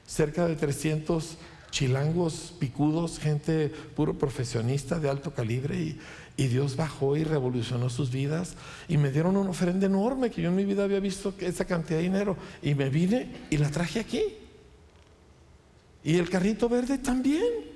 cerca 0.06 0.46
de 0.46 0.56
300 0.56 1.36
chilangos 1.70 2.54
picudos, 2.58 3.18
gente 3.18 3.68
puro 3.94 4.14
profesionista 4.14 4.98
de 4.98 5.10
alto 5.10 5.34
calibre 5.34 5.76
y, 5.76 6.00
y, 6.38 6.46
Dios 6.46 6.76
bajó 6.76 7.14
y 7.18 7.24
revolucionó 7.24 7.90
sus 7.90 8.10
vidas. 8.10 8.54
Y 8.88 8.96
me 8.96 9.10
dieron 9.10 9.36
una 9.36 9.50
ofrenda 9.50 9.84
enorme 9.84 10.30
que 10.30 10.40
yo 10.40 10.48
en 10.48 10.56
mi 10.56 10.64
vida 10.64 10.84
había 10.84 11.00
visto 11.00 11.34
esa 11.40 11.66
cantidad 11.66 11.98
de 11.98 12.04
dinero. 12.04 12.38
Y 12.62 12.74
me 12.74 12.88
vine 12.88 13.28
y 13.50 13.58
la 13.58 13.68
traje 13.68 14.00
aquí. 14.00 14.22
Y 16.04 16.18
el 16.18 16.28
carrito 16.28 16.68
verde 16.68 16.98
también. 16.98 17.74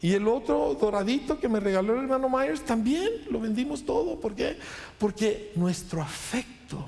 Y 0.00 0.14
el 0.14 0.26
otro 0.26 0.74
doradito 0.80 1.38
que 1.38 1.48
me 1.48 1.60
regaló 1.60 1.92
el 1.92 2.04
hermano 2.04 2.30
Myers 2.30 2.64
también 2.64 3.10
lo 3.30 3.38
vendimos 3.38 3.84
todo. 3.84 4.18
¿Por 4.18 4.34
qué? 4.34 4.58
Porque 4.98 5.52
nuestro 5.54 6.00
afecto 6.00 6.82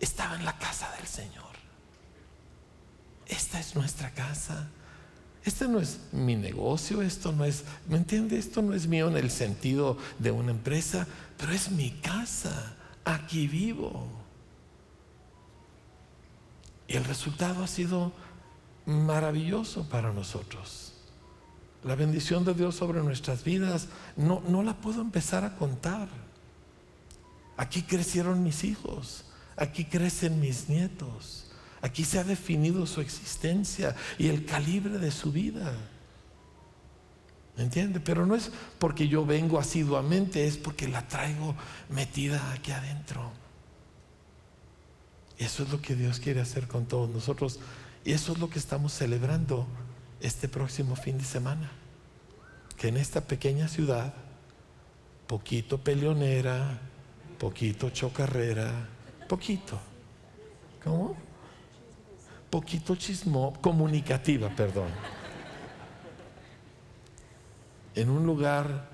estaba 0.00 0.34
en 0.34 0.44
la 0.44 0.58
casa 0.58 0.90
del 0.98 1.06
Señor. 1.06 1.44
Esta 3.28 3.60
es 3.60 3.76
nuestra 3.76 4.10
casa. 4.10 4.68
Este 5.44 5.68
no 5.68 5.78
es 5.78 6.00
mi 6.10 6.34
negocio, 6.34 7.02
esto 7.02 7.30
no 7.30 7.44
es, 7.44 7.62
¿me 7.88 7.96
entiende? 7.96 8.36
Esto 8.36 8.62
no 8.62 8.74
es 8.74 8.88
mío 8.88 9.06
en 9.06 9.16
el 9.16 9.30
sentido 9.30 9.96
de 10.18 10.32
una 10.32 10.50
empresa, 10.50 11.06
pero 11.36 11.52
es 11.52 11.70
mi 11.70 11.90
casa. 11.90 12.74
Aquí 13.04 13.46
vivo. 13.46 14.08
Y 16.88 16.96
el 16.96 17.04
resultado 17.04 17.62
ha 17.62 17.68
sido 17.68 18.12
maravilloso 18.86 19.88
para 19.88 20.12
nosotros. 20.12 20.92
La 21.84 21.94
bendición 21.94 22.44
de 22.44 22.54
Dios 22.54 22.74
sobre 22.74 23.02
nuestras 23.02 23.44
vidas 23.44 23.88
no, 24.16 24.42
no 24.48 24.62
la 24.62 24.74
puedo 24.74 25.00
empezar 25.00 25.44
a 25.44 25.56
contar. 25.56 26.08
Aquí 27.56 27.82
crecieron 27.82 28.42
mis 28.42 28.64
hijos, 28.64 29.24
aquí 29.56 29.84
crecen 29.84 30.40
mis 30.40 30.68
nietos, 30.68 31.46
aquí 31.80 32.04
se 32.04 32.18
ha 32.18 32.24
definido 32.24 32.86
su 32.86 33.00
existencia 33.00 33.94
y 34.18 34.28
el 34.28 34.44
calibre 34.44 34.98
de 34.98 35.10
su 35.10 35.32
vida. 35.32 35.72
¿Me 37.56 37.62
entiende? 37.62 38.00
Pero 38.00 38.26
no 38.26 38.34
es 38.34 38.50
porque 38.78 39.08
yo 39.08 39.24
vengo 39.24 39.58
asiduamente, 39.58 40.46
es 40.46 40.58
porque 40.58 40.88
la 40.88 41.08
traigo 41.08 41.54
metida 41.88 42.52
aquí 42.52 42.72
adentro. 42.72 43.32
Eso 45.38 45.62
es 45.62 45.70
lo 45.70 45.80
que 45.80 45.94
Dios 45.94 46.20
quiere 46.20 46.40
hacer 46.40 46.66
con 46.66 46.86
todos 46.86 47.08
nosotros. 47.08 47.60
Y 48.06 48.12
eso 48.12 48.32
es 48.32 48.38
lo 48.38 48.48
que 48.48 48.60
estamos 48.60 48.92
celebrando 48.92 49.66
este 50.20 50.46
próximo 50.46 50.94
fin 50.94 51.18
de 51.18 51.24
semana. 51.24 51.72
Que 52.76 52.86
en 52.86 52.98
esta 52.98 53.22
pequeña 53.22 53.66
ciudad, 53.66 54.14
poquito 55.26 55.78
peleonera, 55.78 56.78
poquito 57.36 57.90
chocarrera, 57.90 58.70
poquito. 59.28 59.80
¿Cómo? 60.84 61.16
Poquito 62.48 62.94
chismo, 62.94 63.54
comunicativa, 63.60 64.50
perdón. 64.50 64.90
En 67.96 68.08
un 68.08 68.24
lugar 68.24 68.88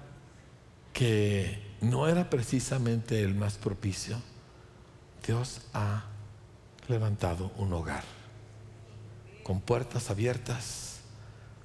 que 0.94 1.62
no 1.82 2.08
era 2.08 2.30
precisamente 2.30 3.22
el 3.22 3.34
más 3.34 3.58
propicio, 3.58 4.16
Dios 5.26 5.60
ha 5.74 6.04
levantado 6.88 7.52
un 7.58 7.74
hogar 7.74 8.21
con 9.42 9.60
puertas 9.60 10.10
abiertas, 10.10 11.00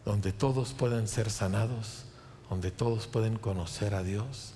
donde 0.06 0.32
todos 0.32 0.74
pueden 0.74 1.08
ser 1.08 1.30
sanados, 1.30 2.06
donde 2.50 2.72
todos 2.72 3.08
pueden 3.08 3.38
conocer 3.38 3.94
a 3.94 4.04
Dios 4.04 4.54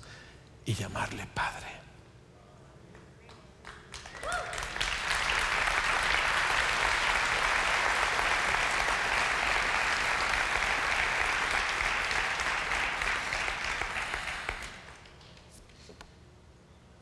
y 0.66 0.74
llamarle 0.74 1.28
Padre. 1.34 1.68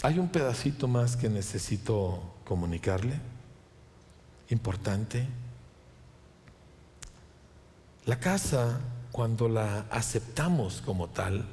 Hay 0.02 0.18
un 0.18 0.30
pedacito 0.30 0.88
más 0.88 1.18
que 1.18 1.30
necesito 1.30 2.24
comunicarle, 2.46 3.20
importante. 4.50 5.28
La 8.06 8.20
casa, 8.20 8.80
cuando 9.12 9.50
la 9.50 9.86
aceptamos 9.92 10.82
como 10.86 11.08
tal, 11.08 11.46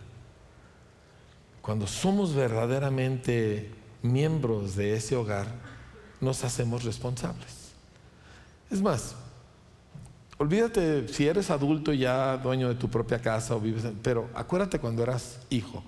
cuando 1.60 1.86
somos 1.86 2.34
verdaderamente 2.34 3.72
miembros 4.02 4.76
de 4.76 4.94
ese 4.94 5.16
hogar, 5.16 5.48
nos 6.20 6.44
hacemos 6.44 6.84
responsables. 6.84 7.72
Es 8.70 8.80
más, 8.80 9.14
olvídate 10.38 11.08
si 11.08 11.26
eres 11.26 11.50
adulto 11.50 11.92
ya 11.92 12.36
dueño 12.36 12.68
de 12.68 12.74
tu 12.74 12.88
propia 12.88 13.20
casa 13.20 13.54
o 13.54 13.60
vives, 13.60 13.84
pero 14.02 14.28
acuérdate 14.34 14.78
cuando 14.78 15.02
eras 15.02 15.40
hijo. 15.50 15.82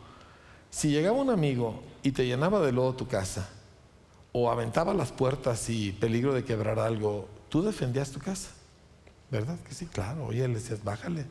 Si 0.71 0.91
llegaba 0.91 1.19
un 1.19 1.31
amigo 1.31 1.83
y 2.03 2.13
te 2.13 2.27
llenaba 2.27 2.61
de 2.61 2.73
lodo 2.73 2.95
tu 2.95 3.07
casa, 3.07 3.49
o 4.33 4.51
aventaba 4.51 4.93
las 4.95 5.13
puertas 5.13 5.71
y 5.71 5.93
peligro 5.93 6.35
de 6.35 6.45
quebrar 6.45 6.79
algo, 6.79 7.29
tú 7.49 7.63
defendías 7.63 8.11
tu 8.11 8.19
casa. 8.19 8.51
¿Verdad? 9.31 9.59
Que 9.61 9.75
sí, 9.75 9.87
claro. 9.87 10.27
Oye, 10.27 10.47
le 10.49 10.55
decías, 10.55 10.83
bájale, 10.83 11.27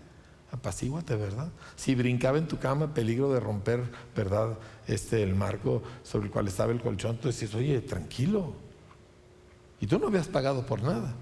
apacíguate, 0.52 1.16
¿verdad? 1.16 1.50
Si 1.76 1.96
brincaba 1.96 2.38
en 2.38 2.48
tu 2.48 2.60
cama, 2.60 2.94
peligro 2.94 3.34
de 3.34 3.40
romper, 3.40 3.84
¿verdad? 4.16 4.58
Este, 4.88 5.24
el 5.24 5.36
marco 5.36 5.82
sobre 6.04 6.28
el 6.28 6.32
cual 6.32 6.48
estaba 6.48 6.72
el 6.72 6.82
colchón, 6.82 7.18
tú 7.18 7.28
decías, 7.28 7.54
oye, 7.56 7.82
tranquilo. 7.82 8.54
Y 9.80 9.88
tú 9.88 10.00
no 10.00 10.08
habías 10.08 10.28
pagado 10.28 10.66
por 10.66 10.82
nada, 10.82 11.14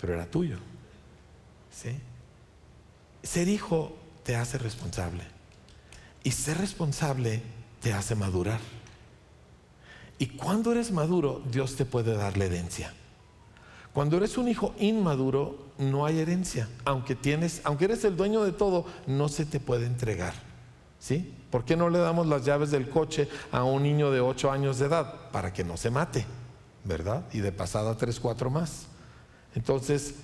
pero 0.00 0.14
era 0.14 0.26
tuyo. 0.26 0.58
¿Sí? 1.70 1.98
Ser 3.22 3.48
hijo 3.48 3.96
te 4.24 4.36
hace 4.36 4.58
responsable. 4.58 5.24
Y 6.22 6.32
ser 6.32 6.58
responsable 6.58 7.42
te 7.80 7.92
hace 7.92 8.14
madurar. 8.14 8.60
Y 10.18 10.26
cuando 10.26 10.72
eres 10.72 10.92
maduro, 10.92 11.42
Dios 11.50 11.76
te 11.76 11.84
puede 11.84 12.14
dar 12.14 12.36
la 12.36 12.44
herencia. 12.44 12.92
Cuando 13.92 14.18
eres 14.18 14.36
un 14.36 14.48
hijo 14.48 14.74
inmaduro, 14.78 15.69
no 15.80 16.06
hay 16.06 16.20
herencia. 16.20 16.68
Aunque 16.84 17.16
tienes, 17.16 17.60
aunque 17.64 17.86
eres 17.86 18.04
el 18.04 18.16
dueño 18.16 18.44
de 18.44 18.52
todo, 18.52 18.84
no 19.06 19.28
se 19.28 19.44
te 19.44 19.58
puede 19.58 19.86
entregar. 19.86 20.34
¿Sí? 21.00 21.34
¿Por 21.50 21.64
qué 21.64 21.76
no 21.76 21.88
le 21.88 21.98
damos 21.98 22.26
las 22.26 22.44
llaves 22.44 22.70
del 22.70 22.88
coche 22.88 23.28
a 23.50 23.64
un 23.64 23.82
niño 23.82 24.10
de 24.10 24.20
8 24.20 24.52
años 24.52 24.78
de 24.78 24.86
edad? 24.86 25.30
Para 25.32 25.52
que 25.52 25.64
no 25.64 25.76
se 25.76 25.90
mate, 25.90 26.26
¿verdad? 26.84 27.24
Y 27.32 27.40
de 27.40 27.52
pasada 27.52 27.96
3, 27.96 28.20
4 28.20 28.50
más. 28.50 28.86
Entonces, 29.54 30.14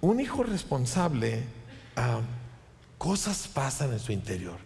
un 0.00 0.20
hijo 0.20 0.44
responsable, 0.44 1.42
ah, 1.96 2.20
cosas 2.98 3.48
pasan 3.48 3.92
en 3.92 3.98
su 3.98 4.12
interior. 4.12 4.58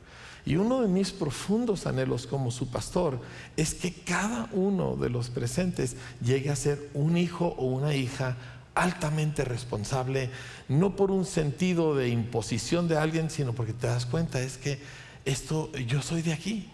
Y 0.45 0.57
uno 0.57 0.83
de 0.83 0.89
mis 0.89 1.11
profundos 1.11 1.87
anhelos 1.87 2.27
como 2.27 2.51
su 2.51 2.71
pastor 2.71 3.21
es 3.57 3.75
que 3.75 3.93
cada 3.93 4.49
uno 4.53 4.97
de 4.97 5.11
los 5.11 5.29
presentes 5.29 5.97
llegue 6.23 6.51
a 6.51 6.57
ser 6.57 6.91
un 6.95 7.17
hijo 7.17 7.55
o 7.59 7.67
una 7.67 7.95
hija 7.95 8.37
altamente 8.79 9.45
responsable, 9.45 10.31
no 10.69 10.95
por 10.95 11.11
un 11.11 11.25
sentido 11.25 11.95
de 11.95 12.09
imposición 12.09 12.89
de 12.89 12.97
alguien, 12.97 13.31
sino 13.31 13.53
porque 13.53 13.73
te 13.73 13.89
das 13.89 14.07
cuenta, 14.07 14.41
es 14.41 14.57
que 14.57 14.79
esto, 15.25 15.73
yo 15.73 16.01
soy 16.01 16.23
de 16.23 16.33
aquí. 16.33 16.71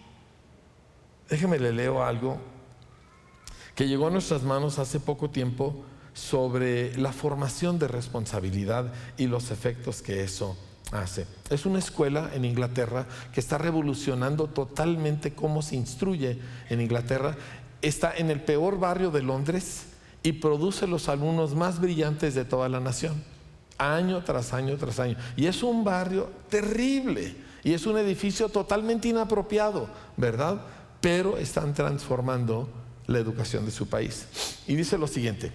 Déjeme 1.29 1.57
le 1.59 1.71
leo 1.73 2.03
algo 2.03 2.39
que 3.73 3.87
llegó 3.87 4.07
a 4.07 4.11
nuestras 4.11 4.43
manos 4.43 4.79
hace 4.79 4.99
poco 4.99 5.29
tiempo 5.29 5.83
sobre 6.13 6.95
la 6.97 7.11
formación 7.11 7.79
de 7.79 7.87
responsabilidad 7.87 8.93
y 9.17 9.27
los 9.27 9.51
efectos 9.51 10.01
que 10.01 10.23
eso 10.23 10.55
hace. 10.91 11.25
Es 11.49 11.65
una 11.65 11.79
escuela 11.79 12.29
en 12.33 12.45
Inglaterra 12.45 13.07
que 13.33 13.41
está 13.41 13.57
revolucionando 13.57 14.47
totalmente 14.47 15.33
cómo 15.33 15.61
se 15.61 15.75
instruye 15.75 16.39
en 16.69 16.79
Inglaterra. 16.79 17.35
Está 17.81 18.15
en 18.15 18.29
el 18.29 18.39
peor 18.41 18.79
barrio 18.79 19.11
de 19.11 19.23
Londres 19.23 19.87
y 20.25 20.33
produce 20.33 20.87
los 20.87 21.07
alumnos 21.07 21.53
más 21.53 21.79
brillantes 21.79 22.33
de 22.33 22.45
toda 22.45 22.67
la 22.67 22.79
nación, 22.79 23.23
año 23.77 24.23
tras 24.23 24.53
año 24.53 24.75
tras 24.75 24.99
año. 24.99 25.15
Y 25.37 25.45
es 25.45 25.61
un 25.61 25.83
barrio 25.83 26.31
terrible 26.49 27.35
y 27.63 27.73
es 27.73 27.85
un 27.85 27.95
edificio 27.99 28.49
totalmente 28.49 29.07
inapropiado, 29.07 29.87
¿verdad? 30.17 30.61
Pero 30.99 31.37
están 31.37 31.75
transformando 31.75 32.67
la 33.05 33.19
educación 33.19 33.65
de 33.65 33.71
su 33.71 33.87
país. 33.87 34.25
Y 34.65 34.75
dice 34.75 34.97
lo 34.97 35.05
siguiente, 35.05 35.51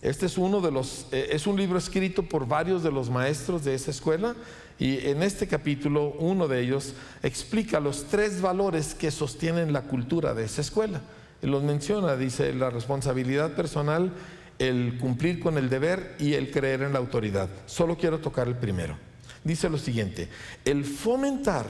este 0.00 0.26
es 0.26 0.36
uno 0.36 0.60
de 0.60 0.72
los, 0.72 1.06
eh, 1.12 1.28
es 1.30 1.46
un 1.46 1.56
libro 1.56 1.78
escrito 1.78 2.24
por 2.24 2.48
varios 2.48 2.82
de 2.82 2.90
los 2.90 3.08
maestros 3.08 3.62
de 3.62 3.76
esa 3.76 3.92
escuela 3.92 4.34
y 4.80 4.98
en 5.06 5.22
este 5.22 5.46
capítulo 5.46 6.16
uno 6.18 6.48
de 6.48 6.60
ellos 6.60 6.94
explica 7.22 7.78
los 7.78 8.06
tres 8.06 8.40
valores 8.40 8.96
que 8.96 9.12
sostienen 9.12 9.72
la 9.72 9.82
cultura 9.82 10.34
de 10.34 10.42
esa 10.42 10.60
escuela. 10.60 11.02
Los 11.42 11.62
menciona, 11.62 12.16
dice, 12.16 12.54
la 12.54 12.70
responsabilidad 12.70 13.52
personal, 13.52 14.12
el 14.58 14.96
cumplir 14.98 15.40
con 15.40 15.58
el 15.58 15.68
deber 15.68 16.14
y 16.18 16.34
el 16.34 16.50
creer 16.50 16.82
en 16.82 16.92
la 16.92 17.00
autoridad. 17.00 17.48
Solo 17.66 17.96
quiero 17.96 18.20
tocar 18.20 18.46
el 18.46 18.56
primero. 18.56 18.96
Dice 19.42 19.68
lo 19.68 19.76
siguiente, 19.76 20.28
el 20.64 20.84
fomentar 20.84 21.66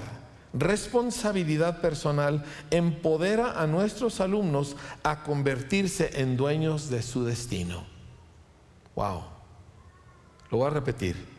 responsabilidad 0.52 1.80
personal 1.80 2.44
empodera 2.70 3.60
a 3.60 3.66
nuestros 3.66 4.20
alumnos 4.20 4.76
a 5.02 5.22
convertirse 5.22 6.20
en 6.20 6.36
dueños 6.36 6.90
de 6.90 7.02
su 7.02 7.24
destino. 7.24 7.86
Wow. 8.94 9.22
Lo 10.50 10.58
voy 10.58 10.66
a 10.66 10.70
repetir. 10.70 11.31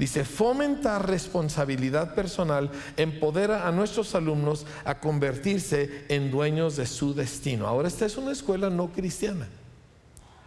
Dice, 0.00 0.24
fomentar 0.24 1.06
responsabilidad 1.06 2.14
personal 2.14 2.70
empodera 2.96 3.68
a 3.68 3.70
nuestros 3.70 4.14
alumnos 4.14 4.64
a 4.86 4.98
convertirse 4.98 6.06
en 6.08 6.30
dueños 6.30 6.76
de 6.76 6.86
su 6.86 7.12
destino. 7.12 7.66
Ahora, 7.66 7.88
esta 7.88 8.06
es 8.06 8.16
una 8.16 8.32
escuela 8.32 8.70
no 8.70 8.90
cristiana. 8.92 9.46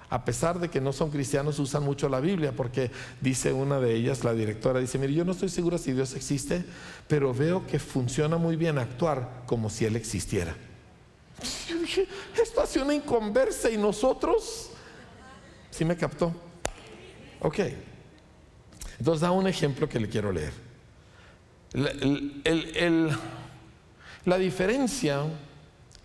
A 0.09 0.25
pesar 0.25 0.59
de 0.59 0.69
que 0.69 0.81
no 0.81 0.91
son 0.91 1.11
cristianos, 1.11 1.59
usan 1.59 1.83
mucho 1.83 2.09
la 2.09 2.19
Biblia, 2.19 2.51
porque 2.51 2.89
dice 3.21 3.53
una 3.53 3.79
de 3.79 3.93
ellas, 3.93 4.23
la 4.23 4.33
directora, 4.33 4.79
dice, 4.79 4.97
mire, 4.97 5.13
yo 5.13 5.23
no 5.23 5.33
estoy 5.33 5.49
segura 5.49 5.77
si 5.77 5.91
Dios 5.91 6.15
existe, 6.15 6.65
pero 7.07 7.31
veo 7.31 7.67
que 7.67 7.77
funciona 7.77 8.37
muy 8.37 8.55
bien 8.55 8.79
actuar 8.79 9.43
como 9.45 9.69
si 9.69 9.85
Él 9.85 9.95
existiera. 9.95 10.55
Esto 12.41 12.59
hace 12.59 12.81
una 12.81 12.95
inconversa 12.95 13.69
y 13.69 13.77
nosotros, 13.77 14.71
¿sí 15.69 15.85
me 15.85 15.95
captó? 15.95 16.33
Ok. 17.39 17.59
Entonces 19.03 19.19
da 19.19 19.31
un 19.31 19.47
ejemplo 19.47 19.89
que 19.89 19.99
le 19.99 20.07
quiero 20.07 20.31
leer. 20.31 20.53
La, 24.23 24.37
diferencia 24.37 25.23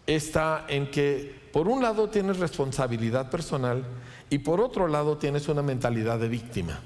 está 0.05 0.67
en 0.69 0.91
que 0.91 1.49
por 1.53 1.69
un 1.69 1.81
lado 1.81 2.09
tienes 2.09 2.41
responsabilidad 2.41 3.31
personal 3.31 3.85
y 4.29 4.39
por 4.39 4.61
otro 4.61 4.89
lado 4.89 5.17
tienes 5.17 5.49
una 5.49 5.63
mentalidad 5.63 6.19
de 6.19 6.27
víctima. 6.27 6.81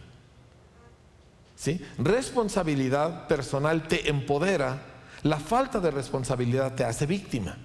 ¿Sí? 1.57 1.81
Responsabilidad 1.97 3.27
personal 3.27 3.89
te 3.89 4.11
empodera, 4.11 4.83
la 5.23 5.39
falta 5.39 5.81
de 5.81 5.93
responsabilidad 5.93 6.75
te 6.75 6.85
hace 6.85 7.07
víctima. 7.07 7.57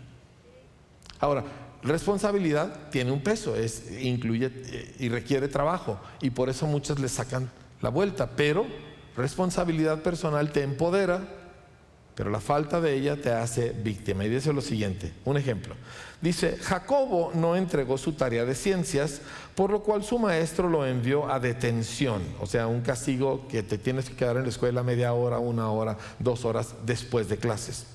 Ahora, 1.20 1.44
responsabilidad 1.84 2.90
tiene 2.92 3.12
un 3.12 3.22
peso, 3.22 3.58
es, 3.58 3.92
incluye 4.02 4.50
eh, 4.54 4.96
y 5.00 5.10
requiere 5.10 5.50
trabajo 5.50 6.00
y 6.22 6.30
por 6.30 6.48
eso 6.48 6.66
muchas 6.66 6.98
le 6.98 7.10
sacan 7.10 7.52
la 7.82 7.90
vuelta, 7.90 8.30
pero 8.36 8.66
responsabilidad 9.16 10.02
personal 10.02 10.52
te 10.52 10.64
empodera, 10.64 11.22
pero 12.16 12.32
la 12.32 12.40
falta 12.40 12.82
de 12.82 12.96
ella 12.96 13.22
te 13.22 13.32
hace 13.32 13.70
víctima. 13.72 14.26
Y 14.26 14.30
dice 14.30 14.52
lo 14.52 14.62
siguiente, 14.62 15.14
un 15.26 15.38
ejemplo. 15.38 15.76
Dice, 16.20 16.58
Jacobo 16.58 17.32
no 17.36 17.56
entregó 17.56 17.98
su 17.98 18.14
tarea 18.14 18.44
de 18.44 18.56
ciencias, 18.56 19.22
por 19.54 19.70
lo 19.70 19.84
cual 19.84 20.04
su 20.04 20.18
maestro 20.18 20.68
lo 20.68 20.86
envió 20.86 21.32
a 21.32 21.40
detención, 21.40 22.24
o 22.40 22.48
sea, 22.48 22.66
un 22.66 22.82
castigo 22.82 23.48
que 23.48 23.62
te 23.62 23.78
tienes 23.78 24.10
que 24.10 24.16
quedar 24.16 24.38
en 24.38 24.44
la 24.44 24.50
escuela 24.50 24.82
media 24.82 25.14
hora, 25.14 25.38
una 25.38 25.70
hora, 25.70 25.98
dos 26.18 26.44
horas 26.44 26.74
después 26.86 27.30
de 27.30 27.38
clases. 27.38 27.86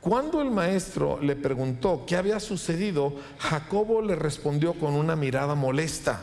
Cuando 0.00 0.42
el 0.42 0.50
maestro 0.50 1.18
le 1.20 1.34
preguntó 1.34 2.04
qué 2.06 2.16
había 2.16 2.38
sucedido, 2.38 3.14
Jacobo 3.38 4.02
le 4.02 4.14
respondió 4.14 4.74
con 4.74 4.94
una 4.94 5.16
mirada 5.16 5.54
molesta. 5.54 6.20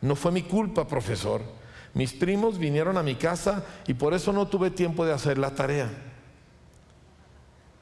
No 0.00 0.14
fue 0.14 0.30
mi 0.32 0.42
culpa, 0.42 0.86
profesor. 0.86 1.42
Mis 1.94 2.12
primos 2.12 2.58
vinieron 2.58 2.96
a 2.96 3.02
mi 3.02 3.14
casa 3.14 3.64
y 3.86 3.94
por 3.94 4.14
eso 4.14 4.32
no 4.32 4.48
tuve 4.48 4.70
tiempo 4.70 5.06
de 5.06 5.12
hacer 5.12 5.38
la 5.38 5.54
tarea. 5.54 5.88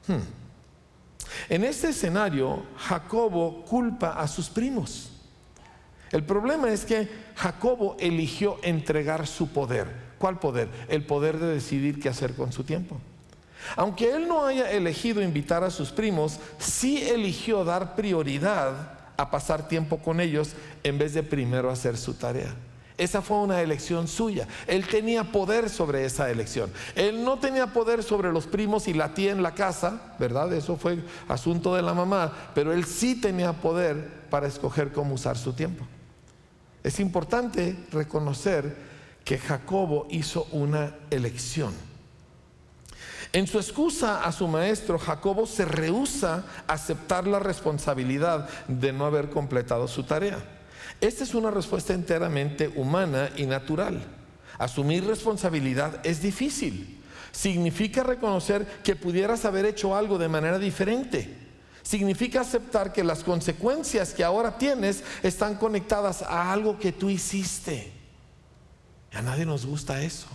Hmm. 0.07 0.21
En 1.49 1.63
este 1.63 1.89
escenario, 1.89 2.63
Jacobo 2.77 3.65
culpa 3.65 4.11
a 4.11 4.27
sus 4.27 4.49
primos. 4.49 5.09
El 6.11 6.23
problema 6.23 6.69
es 6.69 6.85
que 6.85 7.09
Jacobo 7.35 7.97
eligió 7.99 8.59
entregar 8.61 9.25
su 9.25 9.49
poder. 9.49 10.13
¿Cuál 10.19 10.39
poder? 10.39 10.69
El 10.87 11.05
poder 11.05 11.39
de 11.39 11.47
decidir 11.47 11.99
qué 11.99 12.07
hacer 12.07 12.35
con 12.35 12.51
su 12.51 12.63
tiempo. 12.63 12.99
Aunque 13.75 14.11
él 14.11 14.27
no 14.27 14.45
haya 14.45 14.71
elegido 14.71 15.23
invitar 15.23 15.63
a 15.63 15.71
sus 15.71 15.89
primos, 15.91 16.39
sí 16.59 17.01
eligió 17.01 17.65
dar 17.65 17.95
prioridad 17.95 18.99
a 19.17 19.31
pasar 19.31 19.67
tiempo 19.67 19.97
con 19.97 20.19
ellos 20.19 20.53
en 20.83 20.99
vez 20.99 21.13
de 21.13 21.23
primero 21.23 21.71
hacer 21.71 21.97
su 21.97 22.13
tarea. 22.13 22.53
Esa 22.97 23.21
fue 23.21 23.37
una 23.37 23.61
elección 23.61 24.07
suya. 24.07 24.47
Él 24.67 24.87
tenía 24.87 25.23
poder 25.23 25.69
sobre 25.69 26.05
esa 26.05 26.29
elección. 26.29 26.71
Él 26.95 27.23
no 27.23 27.39
tenía 27.39 27.67
poder 27.67 28.03
sobre 28.03 28.31
los 28.31 28.45
primos 28.45 28.87
y 28.87 28.93
la 28.93 29.13
tía 29.13 29.31
en 29.31 29.41
la 29.41 29.55
casa, 29.55 30.15
¿verdad? 30.19 30.53
Eso 30.53 30.77
fue 30.77 30.99
asunto 31.27 31.75
de 31.75 31.81
la 31.81 31.93
mamá, 31.93 32.31
pero 32.53 32.71
él 32.71 32.85
sí 32.85 33.19
tenía 33.19 33.53
poder 33.53 34.23
para 34.29 34.47
escoger 34.47 34.91
cómo 34.91 35.15
usar 35.15 35.37
su 35.37 35.53
tiempo. 35.53 35.85
Es 36.83 36.99
importante 36.99 37.75
reconocer 37.91 38.75
que 39.23 39.37
Jacobo 39.37 40.05
hizo 40.09 40.47
una 40.51 40.95
elección. 41.09 41.73
En 43.31 43.47
su 43.47 43.57
excusa 43.57 44.23
a 44.23 44.31
su 44.31 44.47
maestro, 44.47 44.99
Jacobo 44.99 45.47
se 45.47 45.65
rehúsa 45.65 46.43
a 46.67 46.73
aceptar 46.73 47.25
la 47.25 47.39
responsabilidad 47.39 48.47
de 48.67 48.93
no 48.93 49.05
haber 49.07 49.31
completado 49.31 49.87
su 49.87 50.03
tarea. 50.03 50.37
Esta 51.03 51.25
es 51.25 51.35
una 51.35 51.51
respuesta 51.51 51.93
enteramente 51.93 52.71
humana 52.77 53.29
y 53.35 53.45
natural. 53.45 54.01
Asumir 54.57 55.05
responsabilidad 55.05 55.99
es 56.05 56.21
difícil. 56.21 56.97
Significa 57.33 58.03
reconocer 58.03 58.65
que 58.85 58.95
pudieras 58.95 59.43
haber 59.43 59.65
hecho 59.65 59.97
algo 59.97 60.17
de 60.17 60.29
manera 60.29 60.57
diferente. 60.57 61.37
Significa 61.81 62.39
aceptar 62.39 62.93
que 62.93 63.03
las 63.03 63.21
consecuencias 63.21 64.13
que 64.13 64.23
ahora 64.23 64.57
tienes 64.57 65.03
están 65.23 65.55
conectadas 65.55 66.21
a 66.21 66.53
algo 66.53 66.79
que 66.79 66.93
tú 66.93 67.09
hiciste. 67.09 67.91
a 69.11 69.21
nadie 69.21 69.45
nos 69.45 69.65
gusta 69.65 70.01
eso. 70.01 70.27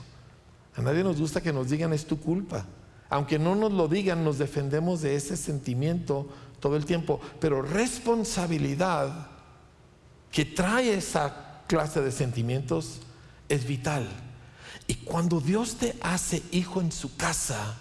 A 0.77 0.83
nadie 0.83 1.03
nos 1.03 1.19
gusta 1.19 1.41
que 1.41 1.55
nos 1.55 1.71
digan 1.71 1.95
es 1.95 2.05
tu 2.05 2.21
culpa. 2.21 2.67
Aunque 3.09 3.39
no 3.39 3.55
nos 3.55 3.73
lo 3.73 3.89
digan, 3.89 4.23
nos 4.23 4.37
defendemos 4.37 5.01
de 5.01 5.17
ese 5.17 5.39
sentimiento 5.39 6.29
todo 6.61 6.77
el 6.77 6.85
tiempo. 6.85 7.23
Pero 7.41 7.63
responsabilidad 7.63 9.38
que 10.31 10.45
trae 10.45 10.95
esa 10.95 11.63
clase 11.67 12.01
de 12.01 12.13
sentimientos 12.13 13.01
es 13.49 13.67
vital. 13.67 14.09
Y 14.87 14.95
cuando 14.95 15.41
Dios 15.41 15.77
te 15.77 15.97
hace 16.01 16.43
hijo 16.51 16.81
en 16.81 16.93
su 16.93 17.17
casa, 17.17 17.77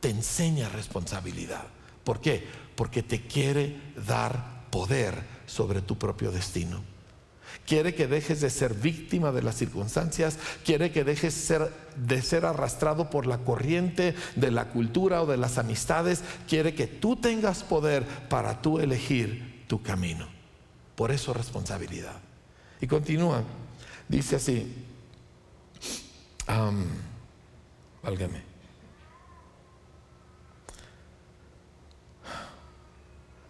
te 0.00 0.10
enseña 0.10 0.68
responsabilidad. 0.68 1.64
¿Por 2.04 2.20
qué? 2.20 2.46
Porque 2.76 3.02
te 3.02 3.26
quiere 3.26 3.80
dar 4.06 4.68
poder 4.70 5.24
sobre 5.46 5.82
tu 5.82 5.98
propio 5.98 6.30
destino. 6.30 6.82
Quiere 7.66 7.94
que 7.94 8.06
dejes 8.06 8.40
de 8.40 8.50
ser 8.50 8.74
víctima 8.74 9.32
de 9.32 9.42
las 9.42 9.56
circunstancias, 9.56 10.38
quiere 10.64 10.92
que 10.92 11.02
dejes 11.02 11.34
ser, 11.34 11.72
de 11.96 12.22
ser 12.22 12.44
arrastrado 12.44 13.10
por 13.10 13.26
la 13.26 13.38
corriente 13.38 14.14
de 14.36 14.50
la 14.50 14.68
cultura 14.68 15.22
o 15.22 15.26
de 15.26 15.36
las 15.36 15.58
amistades, 15.58 16.22
quiere 16.48 16.74
que 16.74 16.86
tú 16.86 17.16
tengas 17.16 17.64
poder 17.64 18.04
para 18.28 18.62
tú 18.62 18.78
elegir 18.78 19.64
tu 19.66 19.82
camino. 19.82 20.35
Por 20.96 21.12
eso 21.12 21.32
responsabilidad. 21.32 22.16
Y 22.80 22.86
continúa, 22.86 23.42
dice 24.08 24.36
así, 24.36 24.74
válgame. 28.02 28.56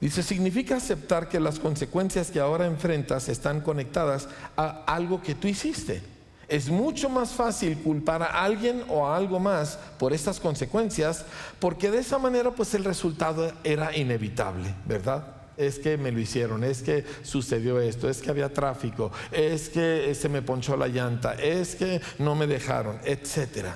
Dice, 0.00 0.22
significa 0.22 0.76
aceptar 0.76 1.28
que 1.28 1.40
las 1.40 1.58
consecuencias 1.58 2.30
que 2.30 2.38
ahora 2.38 2.66
enfrentas 2.66 3.28
están 3.28 3.60
conectadas 3.60 4.28
a 4.56 4.84
algo 4.86 5.22
que 5.22 5.34
tú 5.34 5.48
hiciste. 5.48 6.02
Es 6.48 6.68
mucho 6.68 7.08
más 7.08 7.30
fácil 7.30 7.78
culpar 7.78 8.22
a 8.22 8.44
alguien 8.44 8.84
o 8.88 9.06
a 9.06 9.16
algo 9.16 9.40
más 9.40 9.78
por 9.98 10.12
estas 10.12 10.38
consecuencias, 10.38 11.24
porque 11.58 11.90
de 11.90 11.98
esa 11.98 12.18
manera 12.18 12.50
pues 12.50 12.74
el 12.74 12.84
resultado 12.84 13.52
era 13.64 13.96
inevitable, 13.96 14.74
¿verdad? 14.84 15.35
Es 15.56 15.78
que 15.78 15.96
me 15.96 16.12
lo 16.12 16.20
hicieron, 16.20 16.64
es 16.64 16.82
que 16.82 17.04
sucedió 17.22 17.80
esto, 17.80 18.08
es 18.10 18.20
que 18.20 18.30
había 18.30 18.52
tráfico, 18.52 19.10
es 19.32 19.70
que 19.70 20.14
se 20.14 20.28
me 20.28 20.42
ponchó 20.42 20.76
la 20.76 20.88
llanta, 20.88 21.34
es 21.34 21.76
que 21.76 22.00
no 22.18 22.34
me 22.34 22.46
dejaron, 22.46 22.98
etc. 23.04 23.68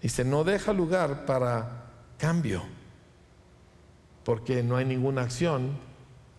Dice, 0.00 0.24
no 0.24 0.44
deja 0.44 0.72
lugar 0.72 1.26
para 1.26 1.86
cambio 2.16 2.62
porque 4.24 4.62
no 4.62 4.76
hay 4.76 4.84
ninguna 4.84 5.22
acción 5.22 5.76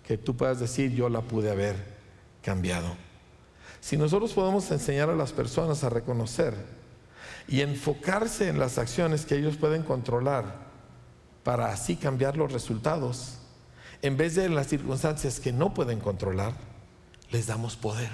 que 0.03 0.17
tú 0.17 0.35
puedas 0.37 0.59
decir 0.59 0.93
yo 0.93 1.09
la 1.09 1.21
pude 1.21 1.51
haber 1.51 1.75
cambiado. 2.41 2.95
Si 3.79 3.97
nosotros 3.97 4.33
podemos 4.33 4.69
enseñar 4.71 5.09
a 5.09 5.15
las 5.15 5.31
personas 5.31 5.83
a 5.83 5.89
reconocer 5.89 6.53
y 7.47 7.61
enfocarse 7.61 8.47
en 8.47 8.59
las 8.59 8.77
acciones 8.77 9.25
que 9.25 9.35
ellos 9.35 9.57
pueden 9.57 9.83
controlar 9.83 10.69
para 11.43 11.67
así 11.71 11.95
cambiar 11.95 12.37
los 12.37 12.53
resultados, 12.53 13.40
en 14.01 14.17
vez 14.17 14.35
de 14.35 14.49
las 14.49 14.67
circunstancias 14.67 15.39
que 15.39 15.53
no 15.53 15.73
pueden 15.73 15.99
controlar, 15.99 16.53
les 17.31 17.47
damos 17.47 17.75
poder. 17.75 18.09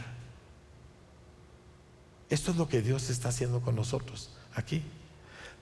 Esto 2.29 2.51
es 2.51 2.57
lo 2.57 2.67
que 2.67 2.81
Dios 2.81 3.09
está 3.09 3.29
haciendo 3.29 3.61
con 3.61 3.75
nosotros 3.75 4.31
aquí. 4.53 4.83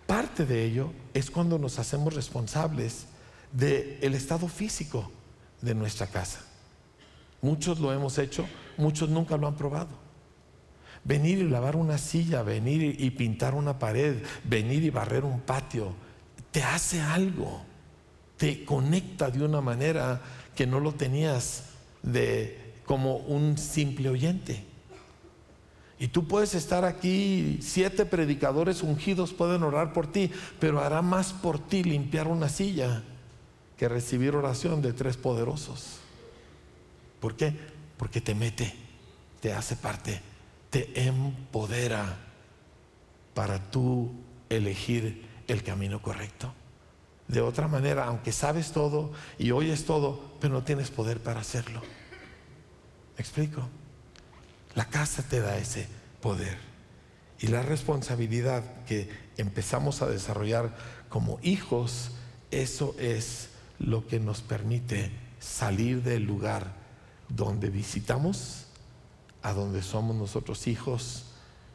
Parte 0.08 0.46
de 0.46 0.64
ello 0.64 0.92
es 1.14 1.30
cuando 1.30 1.60
nos 1.60 1.80
hacemos 1.80 2.14
responsables 2.14 3.06
del 3.52 4.14
estado 4.14 4.48
físico 4.48 5.12
de 5.62 5.76
nuestra 5.76 6.08
casa. 6.08 6.42
Muchos 7.42 7.80
lo 7.80 7.94
hemos 7.94 8.18
hecho, 8.18 8.48
muchos 8.78 9.10
nunca 9.10 9.38
lo 9.38 9.48
han 9.48 9.56
probado. 9.56 10.06
Venir 11.04 11.38
y 11.38 11.44
lavar 11.44 11.76
una 11.76 12.00
silla, 12.00 12.42
venir 12.42 13.00
y 13.00 13.12
pintar 13.12 13.54
una 13.54 13.78
pared, 13.78 14.24
venir 14.44 14.84
y 14.84 14.90
barrer 14.90 15.24
un 15.24 15.40
patio, 15.42 15.94
te 16.52 16.64
hace 16.64 17.00
algo, 17.00 17.64
te 18.38 18.66
conecta 18.66 19.30
de 19.30 19.44
una 19.44 19.62
manera 19.62 20.22
que 20.56 20.68
no 20.68 20.80
lo 20.80 20.94
tenías 20.94 21.66
de 22.02 22.74
como 22.86 23.18
un 23.18 23.58
simple 23.58 24.10
oyente. 24.10 24.64
Y 25.98 26.10
tú 26.10 26.28
puedes 26.28 26.54
estar 26.56 26.84
aquí, 26.84 27.60
siete 27.62 28.06
predicadores 28.06 28.84
ungidos 28.84 29.34
pueden 29.34 29.64
orar 29.64 29.94
por 29.94 30.12
ti, 30.12 30.30
pero 30.60 30.82
hará 30.82 31.02
más 31.02 31.32
por 31.32 31.60
ti 31.60 31.84
limpiar 31.84 32.28
una 32.28 32.50
silla 32.50 33.04
que 33.78 33.88
recibir 33.88 34.36
oración 34.36 34.82
de 34.82 34.94
tres 34.94 35.16
poderosos. 35.16 36.00
¿Por 37.20 37.36
qué? 37.36 37.56
Porque 37.98 38.20
te 38.20 38.36
mete, 38.36 38.74
te 39.40 39.54
hace 39.54 39.78
parte, 39.78 40.22
te 40.70 40.92
empodera 41.08 42.18
para 43.34 43.72
tú 43.72 44.12
elegir 44.50 45.26
el 45.48 45.64
camino 45.64 46.02
correcto. 46.02 46.54
De 47.28 47.42
otra 47.42 47.68
manera, 47.68 48.06
aunque 48.06 48.32
sabes 48.32 48.72
todo 48.72 49.12
y 49.40 49.52
oyes 49.52 49.86
todo, 49.86 50.36
pero 50.40 50.54
no 50.54 50.64
tienes 50.64 50.92
poder 50.92 51.20
para 51.22 51.40
hacerlo. 51.40 51.82
¿Me 53.18 53.22
explico? 53.22 53.68
La 54.76 54.86
casa 54.86 55.24
te 55.24 55.40
da 55.40 55.58
ese 55.58 55.88
poder. 56.22 56.58
Y 57.40 57.48
la 57.48 57.64
responsabilidad 57.64 58.64
que 58.86 59.10
empezamos 59.38 60.02
a 60.02 60.08
desarrollar 60.08 60.76
como 61.10 61.40
hijos, 61.42 62.12
eso 62.52 62.96
es 63.00 63.50
lo 63.80 64.08
que 64.08 64.20
nos 64.20 64.42
permite 64.42 65.12
salir 65.40 66.04
del 66.04 66.24
lugar 66.24 66.74
donde 67.30 67.70
visitamos 67.70 68.66
a 69.42 69.54
donde 69.54 69.82
somos 69.82 70.16
nosotros 70.16 70.68
hijos 70.68 71.26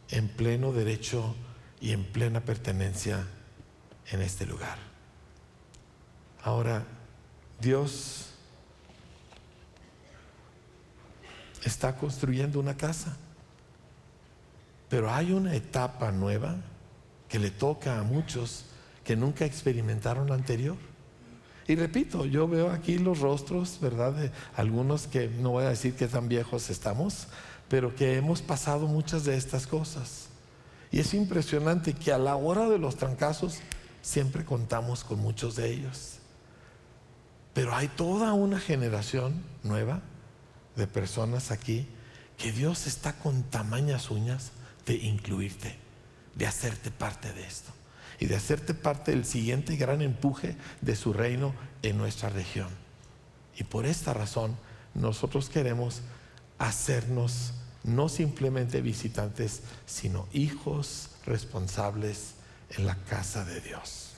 en 0.09 0.29
pleno 0.29 0.73
derecho 0.73 1.35
y 1.81 1.93
en 1.93 2.05
plena 2.05 2.41
pertenencia 2.41 3.27
en 4.11 4.23
este 4.23 4.47
lugar. 4.47 4.90
Ahora, 6.43 6.85
Dios 7.61 8.31
está 11.65 11.97
construyendo 11.97 12.59
una 12.59 12.77
casa, 12.77 13.17
pero 14.89 15.13
hay 15.13 15.33
una 15.33 15.55
etapa 15.55 16.11
nueva 16.11 16.57
que 17.29 17.39
le 17.39 17.51
toca 17.51 17.99
a 17.99 18.03
muchos 18.03 18.65
que 19.05 19.17
nunca 19.17 19.45
experimentaron 19.45 20.29
la 20.29 20.35
anterior. 20.35 20.77
Y 21.67 21.77
repito, 21.77 22.27
yo 22.27 22.49
veo 22.49 22.71
aquí 22.71 22.99
los 22.99 23.21
rostros, 23.21 23.79
¿verdad? 23.81 24.13
De 24.13 24.33
algunos 24.57 25.07
que 25.07 25.29
no 25.29 25.51
voy 25.51 25.65
a 25.65 25.71
decir 25.71 25.95
que 25.95 26.09
tan 26.09 26.29
viejos 26.29 26.71
estamos, 26.71 27.29
pero 27.69 27.95
que 27.95 28.17
hemos 28.17 28.43
pasado 28.43 28.87
muchas 28.87 29.25
de 29.25 29.37
estas 29.37 29.67
cosas. 29.67 30.27
Y 30.91 30.99
es 30.99 31.15
impresionante 31.15 31.93
que 31.93 32.13
a 32.13 32.19
la 32.19 32.35
hora 32.35 32.69
de 32.69 32.79
los 32.79 32.97
trancazos 32.97 33.59
siempre 34.03 34.45
contamos 34.45 35.05
con 35.05 35.21
muchos 35.21 35.55
de 35.57 35.71
ellos. 35.71 36.20
Pero 37.55 37.75
hay 37.75 37.89
toda 37.89 38.33
una 38.33 38.61
generación 38.61 39.43
nueva 39.63 40.03
de 40.77 40.87
personas 40.87 41.51
aquí 41.51 41.87
que 42.39 42.53
Dios 42.53 42.87
está 42.87 43.19
con 43.19 43.43
tamañas 43.43 44.11
uñas 44.11 44.53
de 44.87 44.95
incluirte, 44.95 45.77
de 46.35 46.47
hacerte 46.47 46.91
parte 46.91 47.33
de 47.33 47.47
esto 47.47 47.73
y 48.19 48.27
de 48.27 48.37
hacerte 48.37 48.75
parte 48.75 49.11
del 49.11 49.25
siguiente 49.25 49.77
gran 49.77 50.03
empuje 50.03 50.57
de 50.81 50.97
su 50.97 51.13
reino 51.13 51.55
en 51.83 51.99
nuestra 51.99 52.29
región. 52.29 52.69
Y 53.57 53.65
por 53.65 53.87
esta 53.87 54.15
razón 54.15 54.57
nosotros 54.95 55.49
queremos 55.49 56.03
hacernos 56.59 57.55
no 57.83 58.09
simplemente 58.09 58.83
visitantes, 58.83 59.63
sino 59.87 60.29
hijos 60.33 61.11
responsables 61.25 62.35
en 62.71 62.87
la 62.87 62.95
casa 62.95 63.45
de 63.45 63.61
Dios. 63.61 64.10